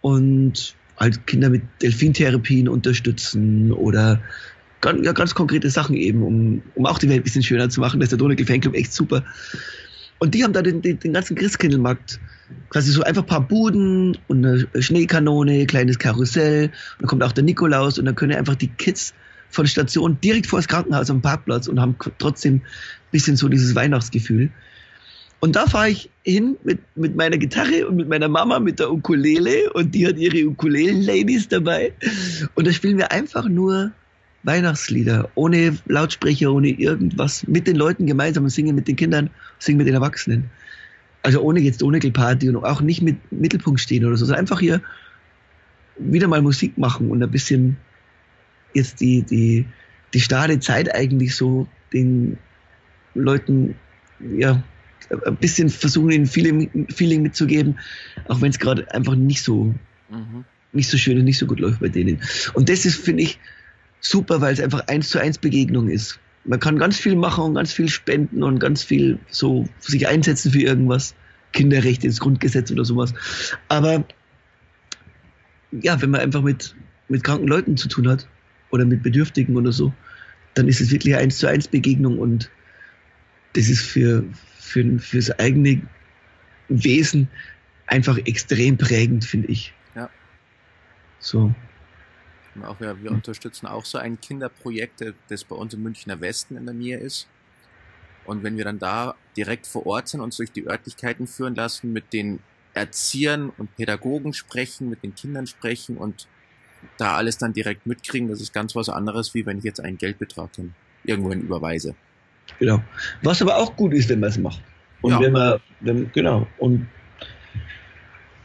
und 0.00 0.74
halt 0.96 1.26
Kinder 1.26 1.50
mit 1.50 1.62
Delfintherapien 1.80 2.68
unterstützen 2.68 3.72
oder 3.72 4.20
ganz, 4.80 5.04
ja, 5.04 5.12
ganz 5.12 5.34
konkrete 5.34 5.70
Sachen 5.70 5.96
eben, 5.96 6.22
um, 6.22 6.62
um 6.74 6.86
auch 6.86 6.98
die 6.98 7.08
Welt 7.08 7.20
ein 7.20 7.24
bisschen 7.24 7.42
schöner 7.42 7.68
zu 7.70 7.80
machen. 7.80 8.00
Da 8.00 8.04
ist 8.04 8.10
der 8.10 8.18
Donegal 8.18 8.46
Fanclub 8.46 8.74
echt 8.74 8.92
super. 8.92 9.24
Und 10.22 10.34
die 10.34 10.44
haben 10.44 10.52
da 10.52 10.62
den, 10.62 10.82
den, 10.82 11.00
den 11.00 11.14
ganzen 11.14 11.34
Christkindlmarkt 11.34 12.20
quasi 12.70 12.92
so 12.92 13.02
einfach 13.02 13.22
ein 13.22 13.26
paar 13.26 13.40
Buden 13.40 14.16
und 14.28 14.46
eine 14.46 14.68
Schneekanone, 14.80 15.66
kleines 15.66 15.98
Karussell. 15.98 16.66
Und 16.66 16.72
dann 17.00 17.08
kommt 17.08 17.24
auch 17.24 17.32
der 17.32 17.42
Nikolaus 17.42 17.98
und 17.98 18.04
dann 18.04 18.14
können 18.14 18.38
einfach 18.38 18.54
die 18.54 18.68
Kids 18.68 19.14
von 19.50 19.66
Station 19.66 20.20
direkt 20.20 20.46
vor 20.46 20.60
das 20.60 20.68
Krankenhaus 20.68 21.10
am 21.10 21.22
Parkplatz 21.22 21.66
und 21.66 21.80
haben 21.80 21.96
trotzdem 22.20 22.54
ein 22.54 22.62
bisschen 23.10 23.34
so 23.34 23.48
dieses 23.48 23.74
Weihnachtsgefühl. 23.74 24.50
Und 25.40 25.56
da 25.56 25.66
fahre 25.66 25.90
ich 25.90 26.08
hin 26.22 26.56
mit, 26.62 26.78
mit 26.94 27.16
meiner 27.16 27.36
Gitarre 27.36 27.88
und 27.88 27.96
mit 27.96 28.08
meiner 28.08 28.28
Mama 28.28 28.60
mit 28.60 28.78
der 28.78 28.92
Ukulele 28.92 29.72
und 29.72 29.92
die 29.92 30.06
hat 30.06 30.18
ihre 30.18 30.46
Ukulelen-Ladies 30.46 31.48
dabei. 31.48 31.94
Und 32.54 32.68
da 32.68 32.72
spielen 32.72 32.96
wir 32.96 33.10
einfach 33.10 33.48
nur 33.48 33.90
Weihnachtslieder, 34.44 35.30
ohne 35.34 35.76
Lautsprecher, 35.86 36.52
ohne 36.52 36.68
irgendwas, 36.68 37.46
mit 37.46 37.66
den 37.66 37.76
Leuten 37.76 38.06
gemeinsam 38.06 38.48
singen 38.48 38.74
mit 38.74 38.88
den 38.88 38.96
Kindern, 38.96 39.30
singen 39.58 39.78
mit 39.78 39.86
den 39.86 39.94
Erwachsenen. 39.94 40.50
Also 41.22 41.40
ohne 41.40 41.60
jetzt 41.60 41.82
ohne 41.82 42.00
Party 42.00 42.48
und 42.48 42.56
auch 42.56 42.80
nicht 42.80 43.02
mit 43.02 43.16
Mittelpunkt 43.30 43.80
stehen 43.80 44.04
oder 44.04 44.16
so, 44.16 44.24
sondern 44.24 44.40
einfach 44.40 44.58
hier 44.58 44.82
wieder 45.98 46.26
mal 46.26 46.42
Musik 46.42 46.76
machen 46.78 47.10
und 47.10 47.22
ein 47.22 47.30
bisschen 47.30 47.76
jetzt 48.74 49.00
die, 49.00 49.22
die, 49.22 49.66
die 50.14 50.20
starre 50.20 50.58
Zeit 50.58 50.92
eigentlich 50.92 51.36
so 51.36 51.68
den 51.92 52.38
Leuten, 53.14 53.76
ja, 54.36 54.62
ein 55.26 55.36
bisschen 55.36 55.68
versuchen, 55.68 56.10
ihnen 56.10 56.26
Feeling, 56.26 56.86
Feeling 56.88 57.22
mitzugeben, 57.22 57.78
auch 58.28 58.40
wenn 58.40 58.50
es 58.50 58.58
gerade 58.58 58.92
einfach 58.94 59.14
nicht 59.14 59.42
so, 59.42 59.74
mhm. 60.10 60.44
nicht 60.72 60.88
so 60.88 60.96
schön 60.96 61.18
und 61.18 61.24
nicht 61.24 61.38
so 61.38 61.46
gut 61.46 61.60
läuft 61.60 61.80
bei 61.80 61.88
denen. 61.88 62.20
Und 62.54 62.68
das 62.68 62.86
ist, 62.86 62.96
finde 62.96 63.24
ich, 63.24 63.38
super, 64.02 64.40
weil 64.40 64.52
es 64.52 64.60
einfach 64.60 64.86
eins 64.88 65.08
zu 65.08 65.18
eins 65.18 65.38
Begegnung 65.38 65.88
ist. 65.88 66.18
Man 66.44 66.60
kann 66.60 66.76
ganz 66.78 66.98
viel 66.98 67.16
machen 67.16 67.44
und 67.44 67.54
ganz 67.54 67.72
viel 67.72 67.88
spenden 67.88 68.42
und 68.42 68.58
ganz 68.58 68.82
viel 68.82 69.18
so 69.30 69.66
sich 69.78 70.06
einsetzen 70.06 70.52
für 70.52 70.60
irgendwas. 70.60 71.14
Kinderrechte 71.52 72.06
ins 72.06 72.18
Grundgesetz 72.18 72.70
oder 72.70 72.84
sowas. 72.84 73.14
Aber 73.68 74.04
ja, 75.70 76.00
wenn 76.02 76.10
man 76.10 76.20
einfach 76.20 76.42
mit, 76.42 76.74
mit 77.08 77.22
kranken 77.22 77.46
Leuten 77.46 77.76
zu 77.76 77.88
tun 77.88 78.08
hat 78.08 78.28
oder 78.70 78.84
mit 78.84 79.02
Bedürftigen 79.02 79.56
oder 79.56 79.72
so, 79.72 79.92
dann 80.54 80.68
ist 80.68 80.80
es 80.80 80.90
wirklich 80.90 81.14
eins 81.14 81.38
zu 81.38 81.46
eins 81.46 81.68
Begegnung 81.68 82.18
und 82.18 82.50
das 83.52 83.68
ist 83.68 83.82
für, 83.82 84.24
für, 84.58 84.98
fürs 84.98 85.30
eigene 85.38 85.82
Wesen 86.68 87.28
einfach 87.86 88.18
extrem 88.24 88.78
prägend, 88.78 89.24
finde 89.24 89.48
ich. 89.48 89.74
Ja. 89.94 90.10
So. 91.20 91.54
Auch 92.64 92.80
wir, 92.80 93.02
wir 93.02 93.10
unterstützen 93.10 93.66
auch 93.66 93.84
so 93.84 93.98
ein 93.98 94.20
Kinderprojekt, 94.20 95.02
das 95.28 95.44
bei 95.44 95.56
uns 95.56 95.72
im 95.74 95.82
Münchner 95.82 96.20
Westen 96.20 96.56
in 96.56 96.66
der 96.66 96.74
Nähe 96.74 96.98
ist. 96.98 97.28
Und 98.24 98.42
wenn 98.42 98.56
wir 98.56 98.64
dann 98.64 98.78
da 98.78 99.14
direkt 99.36 99.66
vor 99.66 99.86
Ort 99.86 100.08
sind, 100.08 100.20
uns 100.20 100.36
durch 100.36 100.52
die 100.52 100.66
Örtlichkeiten 100.66 101.26
führen 101.26 101.54
lassen, 101.54 101.92
mit 101.92 102.12
den 102.12 102.40
Erziehern 102.74 103.50
und 103.56 103.74
Pädagogen 103.76 104.32
sprechen, 104.32 104.88
mit 104.88 105.02
den 105.02 105.14
Kindern 105.14 105.46
sprechen 105.46 105.96
und 105.96 106.28
da 106.98 107.16
alles 107.16 107.38
dann 107.38 107.52
direkt 107.52 107.86
mitkriegen, 107.86 108.28
das 108.28 108.40
ist 108.40 108.52
ganz 108.52 108.74
was 108.74 108.88
anderes, 108.88 109.34
wie 109.34 109.46
wenn 109.46 109.58
ich 109.58 109.64
jetzt 109.64 109.80
einen 109.80 109.98
Geldbetrag 109.98 110.52
dann 110.54 110.74
irgendwohin 111.04 111.42
überweise. 111.42 111.94
Genau. 112.58 112.82
Was 113.22 113.42
aber 113.42 113.56
auch 113.56 113.76
gut 113.76 113.92
ist, 113.92 114.08
wenn 114.08 114.20
man 114.20 114.30
es 114.30 114.38
macht. 114.38 114.62
Und 115.00 115.12
ja. 115.12 115.20
wenn 115.20 115.32
man, 115.32 115.60
wenn, 115.80 116.12
genau, 116.12 116.46
und 116.58 116.86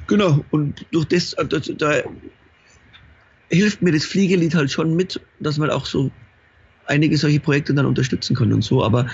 genau, 0.07 0.43
und 0.51 0.85
durch 0.91 1.05
das, 1.05 1.33
äh, 1.33 1.45
da, 1.45 1.59
da 1.59 2.03
hilft 3.49 3.81
mir 3.81 3.91
das 3.91 4.05
Fliegelied 4.05 4.55
halt 4.55 4.71
schon 4.71 4.95
mit, 4.95 5.19
dass 5.39 5.57
man 5.57 5.69
auch 5.69 5.85
so 5.85 6.11
einige 6.85 7.17
solche 7.17 7.39
Projekte 7.39 7.73
dann 7.73 7.85
unterstützen 7.85 8.35
kann 8.35 8.53
und 8.53 8.63
so, 8.63 8.83
aber 8.83 9.07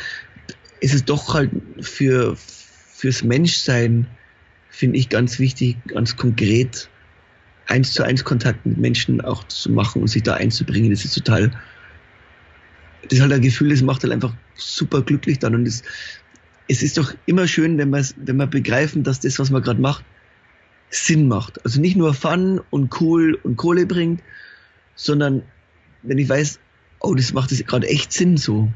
es 0.82 0.94
ist 0.94 1.10
doch 1.10 1.34
halt 1.34 1.52
für, 1.82 2.36
fürs 2.36 3.24
Menschsein, 3.24 4.08
finde 4.70 4.98
ich 4.98 5.10
ganz 5.10 5.40
wichtig, 5.40 5.78
ganz 5.88 6.16
konkret 6.16 6.90
eins 7.68 7.94
zu 7.94 8.04
eins 8.04 8.24
Kontakt 8.24 8.66
mit 8.66 8.78
Menschen 8.78 9.22
auch 9.22 9.48
zu 9.48 9.72
machen 9.72 10.02
und 10.02 10.08
sich 10.10 10.24
da 10.24 10.34
einzubringen. 10.34 10.92
Das 10.92 11.06
ist 11.06 11.14
total, 11.16 11.52
das 13.04 13.14
ist 13.14 13.22
halt 13.22 13.32
ein 13.32 13.42
Gefühl, 13.42 13.70
das 13.70 13.82
macht 13.82 14.04
halt 14.04 14.12
einfach 14.12 14.36
super 14.56 15.02
glücklich 15.02 15.40
dann 15.40 15.56
und 15.56 15.68
es, 15.68 15.84
es 16.68 16.84
ist 16.84 16.98
doch 16.98 17.14
immer 17.26 17.48
schön, 17.48 17.78
wenn 17.78 17.90
wir 17.90 18.06
wenn 18.18 18.38
wir 18.38 18.48
begreifen, 18.48 19.04
dass 19.04 19.20
das, 19.20 19.40
was 19.40 19.50
man 19.50 19.62
gerade 19.62 19.82
macht, 19.82 20.04
Sinn 20.94 21.28
macht. 21.28 21.64
Also 21.66 21.82
nicht 21.82 21.98
nur 21.98 22.14
Fun 22.14 22.62
und 22.70 23.02
cool 23.02 23.40
und 23.44 23.58
Kohle 23.58 23.86
bringt, 23.86 24.22
sondern 24.96 25.44
wenn 26.04 26.18
ich 26.18 26.30
weiß, 26.30 26.60
oh, 27.00 27.16
das 27.16 27.34
macht 27.34 27.50
gerade 27.68 27.88
echt 27.88 28.14
Sinn 28.14 28.38
so. 28.38 28.72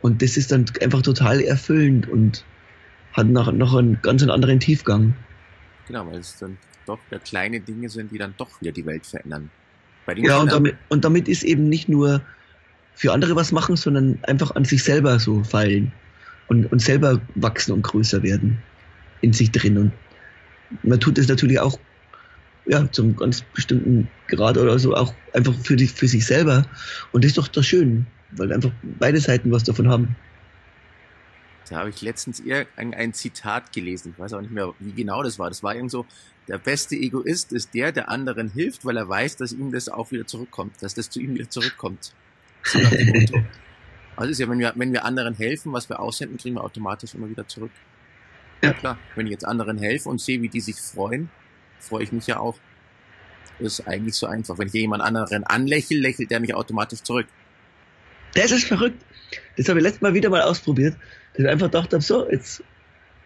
Und 0.00 0.22
das 0.22 0.36
ist 0.36 0.50
dann 0.50 0.66
einfach 0.80 1.02
total 1.02 1.40
erfüllend 1.40 2.08
und 2.08 2.44
hat 3.12 3.26
noch, 3.26 3.52
noch 3.52 3.74
einen 3.74 4.00
ganz 4.02 4.22
anderen 4.22 4.60
Tiefgang. 4.60 5.14
Genau, 5.86 6.06
weil 6.06 6.20
es 6.20 6.38
dann 6.38 6.56
doch 6.86 6.98
ja 7.10 7.18
kleine 7.18 7.60
Dinge 7.60 7.88
sind, 7.88 8.10
die 8.12 8.18
dann 8.18 8.34
doch 8.36 8.60
wieder 8.60 8.72
die 8.72 8.86
Welt 8.86 9.06
verändern. 9.06 9.50
ja, 10.16 10.38
und 10.38 10.50
damit, 10.50 10.76
und 10.88 11.04
damit 11.04 11.28
ist 11.28 11.42
eben 11.42 11.68
nicht 11.68 11.88
nur 11.88 12.22
für 12.94 13.12
andere 13.12 13.36
was 13.36 13.52
machen, 13.52 13.76
sondern 13.76 14.18
einfach 14.22 14.54
an 14.56 14.64
sich 14.64 14.82
selber 14.82 15.18
so 15.18 15.44
fallen 15.44 15.92
und, 16.48 16.70
und 16.72 16.80
selber 16.80 17.20
wachsen 17.34 17.72
und 17.72 17.82
größer 17.82 18.22
werden 18.22 18.58
in 19.20 19.32
sich 19.32 19.50
drin. 19.50 19.78
Und 19.78 19.92
man 20.82 21.00
tut 21.00 21.18
das 21.18 21.28
natürlich 21.28 21.60
auch 21.60 21.78
ja, 22.66 22.90
zum 22.92 23.16
ganz 23.16 23.42
bestimmten 23.54 24.08
Grad 24.28 24.56
oder 24.56 24.78
so 24.78 24.94
auch 24.94 25.14
einfach 25.32 25.54
für, 25.62 25.76
die, 25.76 25.86
für 25.86 26.06
sich 26.06 26.26
selber. 26.26 26.66
Und 27.12 27.24
das 27.24 27.30
ist 27.30 27.38
doch 27.38 27.48
das 27.48 27.66
Schön, 27.66 28.06
weil 28.32 28.52
einfach 28.52 28.70
beide 28.98 29.20
Seiten 29.20 29.50
was 29.50 29.64
davon 29.64 29.88
haben. 29.88 30.16
Da 31.68 31.78
habe 31.78 31.90
ich 31.90 32.02
letztens 32.02 32.40
eher 32.40 32.66
ein, 32.76 32.94
ein, 32.94 33.12
Zitat 33.12 33.72
gelesen. 33.72 34.12
Ich 34.12 34.18
weiß 34.18 34.32
auch 34.32 34.40
nicht 34.40 34.52
mehr, 34.52 34.74
wie 34.80 34.92
genau 34.92 35.22
das 35.22 35.38
war. 35.38 35.48
Das 35.48 35.62
war 35.62 35.74
irgend 35.74 35.92
so, 35.92 36.04
der 36.48 36.58
beste 36.58 36.96
Egoist 36.96 37.52
ist 37.52 37.74
der, 37.74 37.92
der 37.92 38.08
anderen 38.08 38.50
hilft, 38.50 38.84
weil 38.84 38.96
er 38.96 39.08
weiß, 39.08 39.36
dass 39.36 39.52
ihm 39.52 39.70
das 39.70 39.88
auch 39.88 40.10
wieder 40.10 40.26
zurückkommt, 40.26 40.74
dass 40.80 40.94
das 40.94 41.10
zu 41.10 41.20
ihm 41.20 41.34
wieder 41.34 41.48
zurückkommt. 41.48 42.12
So 42.64 42.78
also 44.16 44.30
ist 44.32 44.40
ja, 44.40 44.48
wenn 44.48 44.58
wir, 44.58 44.72
wenn 44.74 44.92
wir 44.92 45.04
anderen 45.04 45.34
helfen, 45.34 45.72
was 45.72 45.88
wir 45.88 46.00
aussenden, 46.00 46.38
kriegen 46.38 46.56
wir 46.56 46.64
automatisch 46.64 47.14
immer 47.14 47.30
wieder 47.30 47.46
zurück. 47.46 47.70
Ja. 48.62 48.72
Klar, 48.72 48.98
wenn 49.14 49.26
ich 49.26 49.32
jetzt 49.32 49.46
anderen 49.46 49.78
helfe 49.78 50.08
und 50.08 50.20
sehe, 50.20 50.40
wie 50.42 50.48
die 50.48 50.60
sich 50.60 50.76
freuen, 50.76 51.30
freue 51.78 52.04
ich 52.04 52.12
mich 52.12 52.26
ja 52.26 52.38
auch. 52.38 52.58
Das 53.58 53.80
ist 53.80 53.88
eigentlich 53.88 54.14
so 54.14 54.26
einfach. 54.26 54.58
Wenn 54.58 54.68
ich 54.68 54.74
jemand 54.74 55.02
anderen 55.02 55.44
anlächle, 55.44 55.98
lächelt 55.98 56.30
der 56.30 56.40
mich 56.40 56.54
automatisch 56.54 57.02
zurück. 57.02 57.26
Das 58.34 58.50
ist 58.50 58.64
verrückt. 58.64 59.02
Das 59.56 59.68
habe 59.68 59.78
ich 59.78 59.84
letztes 59.84 60.02
Mal 60.02 60.14
wieder 60.14 60.30
mal 60.30 60.42
ausprobiert. 60.42 60.96
Dass 61.34 61.44
ich 61.44 61.48
einfach 61.48 61.70
dachte, 61.70 62.00
so, 62.00 62.28
jetzt, 62.30 62.62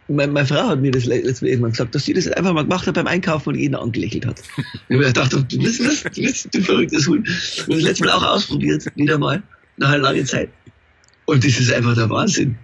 meine, 0.09 0.32
meine 0.32 0.47
Frau 0.47 0.68
hat 0.68 0.80
mir 0.80 0.91
das 0.91 1.05
letztes 1.05 1.43
Mal 1.43 1.49
irgendwann 1.49 1.70
gesagt, 1.70 1.95
dass 1.95 2.05
sie 2.05 2.12
das 2.12 2.28
einfach 2.28 2.53
mal 2.53 2.62
gemacht 2.62 2.87
hat 2.87 2.95
beim 2.95 3.07
Einkaufen 3.07 3.51
und 3.51 3.55
jeden 3.57 3.74
angelächelt 3.74 4.26
hat. 4.26 4.43
ich 4.89 5.12
dachte, 5.12 5.45
du 5.45 5.59
bist 5.59 5.85
was? 5.85 6.03
Du 6.03 6.22
bist 6.22 6.55
du 6.55 6.61
verrücktes 6.61 7.07
Huhn. 7.07 7.18
Und 7.18 7.68
das 7.68 7.82
letzte 7.82 8.05
Mal 8.05 8.12
auch 8.12 8.22
ausprobiert, 8.22 8.85
wieder 8.97 9.18
mal, 9.18 9.43
nach 9.76 9.91
einer 9.91 9.99
langen 9.99 10.26
Zeit. 10.26 10.51
Und 11.26 11.45
das 11.45 11.59
ist 11.59 11.72
einfach 11.72 11.95
der 11.95 12.11
Wahnsinn. 12.11 12.59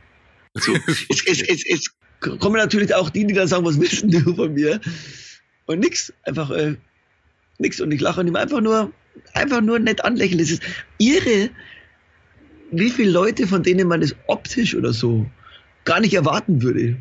So, 0.54 0.74
es, 0.86 1.06
es, 1.26 1.42
es, 1.42 1.64
es 1.66 1.90
kommen 2.20 2.56
natürlich 2.56 2.94
auch 2.94 3.10
die, 3.10 3.26
die 3.26 3.34
dann 3.34 3.48
sagen, 3.48 3.64
was 3.64 3.80
wissen 3.80 4.10
du 4.10 4.34
von 4.34 4.52
mir? 4.54 4.80
Und 5.66 5.80
nix, 5.80 6.12
einfach 6.24 6.50
äh, 6.50 6.76
nix. 7.58 7.80
Und 7.80 7.92
ich 7.92 8.00
lache 8.00 8.20
und 8.20 8.28
ihm 8.28 8.36
einfach 8.36 8.60
nur, 8.60 8.92
einfach 9.34 9.60
nur 9.60 9.78
nett 9.78 10.04
anlächeln. 10.04 10.40
Es 10.40 10.50
ist 10.50 10.62
irre, 10.98 11.50
wie 12.70 12.90
viele 12.90 13.10
Leute, 13.10 13.46
von 13.46 13.62
denen 13.62 13.88
man 13.88 14.02
es 14.02 14.14
optisch 14.26 14.74
oder 14.74 14.92
so 14.92 15.26
gar 15.84 16.00
nicht 16.00 16.14
erwarten 16.14 16.62
würde. 16.62 16.96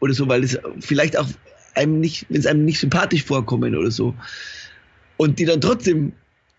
Oder 0.00 0.12
so, 0.12 0.28
weil 0.28 0.44
es 0.44 0.58
vielleicht 0.80 1.16
auch 1.16 1.28
einem 1.74 2.00
nicht, 2.00 2.26
wenn 2.28 2.40
es 2.40 2.46
einem 2.46 2.64
nicht 2.64 2.80
sympathisch 2.80 3.24
vorkommen 3.24 3.74
oder 3.74 3.90
so. 3.90 4.14
Und 5.16 5.38
die 5.38 5.44
dann 5.44 5.60
trotzdem 5.60 6.12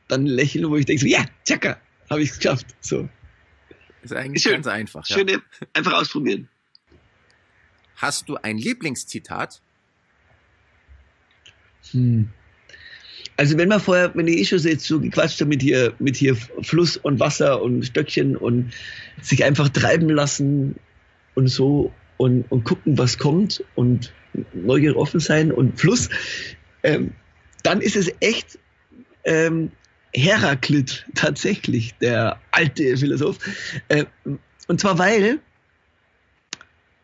dann 0.08 0.26
lächeln, 0.26 0.70
wo 0.70 0.76
ich 0.76 0.86
denke 0.86 1.01
so, 1.01 1.08
ja, 1.08 1.26
tschakka, 1.45 1.78
habe 2.10 2.22
ich 2.22 2.32
es 2.32 2.38
geschafft. 2.38 2.68
So. 2.80 3.08
Ist 4.03 4.14
eigentlich 4.14 4.43
Schön. 4.43 4.53
ganz 4.53 4.68
einfach. 4.68 5.08
Ja. 5.08 5.18
Schöne, 5.18 5.41
einfach 5.74 5.93
ausprobieren. 5.93 6.47
Hast 7.98 8.30
du 8.30 8.38
ein 8.38 8.58
Lieblingszitat? 8.58 9.60
Hm. 11.91 12.30
Also 13.38 13.58
wenn 13.58 13.70
man 13.70 13.80
vorher, 13.80 14.14
wenn 14.16 14.28
ich 14.28 14.50
schon 14.50 14.60
jetzt 14.60 14.86
so 14.86 15.00
gequatscht 15.00 15.41
habe 15.41 15.50
mit 15.50 15.62
hier, 15.62 15.93
mit 16.00 16.16
hier 16.16 16.36
Fluss 16.36 16.98
und 16.98 17.20
Wasser 17.20 17.62
und 17.62 17.84
Stöckchen 17.84 18.38
und 18.38 18.72
sich 19.22 19.43
einfach 19.43 19.70
treiben 19.70 20.10
lassen 20.10 20.76
und 21.36 21.48
so 21.48 21.91
und, 22.18 22.45
und 22.52 22.64
gucken, 22.64 22.98
was 22.98 23.18
kommt 23.18 23.64
und 23.76 24.14
neugierig 24.54 24.98
offen 24.98 25.20
sein 25.20 25.52
und 25.52 25.80
Fluss, 25.80 26.10
ähm, 26.84 27.14
dann 27.64 27.82
ist 27.82 27.95
es 27.95 28.12
echt 28.20 28.60
ähm, 29.24 29.72
Heraklit 30.14 31.06
tatsächlich, 31.16 31.95
der 31.95 32.39
alte 32.52 32.98
Philosoph. 32.98 33.38
Äh, 33.88 34.06
und 34.68 34.80
zwar 34.80 34.98
weil 35.00 35.39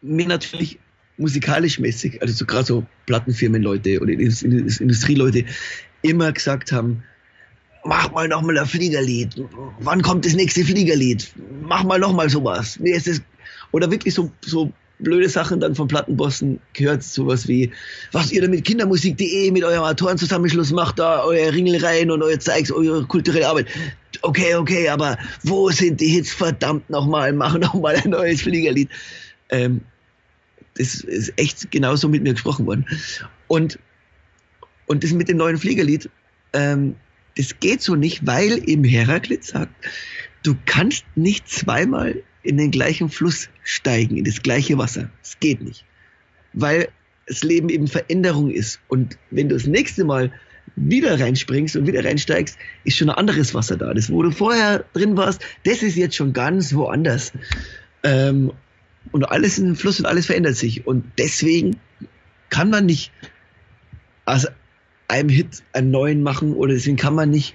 mir 0.02 0.28
natürlich 0.28 0.80
musikalisch 1.24 1.80
mäßig, 1.80 2.22
also 2.22 2.34
so 2.34 2.46
gerade 2.46 2.66
so 2.66 2.86
Plattenfirmenleute 3.06 4.00
oder 4.00 4.12
Industrieleute 4.12 5.46
immer 6.02 6.32
gesagt 6.32 6.72
haben, 6.72 7.04
mach 7.86 8.12
mal 8.12 8.28
noch 8.28 8.42
mal 8.42 8.58
ein 8.58 8.66
Fliegerlied. 8.66 9.42
Wann 9.80 10.02
kommt 10.02 10.26
das 10.26 10.34
nächste 10.34 10.64
Fliegerlied? 10.64 11.32
Mach 11.64 11.84
mal 11.84 12.00
noch 12.00 12.14
mal 12.14 12.30
sowas. 12.30 12.78
Ist 12.78 13.08
das? 13.08 13.22
Oder 13.72 13.90
wirklich 13.90 14.14
so, 14.14 14.32
so 14.42 14.72
blöde 15.00 15.30
Sachen 15.30 15.60
dann 15.60 15.76
von 15.76 15.88
Plattenbossen 15.88 16.60
gehört, 16.74 17.04
sowas 17.04 17.48
wie, 17.48 17.72
was 18.12 18.32
ihr 18.32 18.42
da 18.42 18.48
mit 18.48 18.64
Kindermusik.de 18.64 19.52
mit 19.52 19.64
eurem 19.64 19.84
Autorenzusammenschluss 19.84 20.72
macht, 20.72 21.00
da 21.00 21.24
euer 21.24 21.52
Ringelreihen 21.52 22.12
und 22.12 22.22
euer 22.22 22.40
Zeugs, 22.40 22.72
eure 22.72 23.06
kulturelle 23.06 23.48
Arbeit. 23.48 23.68
Okay, 24.22 24.56
okay, 24.56 24.90
aber 24.90 25.18
wo 25.44 25.70
sind 25.72 26.00
die 26.00 26.08
Hits? 26.08 26.32
Verdammt 26.32 26.90
nochmal, 26.90 27.34
mach 27.34 27.58
nochmal 27.58 27.96
ein 27.96 28.12
neues 28.12 28.42
Fliegerlied. 28.42 28.90
Ähm, 29.50 29.82
das 30.78 30.96
ist 31.02 31.34
echt 31.38 31.72
genauso 31.72 32.10
mit 32.10 32.24
mir 32.24 32.34
gesprochen 32.34 32.66
worden. 32.66 32.86
Und, 33.48 33.80
und 34.88 35.04
das 35.04 35.12
mit 35.12 35.30
dem 35.30 35.38
neuen 35.38 35.58
Fliegerlied, 35.58 36.10
ähm, 36.54 36.96
das 37.38 37.60
geht 37.60 37.82
so 37.82 37.96
nicht, 37.96 38.26
weil 38.26 38.68
eben 38.68 38.84
Heraklit 38.84 39.44
sagt, 39.44 39.74
du 40.44 40.56
kannst 40.66 41.06
nicht 41.16 41.48
zweimal 41.48 42.22
in 42.44 42.58
den 42.58 42.72
gleichen 42.72 43.10
Fluss 43.10 43.50
steigen, 43.64 44.18
in 44.18 44.26
das 44.26 44.42
gleiche 44.44 44.78
Wasser. 44.78 45.10
Das 45.22 45.40
geht 45.40 45.62
nicht. 45.62 45.86
Weil 46.54 46.90
das 47.26 47.44
Leben 47.44 47.70
eben 47.70 47.88
Veränderung 47.88 48.52
ist. 48.52 48.80
Und 48.88 49.18
wenn 49.32 49.50
du 49.50 49.56
das 49.56 49.66
nächste 49.66 50.04
Mal 50.04 50.32
wieder 50.76 51.20
reinspringst 51.20 51.76
und 51.76 51.88
wieder 51.88 52.04
reinsteigst, 52.04 52.58
ist 52.84 52.98
schon 52.98 53.10
ein 53.10 53.16
anderes 53.16 53.54
Wasser 53.54 53.78
da. 53.78 53.94
Das, 53.94 54.12
wo 54.12 54.22
du 54.22 54.32
vorher 54.32 54.86
drin 54.94 55.16
warst, 55.18 55.42
das 55.64 55.84
ist 55.84 55.96
jetzt 55.96 56.16
schon 56.16 56.34
ganz 56.34 56.74
woanders. 56.74 57.32
Ähm, 58.04 58.52
und 59.12 59.26
alles 59.26 59.58
ist 59.58 59.64
ein 59.64 59.76
Fluss 59.76 60.00
und 60.00 60.06
alles 60.06 60.26
verändert 60.26 60.56
sich. 60.56 60.88
Und 60.88 61.04
deswegen 61.18 61.78
kann 62.50 62.70
man 62.70 62.86
nicht 62.86 63.12
aus 64.26 64.48
einem 65.08 65.30
Hit 65.30 65.64
einen 65.74 65.92
neuen 65.92 66.24
machen 66.24 66.54
oder 66.54 66.74
deswegen 66.74 66.98
kann 66.98 67.16
man 67.16 67.30
nicht, 67.30 67.54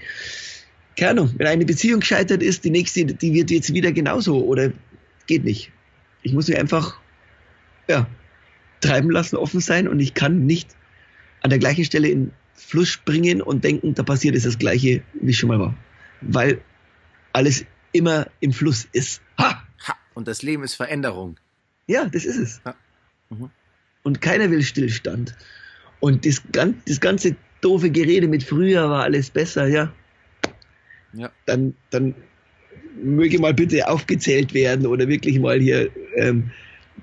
keine 0.97 1.13
Ahnung, 1.13 1.35
wenn 1.37 1.47
eine 1.47 1.65
Beziehung 1.65 2.01
gescheitert 2.01 2.43
ist, 2.43 2.65
die 2.65 2.71
nächste, 2.71 3.05
die 3.05 3.33
wird 3.33 3.51
jetzt 3.51 3.73
wieder 3.73 3.93
genauso 3.93 4.45
oder 4.45 4.73
geht 5.27 5.45
nicht. 5.45 5.73
Ich 6.23 6.33
muss 6.33 6.49
mich 6.49 6.59
einfach, 6.59 7.01
ja, 7.89 8.07
treiben 8.81 9.11
lassen, 9.11 9.37
offen 9.37 9.61
sein 9.61 9.89
und 9.89 10.01
ich 10.01 10.15
kann 10.15 10.47
nicht 10.47 10.77
an 11.41 11.51
der 11.51 11.59
gleichen 11.59 11.85
Stelle 11.85 12.09
in 12.09 12.33
Fluss 12.55 12.89
springen 12.89 13.41
und 13.41 13.65
denken, 13.65 13.95
da 13.95 14.03
passiert 14.03 14.35
ist 14.35 14.47
das 14.47 14.59
Gleiche, 14.59 15.03
wie 15.15 15.31
es 15.31 15.37
schon 15.37 15.49
mal 15.49 15.61
war. 15.61 15.75
Weil 16.21 16.61
alles 17.33 17.65
immer 17.93 18.27
im 18.41 18.53
Fluss 18.53 18.89
ist. 18.93 19.23
Ha! 19.39 19.63
Und 20.19 20.27
das 20.27 20.43
Leben 20.43 20.65
ist 20.65 20.75
Veränderung. 20.75 21.37
Ja, 21.87 22.07
das 22.07 22.25
ist 22.25 22.39
es. 22.39 22.61
Ja. 22.67 22.75
Mhm. 23.31 23.51
Und 24.03 24.21
keiner 24.21 24.51
will 24.51 24.65
Stillstand. 24.65 25.37
Und 26.01 26.27
das, 26.27 26.43
das 26.51 26.99
ganze 26.99 27.37
doofe 27.61 27.89
Gerede 27.89 28.27
mit 28.27 28.43
früher 28.43 28.91
war 28.91 29.05
alles 29.05 29.31
besser, 29.31 29.69
ja. 29.69 29.93
ja. 31.13 31.31
Dann, 31.47 31.73
dann 31.91 32.17
möge 33.01 33.39
mal 33.39 33.55
bitte 33.55 33.89
aufgezählt 33.89 34.55
werden 34.55 34.89
oder 34.89 35.07
wirklich 35.07 35.39
mal 35.39 35.61
hier 35.61 35.89
ähm, 36.17 36.51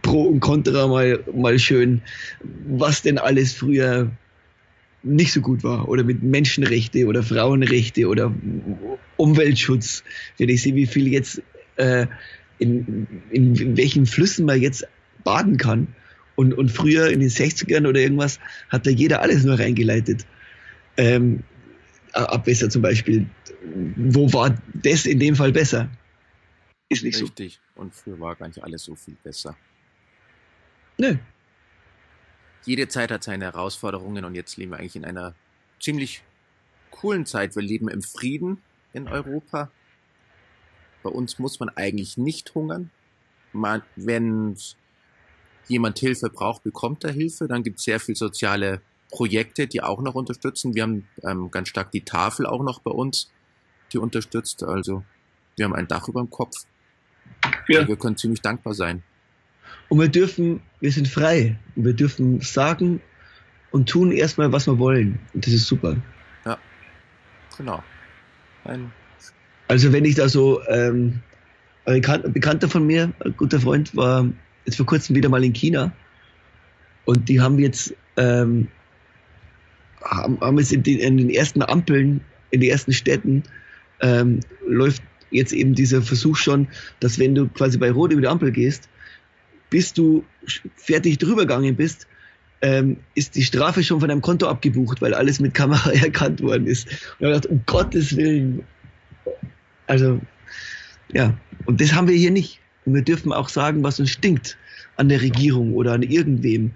Pro 0.02 0.24
und 0.24 0.42
Contra 0.42 0.86
mal, 0.86 1.24
mal 1.34 1.58
schön, 1.58 2.02
was 2.68 3.02
denn 3.02 3.18
alles 3.18 3.54
früher 3.54 4.12
nicht 5.04 5.32
so 5.32 5.40
gut 5.40 5.64
war 5.64 5.88
oder 5.88 6.04
mit 6.04 6.22
Menschenrechte 6.22 7.06
oder 7.06 7.24
Frauenrechte 7.24 8.10
oder 8.10 8.36
Umweltschutz. 9.16 10.04
Wenn 10.38 10.50
ich 10.50 10.64
sehe, 10.64 10.76
wie 10.76 10.86
viel 10.86 11.08
jetzt 11.08 11.42
äh, 11.78 12.08
in, 12.60 13.08
in, 13.32 13.56
in 13.56 13.78
welchen 13.78 14.06
Flüssen 14.06 14.46
man 14.46 14.62
jetzt 14.62 14.88
baden 15.24 15.58
kann. 15.58 15.88
Und, 16.36 16.54
und 16.54 16.70
früher 16.70 17.10
in 17.10 17.22
den 17.22 17.30
60ern 17.30 17.88
oder 17.88 18.00
irgendwas 18.02 18.40
hat 18.70 18.86
da 18.86 18.90
jeder 18.90 19.22
alles 19.22 19.44
nur 19.46 19.58
reingeleitet. 19.58 20.26
Ähm, 20.98 21.44
Abwässer 22.14 22.70
zum 22.70 22.82
Beispiel. 22.82 23.28
Wo 23.96 24.32
war 24.34 24.58
das 24.74 25.06
in 25.06 25.20
dem 25.20 25.36
Fall 25.36 25.52
besser? 25.52 25.90
Ist 26.90 27.04
nicht 27.04 27.16
Richtig. 27.16 27.20
so. 27.20 27.44
Richtig. 27.44 27.60
Und 27.76 27.94
früher 27.94 28.20
war 28.20 28.36
gar 28.36 28.48
nicht 28.48 28.64
alles 28.64 28.84
so 28.84 28.96
viel 28.96 29.16
besser. 29.24 29.56
Nö. 30.98 31.18
Jede 32.66 32.88
Zeit 32.88 33.12
hat 33.12 33.24
seine 33.24 33.46
Herausforderungen 33.46 34.26
und 34.26 34.36
jetzt 34.36 34.58
leben 34.58 34.72
wir 34.72 34.80
eigentlich 34.80 34.96
in 34.96 35.06
einer 35.06 35.36
ziemlich 35.80 36.24
coolen 36.90 37.26
Zeit. 37.26 37.56
Wir 37.56 37.64
leben 37.64 37.90
im 37.90 38.02
Frieden 38.02 38.62
in 38.94 39.08
Europa. 39.08 39.72
Bei 41.06 41.12
uns 41.12 41.38
muss 41.38 41.60
man 41.60 41.70
eigentlich 41.70 42.18
nicht 42.18 42.56
hungern. 42.56 42.90
Man, 43.54 43.84
wenn 43.96 44.58
jemand 45.68 46.00
Hilfe 46.00 46.32
braucht, 46.32 46.64
bekommt 46.64 47.04
er 47.04 47.12
Hilfe. 47.12 47.48
Dann 47.48 47.62
gibt 47.62 47.78
es 47.78 47.86
sehr 47.86 48.00
viel 48.00 48.16
soziale 48.16 48.82
Projekte, 49.12 49.68
die 49.68 49.84
auch 49.84 50.02
noch 50.02 50.16
unterstützen. 50.16 50.74
Wir 50.74 50.82
haben 50.82 51.08
ähm, 51.22 51.52
ganz 51.52 51.70
stark 51.70 51.92
die 51.92 52.02
Tafel 52.02 52.48
auch 52.48 52.64
noch 52.64 52.80
bei 52.80 52.90
uns, 52.90 53.32
die 53.94 54.00
unterstützt. 54.00 54.64
Also 54.64 55.04
wir 55.56 55.66
haben 55.66 55.76
ein 55.76 55.88
Dach 55.88 56.08
über 56.08 56.22
dem 56.22 56.32
Kopf. 56.32 56.66
Ja. 57.68 57.88
Wir 57.88 57.98
können 57.98 58.18
ziemlich 58.18 58.42
dankbar 58.42 58.74
sein. 58.74 59.04
Und 59.90 60.00
wir 60.00 60.10
dürfen, 60.10 60.64
wir 60.80 60.92
sind 60.92 61.08
frei. 61.08 61.60
Und 61.76 61.86
wir 61.86 61.94
dürfen 61.94 62.42
sagen 62.42 63.00
und 63.70 63.88
tun 63.88 64.12
erstmal, 64.12 64.52
was 64.52 64.66
wir 64.66 64.80
wollen. 64.80 65.20
Und 65.36 65.46
das 65.46 65.54
ist 65.54 65.68
super. 65.68 65.98
Ja, 66.46 66.58
genau. 67.56 67.84
Ein 68.64 68.92
also 69.68 69.92
wenn 69.92 70.06
ich 70.06 70.16
da 70.16 70.30
so, 70.30 70.62
ähm, 70.68 71.22
ein 71.86 72.02
Bekannter 72.02 72.68
von 72.68 72.86
mir, 72.86 73.14
ein 73.24 73.36
guter 73.38 73.60
Freund, 73.60 73.96
war 73.96 74.28
jetzt 74.66 74.78
vor 74.78 74.86
kurzem 74.86 75.16
wieder 75.16 75.30
mal 75.30 75.44
in 75.44 75.54
China 75.54 75.92
und 77.06 77.30
die 77.30 77.40
haben 77.40 77.60
jetzt 77.60 77.94
ähm, 78.18 78.68
haben, 80.04 80.40
haben 80.40 80.58
jetzt 80.58 80.74
in 80.74 80.84
den, 80.84 81.00
in 81.00 81.18
den 81.18 81.30
ersten 81.30 81.62
Ampeln, 81.62 82.22
in 82.52 82.62
den 82.62 82.70
ersten 82.70 82.94
Städten 82.94 83.44
ähm, 84.02 84.40
läuft 84.68 85.04
jetzt 85.32 85.54
eben 85.54 85.74
dieser 85.74 86.02
Versuch 86.02 86.38
schon, 86.38 86.68
dass 87.00 87.20
wenn 87.20 87.36
du 87.36 87.48
quasi 87.48 87.78
bei 87.78 87.92
Rot 87.92 88.12
über 88.12 88.22
die 88.22 88.28
Ampel 88.28 88.52
gehst, 88.52 88.90
bis 89.70 89.94
du 89.94 90.24
fertig 90.76 91.18
drüber 91.18 91.42
gegangen 91.42 91.76
bist, 91.76 92.08
ähm, 92.62 92.98
ist 93.16 93.36
die 93.36 93.44
Strafe 93.44 93.84
schon 93.84 94.00
von 94.00 94.10
deinem 94.10 94.22
Konto 94.22 94.48
abgebucht, 94.48 95.02
weil 95.02 95.14
alles 95.14 95.40
mit 95.40 95.54
Kamera 95.54 95.92
erkannt 95.94 96.42
worden 96.42 96.68
ist. 96.68 96.88
Und 97.20 97.28
ich 97.28 97.34
dachte, 97.34 97.48
um 97.50 97.62
Gottes 97.66 98.16
Willen, 98.16 98.64
also, 99.88 100.20
ja, 101.12 101.38
und 101.66 101.82
das 101.82 101.94
haben 101.94 102.08
wir 102.08 102.16
hier 102.16 102.32
nicht. 102.32 102.60
Und 102.86 102.94
wir 102.94 103.02
dürfen 103.02 103.34
auch 103.34 103.50
sagen, 103.50 103.84
was 103.84 104.00
uns 104.00 104.12
stinkt 104.12 104.58
an 104.98 105.10
der 105.10 105.22
Regierung 105.22 105.74
oder 105.74 105.94
an 105.94 106.04
irgendwem. 106.04 106.72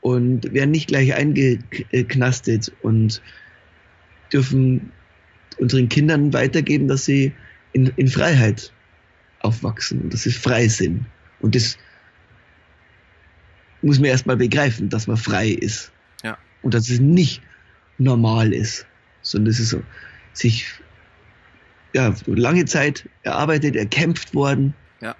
Und 0.00 0.52
werden 0.52 0.70
nicht 0.70 0.88
gleich 0.88 1.14
eingeknastet 1.14 2.70
und 2.82 3.22
dürfen 4.32 4.92
unseren 5.58 5.88
Kindern 5.88 6.32
weitergeben, 6.34 6.88
dass 6.88 7.06
sie 7.06 7.32
in, 7.72 7.86
in 7.96 8.08
Freiheit 8.08 8.72
aufwachsen 9.40 10.02
und 10.02 10.12
dass 10.12 10.24
sie 10.24 10.32
frei 10.32 10.68
sind. 10.68 11.06
Und 11.40 11.54
das 11.54 11.78
muss 13.80 13.98
man 13.98 14.10
erstmal 14.10 14.36
begreifen, 14.36 14.88
dass 14.88 15.06
man 15.06 15.16
frei 15.16 15.48
ist. 15.48 15.92
Ja. 16.22 16.36
Und 16.62 16.74
dass 16.74 16.88
es 16.88 17.00
nicht 17.00 17.42
normal 17.98 18.52
ist, 18.52 18.86
sondern 19.22 19.50
es 19.50 19.60
ist 19.60 19.70
so, 19.70 19.82
sich 20.32 20.66
ja, 21.94 22.12
lange 22.26 22.64
Zeit 22.66 23.08
erarbeitet, 23.22 23.76
erkämpft 23.76 24.34
worden. 24.34 24.74
Ja. 25.00 25.14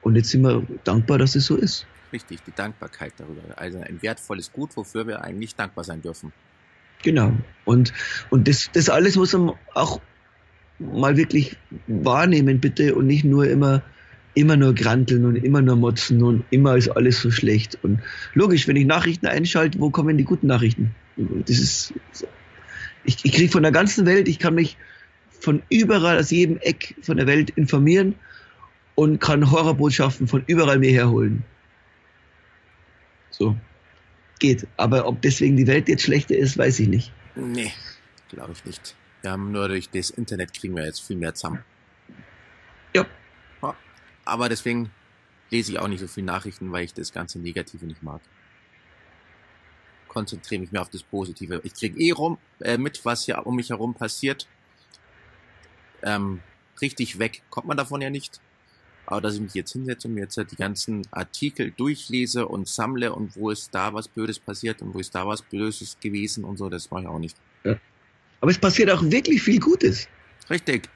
Und 0.00 0.16
jetzt 0.16 0.30
sind 0.30 0.42
wir 0.42 0.66
dankbar, 0.84 1.18
dass 1.18 1.36
es 1.36 1.46
so 1.46 1.56
ist. 1.56 1.86
Richtig, 2.12 2.40
die 2.44 2.52
Dankbarkeit 2.54 3.12
darüber. 3.18 3.42
Also 3.56 3.78
ein 3.78 4.02
wertvolles 4.02 4.52
Gut, 4.52 4.76
wofür 4.76 5.06
wir 5.06 5.22
eigentlich 5.22 5.54
dankbar 5.54 5.84
sein 5.84 6.02
dürfen. 6.02 6.32
Genau. 7.02 7.32
Und, 7.64 7.92
und 8.30 8.48
das, 8.48 8.70
das 8.72 8.88
alles 8.88 9.16
muss 9.16 9.32
man 9.32 9.52
auch 9.74 10.00
mal 10.78 11.16
wirklich 11.16 11.56
wahrnehmen, 11.86 12.60
bitte, 12.60 12.94
und 12.94 13.06
nicht 13.06 13.24
nur 13.24 13.46
immer, 13.48 13.82
immer 14.34 14.56
nur 14.56 14.74
granteln 14.74 15.24
und 15.26 15.36
immer 15.36 15.60
nur 15.60 15.76
motzen 15.76 16.22
und 16.22 16.44
immer 16.50 16.76
ist 16.76 16.88
alles 16.88 17.20
so 17.20 17.30
schlecht. 17.30 17.78
Und 17.82 18.00
logisch, 18.34 18.66
wenn 18.66 18.76
ich 18.76 18.86
Nachrichten 18.86 19.26
einschalte, 19.26 19.78
wo 19.78 19.90
kommen 19.90 20.16
die 20.16 20.24
guten 20.24 20.46
Nachrichten? 20.46 20.94
Das 21.16 21.58
ist, 21.58 21.94
ich, 23.04 23.24
ich 23.24 23.32
kriege 23.32 23.52
von 23.52 23.62
der 23.62 23.72
ganzen 23.72 24.06
Welt, 24.06 24.28
ich 24.28 24.38
kann 24.38 24.54
mich 24.54 24.76
von 25.42 25.62
überall, 25.70 26.18
aus 26.18 26.30
jedem 26.30 26.58
Eck 26.58 26.94
von 27.02 27.16
der 27.16 27.26
Welt 27.26 27.50
informieren 27.50 28.14
und 28.94 29.20
kann 29.20 29.50
Horrorbotschaften 29.50 30.28
von 30.28 30.44
überall 30.46 30.78
mir 30.78 30.92
herholen. 30.92 31.44
So. 33.30 33.56
Geht. 34.38 34.66
Aber 34.76 35.06
ob 35.06 35.20
deswegen 35.22 35.56
die 35.56 35.66
Welt 35.66 35.88
jetzt 35.88 36.04
schlechter 36.04 36.36
ist, 36.36 36.56
weiß 36.56 36.80
ich 36.80 36.88
nicht. 36.88 37.12
Nee, 37.34 37.72
glaube 38.28 38.52
ich 38.52 38.64
nicht. 38.64 38.94
Wir 39.22 39.32
haben 39.32 39.50
nur 39.52 39.68
durch 39.68 39.90
das 39.90 40.10
Internet 40.10 40.52
kriegen 40.52 40.76
wir 40.76 40.84
jetzt 40.84 41.00
viel 41.00 41.16
mehr 41.16 41.34
zusammen. 41.34 41.64
Ja. 42.94 43.06
Aber 44.24 44.48
deswegen 44.48 44.90
lese 45.50 45.72
ich 45.72 45.78
auch 45.78 45.88
nicht 45.88 46.00
so 46.00 46.06
viele 46.06 46.26
Nachrichten, 46.26 46.70
weil 46.70 46.84
ich 46.84 46.94
das 46.94 47.12
ganze 47.12 47.40
Negative 47.40 47.84
nicht 47.84 48.02
mag. 48.02 48.20
Konzentriere 50.06 50.60
mich 50.60 50.70
mehr 50.70 50.82
auf 50.82 50.90
das 50.90 51.02
Positive. 51.02 51.60
Ich 51.64 51.74
kriege 51.74 51.98
eh 51.98 52.12
rum, 52.12 52.38
äh, 52.60 52.78
mit, 52.78 53.04
was 53.04 53.24
hier 53.24 53.44
um 53.44 53.56
mich 53.56 53.70
herum 53.70 53.94
passiert 53.94 54.46
ähm, 56.02 56.40
richtig 56.80 57.18
weg 57.18 57.42
kommt 57.50 57.66
man 57.66 57.76
davon 57.76 58.00
ja 58.00 58.10
nicht. 58.10 58.40
Aber 59.06 59.20
dass 59.20 59.34
ich 59.34 59.40
mich 59.40 59.54
jetzt 59.54 59.72
hinsetze 59.72 60.08
und 60.08 60.14
mir 60.14 60.22
jetzt 60.22 60.36
die 60.36 60.56
ganzen 60.56 61.02
Artikel 61.10 61.72
durchlese 61.76 62.46
und 62.46 62.68
sammle 62.68 63.12
und 63.12 63.36
wo 63.36 63.50
ist 63.50 63.74
da 63.74 63.92
was 63.92 64.08
Blödes 64.08 64.38
passiert 64.38 64.80
und 64.80 64.94
wo 64.94 65.00
ist 65.00 65.14
da 65.14 65.26
was 65.26 65.42
Blödes 65.42 65.96
gewesen 66.00 66.44
und 66.44 66.56
so, 66.56 66.68
das 66.68 66.90
mache 66.90 67.02
ich 67.02 67.08
auch 67.08 67.18
nicht. 67.18 67.36
Ja. 67.64 67.76
Aber 68.40 68.50
es 68.50 68.58
passiert 68.58 68.90
auch 68.90 69.02
wirklich 69.02 69.42
viel 69.42 69.58
Gutes. 69.58 70.08
Richtig. 70.48 70.88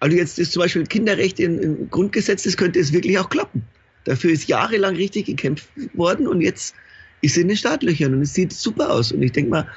Also 0.00 0.16
jetzt 0.16 0.38
ist 0.38 0.52
zum 0.52 0.60
Beispiel 0.60 0.84
Kinderrecht 0.86 1.40
im, 1.40 1.60
im 1.60 1.90
Grundgesetz, 1.90 2.42
das 2.44 2.56
könnte 2.56 2.80
es 2.80 2.92
wirklich 2.92 3.18
auch 3.18 3.28
klappen. 3.28 3.62
Dafür 4.04 4.30
ist 4.30 4.48
jahrelang 4.48 4.96
richtig 4.96 5.26
gekämpft 5.26 5.68
worden 5.94 6.28
und 6.28 6.40
jetzt 6.40 6.74
ist 7.22 7.32
es 7.32 7.38
in 7.38 7.48
den 7.48 7.56
Startlöchern 7.56 8.14
und 8.14 8.22
es 8.22 8.34
sieht 8.34 8.52
super 8.52 8.90
aus. 8.90 9.12
Und 9.12 9.22
ich 9.22 9.32
denke 9.32 9.50
mal, 9.50 9.68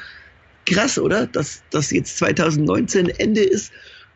krass, 0.65 0.99
oder? 0.99 1.27
Dass 1.27 1.63
das 1.71 1.91
jetzt 1.91 2.17
2019 2.17 3.09
Ende 3.09 3.41
ist 3.41 3.71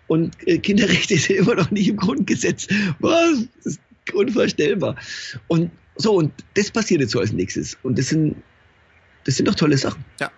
und 0.08 0.36
äh, 0.48 0.58
Kinderrechte 0.58 1.18
sind 1.18 1.36
immer 1.40 1.56
noch 1.56 1.72
nicht 1.72 1.88
im 1.88 1.98
Grundgesetz. 1.98 2.68
Was? 3.00 3.48
Das 3.64 3.74
ist 3.74 3.82
unvorstellbar. 4.14 4.96
Und 5.48 5.72
so, 5.96 6.16
und 6.16 6.34
das 6.56 6.72
passiert 6.72 7.02
jetzt 7.02 7.12
so 7.12 7.20
als 7.20 7.32
nächstes. 7.32 7.78
Und 7.84 7.98
das 7.98 8.10
sind, 8.10 8.36
das 9.26 9.36
sind 9.36 9.48
doch 9.48 9.56
tolle 9.56 9.78
Sachen. 9.78 10.04
Ja. 10.20 10.32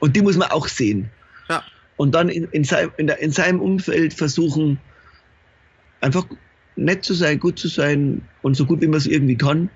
Und 0.00 0.14
die 0.14 0.22
muss 0.22 0.36
man 0.36 0.50
auch 0.50 0.68
sehen. 0.68 1.10
Ja. 1.48 1.64
Und 1.96 2.14
dann 2.14 2.28
in, 2.28 2.44
in, 2.44 2.64
seinem, 2.64 2.92
in, 2.96 3.08
der, 3.08 3.18
in 3.18 3.32
seinem 3.32 3.60
Umfeld 3.60 4.14
versuchen, 4.14 4.78
einfach 6.00 6.26
nett 6.76 7.04
zu 7.04 7.14
sein, 7.14 7.40
gut 7.40 7.58
zu 7.58 7.68
sein 7.68 8.22
und 8.42 8.56
so 8.56 8.64
gut 8.64 8.80
wie 8.80 8.86
man 8.86 8.98
es 8.98 9.06
irgendwie 9.06 9.36
kann. 9.36 9.68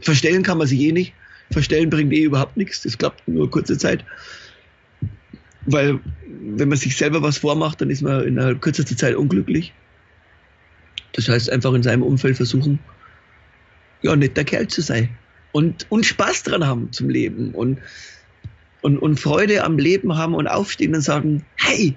Verstellen 0.00 0.42
kann 0.42 0.58
man 0.58 0.66
sich 0.66 0.80
eh 0.80 0.92
nicht. 0.92 1.14
Verstellen 1.50 1.90
bringt 1.90 2.12
eh 2.12 2.22
überhaupt 2.22 2.56
nichts. 2.56 2.82
Das 2.82 2.98
klappt 2.98 3.26
nur 3.28 3.50
kurze 3.50 3.78
Zeit. 3.78 4.04
Weil 5.70 6.00
wenn 6.56 6.68
man 6.68 6.78
sich 6.78 6.96
selber 6.96 7.22
was 7.22 7.38
vormacht, 7.38 7.80
dann 7.80 7.90
ist 7.90 8.02
man 8.02 8.24
in 8.24 8.38
einer 8.38 8.54
kürzesten 8.54 8.96
Zeit 8.96 9.14
unglücklich. 9.14 9.72
Das 11.12 11.28
heißt, 11.28 11.50
einfach 11.50 11.74
in 11.74 11.82
seinem 11.82 12.02
Umfeld 12.02 12.36
versuchen, 12.36 12.78
ja, 14.02 14.16
netter 14.16 14.44
Kerl 14.44 14.68
zu 14.68 14.80
sein. 14.80 15.10
Und, 15.52 15.86
und 15.90 16.06
Spaß 16.06 16.44
dran 16.44 16.66
haben 16.66 16.92
zum 16.92 17.10
Leben 17.10 17.52
und, 17.54 17.78
und, 18.82 18.98
und 18.98 19.18
Freude 19.18 19.64
am 19.64 19.78
Leben 19.78 20.16
haben 20.16 20.34
und 20.34 20.46
aufstehen 20.46 20.94
und 20.94 21.00
sagen, 21.00 21.44
hey, 21.56 21.96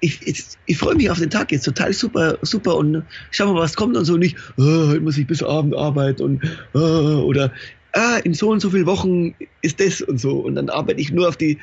ich, 0.00 0.26
ich, 0.26 0.44
ich 0.66 0.78
freue 0.78 0.94
mich 0.94 1.10
auf 1.10 1.18
den 1.18 1.30
Tag 1.30 1.52
jetzt 1.52 1.64
total 1.64 1.92
super, 1.92 2.38
super 2.42 2.76
und 2.76 3.02
schau 3.30 3.52
mal, 3.52 3.60
was 3.60 3.74
kommt 3.74 3.96
und 3.96 4.04
so 4.04 4.16
nicht, 4.16 4.36
oh, 4.58 4.88
heute 4.88 5.00
muss 5.00 5.18
ich 5.18 5.26
bis 5.26 5.42
Abend 5.42 5.74
arbeiten 5.74 6.22
und 6.22 6.42
oh, 6.74 7.24
oder 7.24 7.52
ah, 7.92 8.18
in 8.18 8.34
so 8.34 8.50
und 8.50 8.60
so 8.60 8.70
vielen 8.70 8.86
Wochen 8.86 9.34
ist 9.62 9.80
das 9.80 10.02
und 10.02 10.20
so 10.20 10.38
und 10.38 10.54
dann 10.54 10.68
arbeite 10.68 11.00
ich 11.00 11.10
nur 11.10 11.28
auf 11.28 11.36
die 11.36 11.58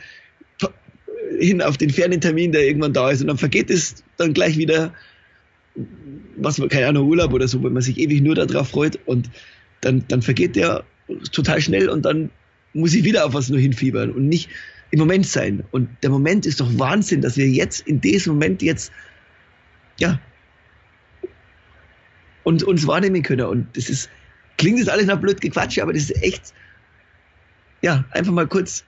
hin 1.40 1.62
auf 1.62 1.78
den 1.78 1.90
fernen 1.90 2.22
Termin, 2.22 2.52
der 2.52 2.66
irgendwann 2.66 2.94
da 2.94 3.10
ist 3.10 3.22
und 3.22 3.28
dann 3.28 3.38
vergeht 3.38 3.70
es 3.70 4.04
dann 4.18 4.34
gleich 4.34 4.58
wieder, 4.58 4.94
was 6.38 6.62
keine 6.70 6.88
Ahnung, 6.88 7.08
Urlaub 7.08 7.34
oder 7.34 7.48
so, 7.48 7.64
wenn 7.64 7.74
man 7.74 7.82
sich 7.82 7.98
ewig 7.98 8.22
nur 8.22 8.36
darauf 8.36 8.70
freut 8.70 9.00
und 9.06 9.30
dann, 9.82 10.04
dann 10.08 10.22
vergeht 10.22 10.56
der 10.56 10.84
total 11.32 11.62
schnell 11.62 11.90
und 11.90 12.06
dann 12.06 12.30
muss 12.74 12.94
ich 12.94 13.04
wieder 13.04 13.26
auf 13.26 13.34
was 13.34 13.50
nur 13.50 13.60
hinfiebern 13.60 14.12
und 14.12 14.28
nicht 14.28 14.50
im 14.92 15.00
Moment 15.00 15.26
sein. 15.26 15.64
Und 15.72 15.90
der 16.04 16.10
Moment 16.10 16.46
ist 16.46 16.60
doch 16.60 16.70
Wahnsinn, 16.78 17.22
dass 17.22 17.38
wir 17.38 17.48
jetzt 17.48 17.88
in 17.88 18.02
diesem 18.02 18.34
Moment 18.34 18.62
jetzt, 18.62 18.92
ja, 20.00 20.20
und 22.44 22.64
uns 22.64 22.86
wahrnehmen 22.88 23.24
können. 23.24 23.46
Und 23.46 23.76
das 23.76 23.90
ist, 23.90 24.10
klingt 24.58 24.80
jetzt 24.80 24.90
alles 24.90 25.08
nach 25.08 25.20
blöd 25.20 25.42
gequatscht, 25.42 25.80
aber 25.80 25.94
das 25.94 26.04
ist 26.04 26.22
echt, 26.22 26.54
ja, 27.82 28.06
einfach 28.12 28.32
mal 28.34 28.48
kurz 28.48 28.86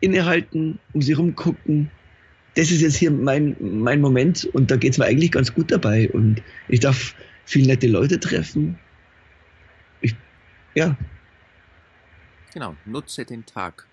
innehalten, 0.00 0.78
um 0.92 1.02
sie 1.02 1.12
rumgucken. 1.12 1.90
Das 2.54 2.70
ist 2.70 2.80
jetzt 2.80 2.96
hier 2.96 3.10
mein, 3.10 3.56
mein 3.60 4.00
Moment 4.00 4.44
und 4.44 4.70
da 4.70 4.76
geht 4.76 4.92
es 4.92 4.98
mir 4.98 5.04
eigentlich 5.04 5.32
ganz 5.32 5.54
gut 5.54 5.70
dabei. 5.70 6.10
Und 6.10 6.42
ich 6.68 6.80
darf 6.80 7.14
viele 7.44 7.68
nette 7.68 7.86
Leute 7.86 8.18
treffen. 8.20 8.78
Ich, 10.00 10.14
ja. 10.74 10.96
Genau, 12.52 12.74
nutze 12.84 13.24
den 13.24 13.46
Tag 13.46 13.86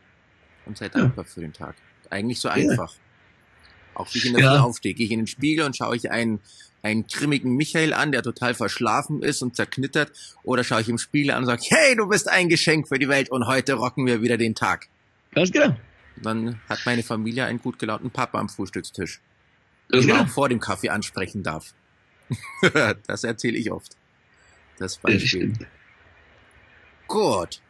und 0.66 0.78
sei 0.78 0.90
dankbar 0.90 1.26
ja. 1.26 1.32
für 1.32 1.42
den 1.42 1.54
Tag. 1.54 1.76
Eigentlich 2.10 2.40
so 2.40 2.50
einfach. 2.50 2.94
Ja. 2.94 3.00
Auch 3.96 4.14
wie 4.14 4.18
ich 4.18 4.26
in 4.26 4.34
der 4.34 4.44
ja. 4.44 4.60
Aufstehe, 4.60 4.94
gehe 4.94 5.06
ich 5.06 5.12
in 5.12 5.22
den 5.22 5.28
Spiegel 5.28 5.66
und 5.66 5.78
schaue 5.78 5.96
ich 5.96 6.12
einen, 6.12 6.40
einen 6.82 7.08
grimmigen 7.08 7.56
Michael 7.56 7.94
an, 7.94 8.12
der 8.12 8.24
total 8.24 8.54
verschlafen 8.54 9.22
ist 9.22 9.42
und 9.42 9.56
zerknittert, 9.56 10.12
oder 10.44 10.64
schaue 10.64 10.82
ich 10.82 10.90
im 10.90 10.98
Spiegel 10.98 11.32
an 11.32 11.44
und 11.44 11.46
sage, 11.46 11.64
hey, 11.70 11.96
du 11.96 12.08
bist 12.08 12.30
ein 12.30 12.50
Geschenk 12.50 12.88
für 12.88 13.00
die 13.00 13.08
Welt 13.08 13.30
und 13.30 13.48
heute 13.48 13.74
rocken 13.74 14.06
wir 14.06 14.22
wieder 14.22 14.38
den 14.38 14.54
Tag. 14.54 14.88
Ganz 15.34 15.52
genau. 15.52 15.76
Dann 16.18 16.60
hat 16.70 16.80
meine 16.86 17.04
Familie 17.04 17.46
einen 17.46 17.60
gut 17.60 17.80
gelaunten 17.80 18.12
Papa 18.12 18.40
am 18.40 18.50
Frühstückstisch, 18.50 19.22
den 19.92 20.08
man 20.08 20.22
auch 20.22 20.30
vor 20.30 20.50
dem 20.50 20.60
Kaffee 20.60 20.90
ansprechen 20.90 21.44
darf. 21.44 21.74
das 23.08 23.24
erzähle 23.24 23.58
ich 23.58 23.72
oft. 23.72 23.96
Das 24.78 24.98
Beispiel. 24.98 25.54
Gut. 27.08 27.62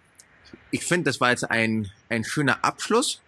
Ich 0.71 0.83
finde, 0.83 1.05
das 1.05 1.19
war 1.19 1.31
jetzt 1.31 1.49
ein, 1.49 1.91
ein 2.09 2.23
schöner 2.23 2.63
Abschluss. 2.63 3.21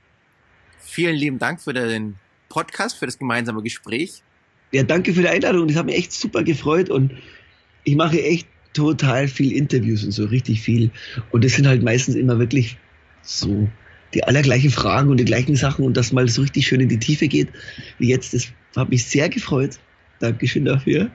Vielen 0.79 1.15
lieben 1.15 1.39
Dank 1.39 1.61
für 1.61 1.73
den 1.73 2.15
Podcast, 2.49 2.97
für 2.97 3.05
das 3.05 3.19
gemeinsame 3.19 3.61
Gespräch. 3.61 4.23
Ja, 4.71 4.83
danke 4.83 5.13
für 5.13 5.21
die 5.21 5.27
Einladung. 5.27 5.67
Das 5.67 5.77
hat 5.77 5.85
mich 5.85 5.95
echt 5.95 6.13
super 6.13 6.43
gefreut 6.43 6.89
und 6.89 7.13
ich 7.83 7.95
mache 7.95 8.21
echt 8.21 8.47
total 8.73 9.27
viel 9.27 9.53
Interviews 9.53 10.03
und 10.03 10.11
so, 10.11 10.25
richtig 10.25 10.61
viel. 10.61 10.91
Und 11.31 11.43
das 11.43 11.53
sind 11.53 11.67
halt 11.67 11.83
meistens 11.83 12.15
immer 12.15 12.39
wirklich 12.39 12.77
so 13.21 13.67
die 14.13 14.23
allergleichen 14.23 14.71
Fragen 14.71 15.09
und 15.09 15.17
die 15.17 15.25
gleichen 15.25 15.55
Sachen 15.55 15.85
und 15.85 15.95
das 15.97 16.11
mal 16.11 16.27
so 16.27 16.41
richtig 16.41 16.67
schön 16.67 16.81
in 16.81 16.89
die 16.89 16.99
Tiefe 16.99 17.27
geht, 17.27 17.49
wie 17.99 18.09
jetzt. 18.09 18.33
Das 18.33 18.47
hat 18.75 18.89
mich 18.89 19.05
sehr 19.05 19.29
gefreut. 19.29 19.77
Dankeschön 20.19 20.65
dafür. 20.65 21.09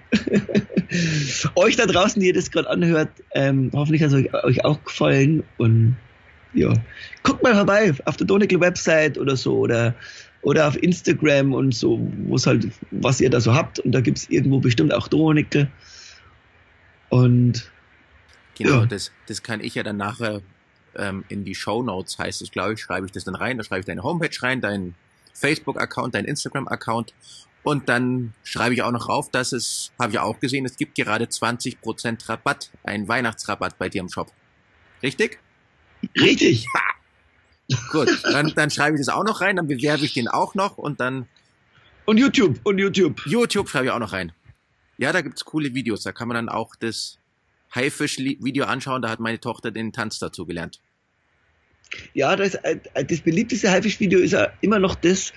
euch 1.56 1.76
da 1.76 1.86
draußen, 1.86 2.20
die 2.20 2.28
ihr 2.28 2.34
das 2.34 2.50
gerade 2.50 2.70
anhört, 2.70 3.10
ähm, 3.34 3.70
hoffentlich 3.74 4.02
hat 4.02 4.10
es 4.10 4.14
euch, 4.14 4.32
euch, 4.44 4.64
auch 4.64 4.82
gefallen 4.84 5.42
und 5.58 5.96
ja, 6.54 6.72
guckt 7.22 7.42
mal 7.42 7.54
vorbei 7.54 7.92
auf 8.04 8.16
der 8.16 8.26
Donegal 8.26 8.60
Website 8.60 9.18
oder 9.18 9.36
so 9.36 9.56
oder 9.58 9.94
oder 10.42 10.68
auf 10.68 10.80
Instagram 10.82 11.54
und 11.54 11.72
so, 11.74 12.00
wo 12.26 12.34
es 12.34 12.46
halt, 12.46 12.68
was 12.90 13.20
ihr 13.20 13.30
da 13.30 13.40
so 13.40 13.54
habt. 13.54 13.78
Und 13.78 13.92
da 13.92 14.00
gibt 14.00 14.18
es 14.18 14.28
irgendwo 14.28 14.58
bestimmt 14.58 14.92
auch 14.92 15.06
Donegal. 15.06 15.70
Und 17.10 17.70
Genau, 18.56 18.80
ja. 18.80 18.86
das, 18.86 19.12
das 19.26 19.42
kann 19.42 19.60
ich 19.60 19.74
ja 19.74 19.82
dann 19.82 19.96
nachher 19.96 20.40
ähm, 20.96 21.24
in 21.28 21.44
die 21.44 21.54
Show 21.54 21.82
Notes, 21.82 22.18
heißt 22.18 22.42
es, 22.42 22.50
glaube 22.50 22.74
ich, 22.74 22.80
schreibe 22.80 23.06
ich 23.06 23.12
das 23.12 23.24
dann 23.24 23.34
rein. 23.34 23.58
Da 23.58 23.64
schreibe 23.64 23.80
ich 23.80 23.86
deine 23.86 24.02
Homepage 24.02 24.36
rein, 24.42 24.60
deinen 24.60 24.94
Facebook-Account, 25.34 26.14
deinen 26.14 26.26
Instagram-Account. 26.26 27.14
Und 27.62 27.88
dann 27.88 28.34
schreibe 28.42 28.74
ich 28.74 28.82
auch 28.82 28.90
noch 28.90 29.08
rauf, 29.08 29.30
dass 29.30 29.52
es, 29.52 29.92
habe 29.98 30.12
ich 30.12 30.18
auch 30.18 30.40
gesehen, 30.40 30.64
es 30.64 30.76
gibt 30.76 30.96
gerade 30.96 31.26
20% 31.26 32.28
Rabatt, 32.28 32.70
einen 32.82 33.06
Weihnachtsrabatt 33.06 33.78
bei 33.78 33.88
dir 33.88 34.00
im 34.00 34.08
Shop. 34.08 34.32
Richtig? 35.02 35.38
Richtig. 36.18 36.66
Ha! 36.74 36.92
Gut, 37.90 38.08
dann, 38.24 38.52
dann 38.54 38.70
schreibe 38.70 38.96
ich 38.96 39.00
das 39.04 39.14
auch 39.14 39.24
noch 39.24 39.40
rein, 39.40 39.56
dann 39.56 39.68
bewerbe 39.68 40.04
ich 40.04 40.12
den 40.12 40.28
auch 40.28 40.54
noch 40.54 40.76
und 40.76 41.00
dann. 41.00 41.28
Und 42.04 42.18
YouTube, 42.18 42.60
und 42.64 42.78
YouTube. 42.78 43.22
YouTube 43.26 43.68
schreibe 43.68 43.86
ich 43.86 43.90
auch 43.92 44.00
noch 44.00 44.12
rein. 44.12 44.32
Ja, 44.98 45.12
da 45.12 45.20
gibt's 45.20 45.44
coole 45.44 45.72
Videos. 45.72 46.02
Da 46.02 46.12
kann 46.12 46.28
man 46.28 46.34
dann 46.34 46.48
auch 46.48 46.74
das 46.74 47.18
Haifisch-Video 47.74 48.64
anschauen. 48.64 49.02
Da 49.02 49.10
hat 49.10 49.20
meine 49.20 49.40
Tochter 49.40 49.70
den 49.70 49.92
Tanz 49.92 50.18
dazu 50.18 50.46
gelernt. 50.46 50.80
Ja, 52.14 52.36
das, 52.36 52.54
äh, 52.54 52.78
das 53.04 53.20
beliebteste 53.20 53.70
Haifisch-Video 53.70 54.18
ist 54.18 54.32
ja 54.32 54.50
immer 54.60 54.78
noch 54.78 54.94
das, 54.94 55.32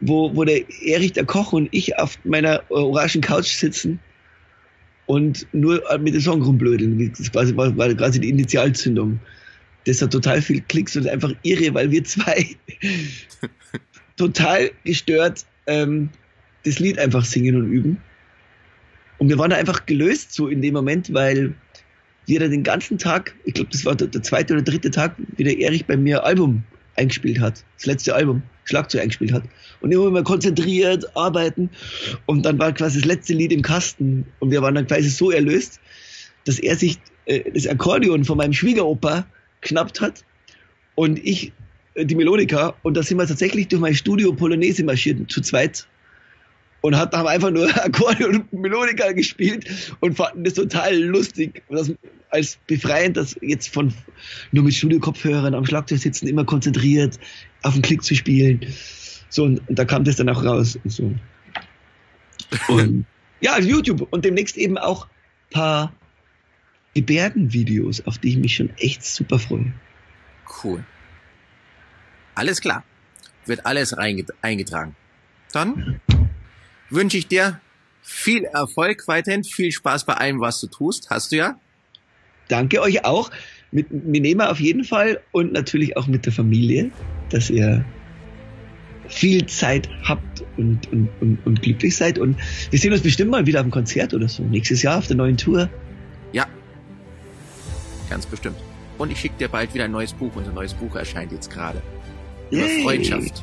wo, 0.00 0.34
wo 0.34 0.44
der 0.44 0.62
Erich, 0.82 1.12
der 1.12 1.24
Koch 1.24 1.52
und 1.52 1.68
ich 1.72 1.98
auf 1.98 2.18
meiner 2.24 2.62
orangen 2.70 3.20
Couch 3.20 3.54
sitzen 3.54 4.00
und 5.06 5.46
nur 5.52 5.82
mit 5.98 6.14
dem 6.14 6.20
Song 6.20 6.42
rumblödeln. 6.42 7.12
Das 7.16 7.30
quasi, 7.32 7.56
war, 7.56 7.76
war 7.76 7.94
quasi 7.94 8.20
die 8.20 8.28
Initialzündung 8.28 9.20
das 9.84 10.00
hat 10.00 10.12
total 10.12 10.40
viel 10.40 10.60
Klicks 10.62 10.96
und 10.96 11.06
einfach 11.06 11.32
irre, 11.42 11.74
weil 11.74 11.90
wir 11.90 12.04
zwei 12.04 12.56
total 14.16 14.70
gestört 14.84 15.44
ähm, 15.66 16.10
das 16.64 16.78
Lied 16.78 16.98
einfach 16.98 17.24
singen 17.24 17.56
und 17.56 17.70
üben. 17.70 17.98
Und 19.18 19.28
wir 19.28 19.38
waren 19.38 19.50
da 19.50 19.56
einfach 19.56 19.86
gelöst 19.86 20.32
so 20.32 20.48
in 20.48 20.62
dem 20.62 20.74
Moment, 20.74 21.12
weil 21.12 21.54
wir 22.26 22.40
da 22.40 22.48
den 22.48 22.62
ganzen 22.62 22.98
Tag, 22.98 23.34
ich 23.44 23.54
glaube, 23.54 23.70
das 23.70 23.84
war 23.84 23.94
der, 23.94 24.22
zweite 24.22 24.54
oder 24.54 24.62
dritte 24.62 24.90
Tag, 24.90 25.14
wie 25.36 25.44
der 25.44 25.58
Erich 25.58 25.86
bei 25.86 25.96
mir 25.96 26.24
Album 26.24 26.62
eingespielt 26.96 27.40
hat, 27.40 27.64
das 27.76 27.86
letzte 27.86 28.14
Album, 28.14 28.42
Schlagzeug 28.64 29.02
eingespielt 29.02 29.32
hat. 29.32 29.44
Und 29.80 29.92
immer 29.92 30.10
mal 30.10 30.22
konzentriert, 30.22 31.04
arbeiten. 31.16 31.68
Und 32.26 32.46
dann 32.46 32.58
war 32.58 32.72
quasi 32.72 33.00
das 33.00 33.06
letzte 33.06 33.34
Lied 33.34 33.52
im 33.52 33.62
Kasten. 33.62 34.26
Und 34.38 34.50
wir 34.50 34.62
waren 34.62 34.74
dann 34.74 34.86
quasi 34.86 35.10
so 35.10 35.30
erlöst, 35.30 35.80
dass 36.44 36.58
er 36.58 36.76
sich 36.76 36.98
äh, 37.26 37.50
das 37.50 37.66
Akkordeon 37.66 38.24
von 38.24 38.38
meinem 38.38 38.52
Schwiegeropa 38.52 39.26
geschnappt 39.60 40.00
hat 40.00 40.24
und 40.94 41.18
ich 41.24 41.52
äh, 41.94 42.04
die 42.04 42.14
Melodika 42.14 42.74
und 42.82 42.96
da 42.96 43.02
sind 43.02 43.18
wir 43.18 43.26
tatsächlich 43.26 43.68
durch 43.68 43.80
mein 43.80 43.94
Studio 43.94 44.32
Polonaise 44.32 44.84
marschiert, 44.84 45.30
zu 45.30 45.40
zweit 45.40 45.86
und 46.84 46.98
hat, 46.98 47.14
haben 47.14 47.26
einfach 47.26 47.50
nur 47.50 47.66
Akkordeon 47.82 48.44
und 48.50 48.60
Melodika 48.60 49.10
gespielt 49.12 49.66
und 50.00 50.18
fanden 50.18 50.44
das 50.44 50.52
total 50.52 50.94
lustig. 50.94 51.62
Das 51.70 51.90
als 52.28 52.58
befreiend, 52.66 53.16
dass 53.16 53.34
jetzt 53.40 53.72
von 53.72 53.94
nur 54.52 54.64
mit 54.64 54.74
Studio-Kopfhörern 54.74 55.54
am 55.54 55.64
Schlagzeug 55.64 56.00
sitzen, 56.00 56.26
immer 56.26 56.44
konzentriert 56.44 57.18
auf 57.62 57.72
den 57.72 57.80
Klick 57.80 58.02
zu 58.02 58.14
spielen. 58.14 58.66
So, 59.30 59.44
und, 59.44 59.66
und 59.66 59.78
da 59.78 59.86
kam 59.86 60.04
das 60.04 60.16
dann 60.16 60.28
auch 60.28 60.44
raus. 60.44 60.78
Und 60.84 60.90
so. 60.90 61.14
Und 62.68 63.06
ja, 63.40 63.58
YouTube 63.58 64.06
und 64.10 64.26
demnächst 64.26 64.58
eben 64.58 64.76
auch 64.76 65.08
paar 65.52 65.90
Gebärdenvideos, 66.92 68.06
auf 68.06 68.18
die 68.18 68.28
ich 68.28 68.36
mich 68.36 68.56
schon 68.56 68.68
echt 68.76 69.02
super 69.02 69.38
freue. 69.38 69.72
Cool. 70.62 70.84
Alles 72.34 72.60
klar. 72.60 72.84
Wird 73.46 73.64
alles 73.64 73.94
eingetragen. 73.94 74.94
Dann 75.54 76.00
wünsche 76.90 77.18
ich 77.18 77.26
dir 77.26 77.60
viel 78.02 78.44
Erfolg 78.44 79.06
weiterhin, 79.06 79.44
viel 79.44 79.72
Spaß 79.72 80.04
bei 80.04 80.14
allem, 80.14 80.40
was 80.40 80.60
du 80.60 80.66
tust. 80.66 81.10
Hast 81.10 81.32
du 81.32 81.36
ja? 81.36 81.58
Danke 82.48 82.80
euch 82.82 83.04
auch. 83.04 83.30
Mit 83.70 83.90
Minema 83.90 84.50
auf 84.50 84.60
jeden 84.60 84.84
Fall 84.84 85.20
und 85.32 85.52
natürlich 85.52 85.96
auch 85.96 86.06
mit 86.06 86.26
der 86.26 86.32
Familie, 86.32 86.90
dass 87.30 87.50
ihr 87.50 87.84
viel 89.08 89.46
Zeit 89.46 89.88
habt 90.04 90.44
und, 90.56 90.90
und, 90.92 91.08
und, 91.20 91.38
und 91.44 91.62
glücklich 91.62 91.96
seid. 91.96 92.18
Und 92.18 92.36
wir 92.70 92.78
sehen 92.78 92.92
uns 92.92 93.02
bestimmt 93.02 93.30
mal 93.30 93.46
wieder 93.46 93.60
auf 93.60 93.66
dem 93.66 93.72
Konzert 93.72 94.14
oder 94.14 94.28
so. 94.28 94.42
Nächstes 94.44 94.82
Jahr 94.82 94.98
auf 94.98 95.08
der 95.08 95.16
neuen 95.16 95.36
Tour. 95.36 95.68
Ja, 96.32 96.46
Ganz 98.14 98.26
bestimmt. 98.26 98.56
Und 98.98 99.10
ich 99.10 99.18
schicke 99.18 99.36
dir 99.38 99.48
bald 99.48 99.74
wieder 99.74 99.84
ein 99.84 99.90
neues 99.90 100.12
Buch. 100.12 100.30
Unser 100.36 100.52
neues 100.52 100.74
Buch 100.74 100.94
erscheint 100.94 101.32
jetzt 101.32 101.50
gerade. 101.50 101.82
Über. 102.50 102.68
Freundschaft. 102.82 103.42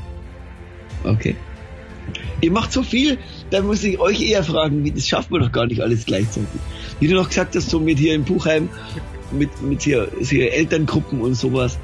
Okay. 1.03 1.35
Ihr 2.41 2.51
macht 2.51 2.71
so 2.71 2.83
viel, 2.83 3.17
da 3.49 3.61
muss 3.61 3.83
ich 3.83 3.99
euch 3.99 4.21
eher 4.21 4.43
fragen, 4.43 4.83
wie 4.83 4.91
das 4.91 5.07
schafft 5.07 5.31
man 5.31 5.41
doch 5.41 5.51
gar 5.51 5.67
nicht 5.67 5.81
alles 5.81 6.05
gleichzeitig. 6.05 6.59
Wie 6.99 7.07
du 7.07 7.15
noch 7.15 7.29
gesagt 7.29 7.55
hast, 7.55 7.69
so 7.69 7.79
mit 7.79 7.99
hier 7.99 8.15
im 8.15 8.23
Buchheim, 8.23 8.69
mit, 9.31 9.61
mit 9.61 9.81
hier, 9.81 10.07
hier 10.19 10.53
Elterngruppen 10.53 11.21
und 11.21 11.35
sowas. 11.35 11.77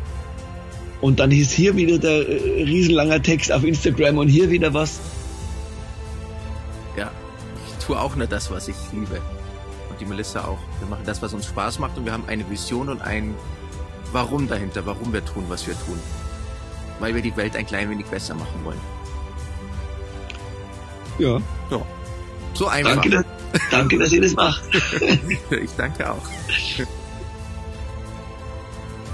Und 1.01 1.19
dann 1.19 1.31
ist 1.31 1.51
hier 1.51 1.75
wieder 1.75 1.99
der 1.99 2.27
äh, 2.27 2.63
riesenlanger 2.63 3.21
Text 3.21 3.51
auf 3.51 3.63
Instagram 3.63 4.17
und 4.17 4.27
hier 4.27 4.49
wieder 4.49 4.73
was. 4.73 4.99
Ja, 6.97 7.11
ich 7.67 7.85
tue 7.85 7.99
auch 7.99 8.15
nur 8.15 8.27
das, 8.27 8.49
was 8.49 8.67
ich 8.67 8.75
liebe 8.91 9.21
die 9.99 10.05
Melissa 10.05 10.41
auch. 10.45 10.59
Wir 10.79 10.87
machen 10.87 11.03
das, 11.05 11.21
was 11.23 11.33
uns 11.33 11.47
Spaß 11.47 11.79
macht 11.79 11.97
und 11.97 12.05
wir 12.05 12.13
haben 12.13 12.25
eine 12.27 12.47
Vision 12.49 12.89
und 12.89 13.01
ein 13.01 13.33
Warum 14.13 14.47
dahinter, 14.47 14.85
warum 14.85 15.11
wir 15.11 15.23
tun, 15.25 15.43
was 15.49 15.67
wir 15.67 15.73
tun. 15.73 15.99
Weil 16.99 17.13
wir 17.13 17.21
die 17.21 17.35
Welt 17.35 17.55
ein 17.55 17.65
klein 17.65 17.89
wenig 17.89 18.05
besser 18.05 18.35
machen 18.35 18.63
wollen. 18.63 18.79
Ja. 21.19 21.41
Ja. 21.69 21.85
So 22.53 22.67
einfach. 22.67 22.93
Danke, 22.93 23.09
dass, 23.09 23.25
danke, 23.71 23.97
dass 23.99 24.11
ihr 24.11 24.21
das 24.21 24.33
macht. 24.33 24.63
ich 25.51 25.71
danke 25.77 26.11
auch. 26.11 26.23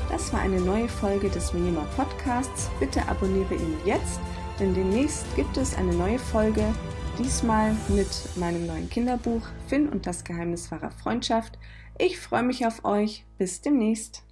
Das 0.09 0.31
war 0.31 0.41
eine 0.41 0.61
neue 0.61 0.87
Folge 0.87 1.29
des 1.29 1.53
Minima 1.53 1.85
Podcasts. 1.95 2.69
Bitte 2.79 3.07
abonniere 3.07 3.55
ihn 3.55 3.77
jetzt, 3.85 4.19
denn 4.59 4.73
demnächst 4.73 5.25
gibt 5.35 5.57
es 5.57 5.75
eine 5.75 5.93
neue 5.93 6.19
Folge 6.19 6.73
Diesmal 7.19 7.75
mit 7.89 8.07
meinem 8.37 8.65
neuen 8.65 8.89
Kinderbuch 8.89 9.43
Finn 9.67 9.87
und 9.87 10.07
das 10.07 10.23
Geheimnis 10.23 10.71
wahrer 10.71 10.89
Freundschaft. 10.89 11.59
Ich 11.99 12.19
freue 12.19 12.41
mich 12.41 12.65
auf 12.65 12.83
euch. 12.85 13.23
Bis 13.37 13.61
demnächst. 13.61 14.23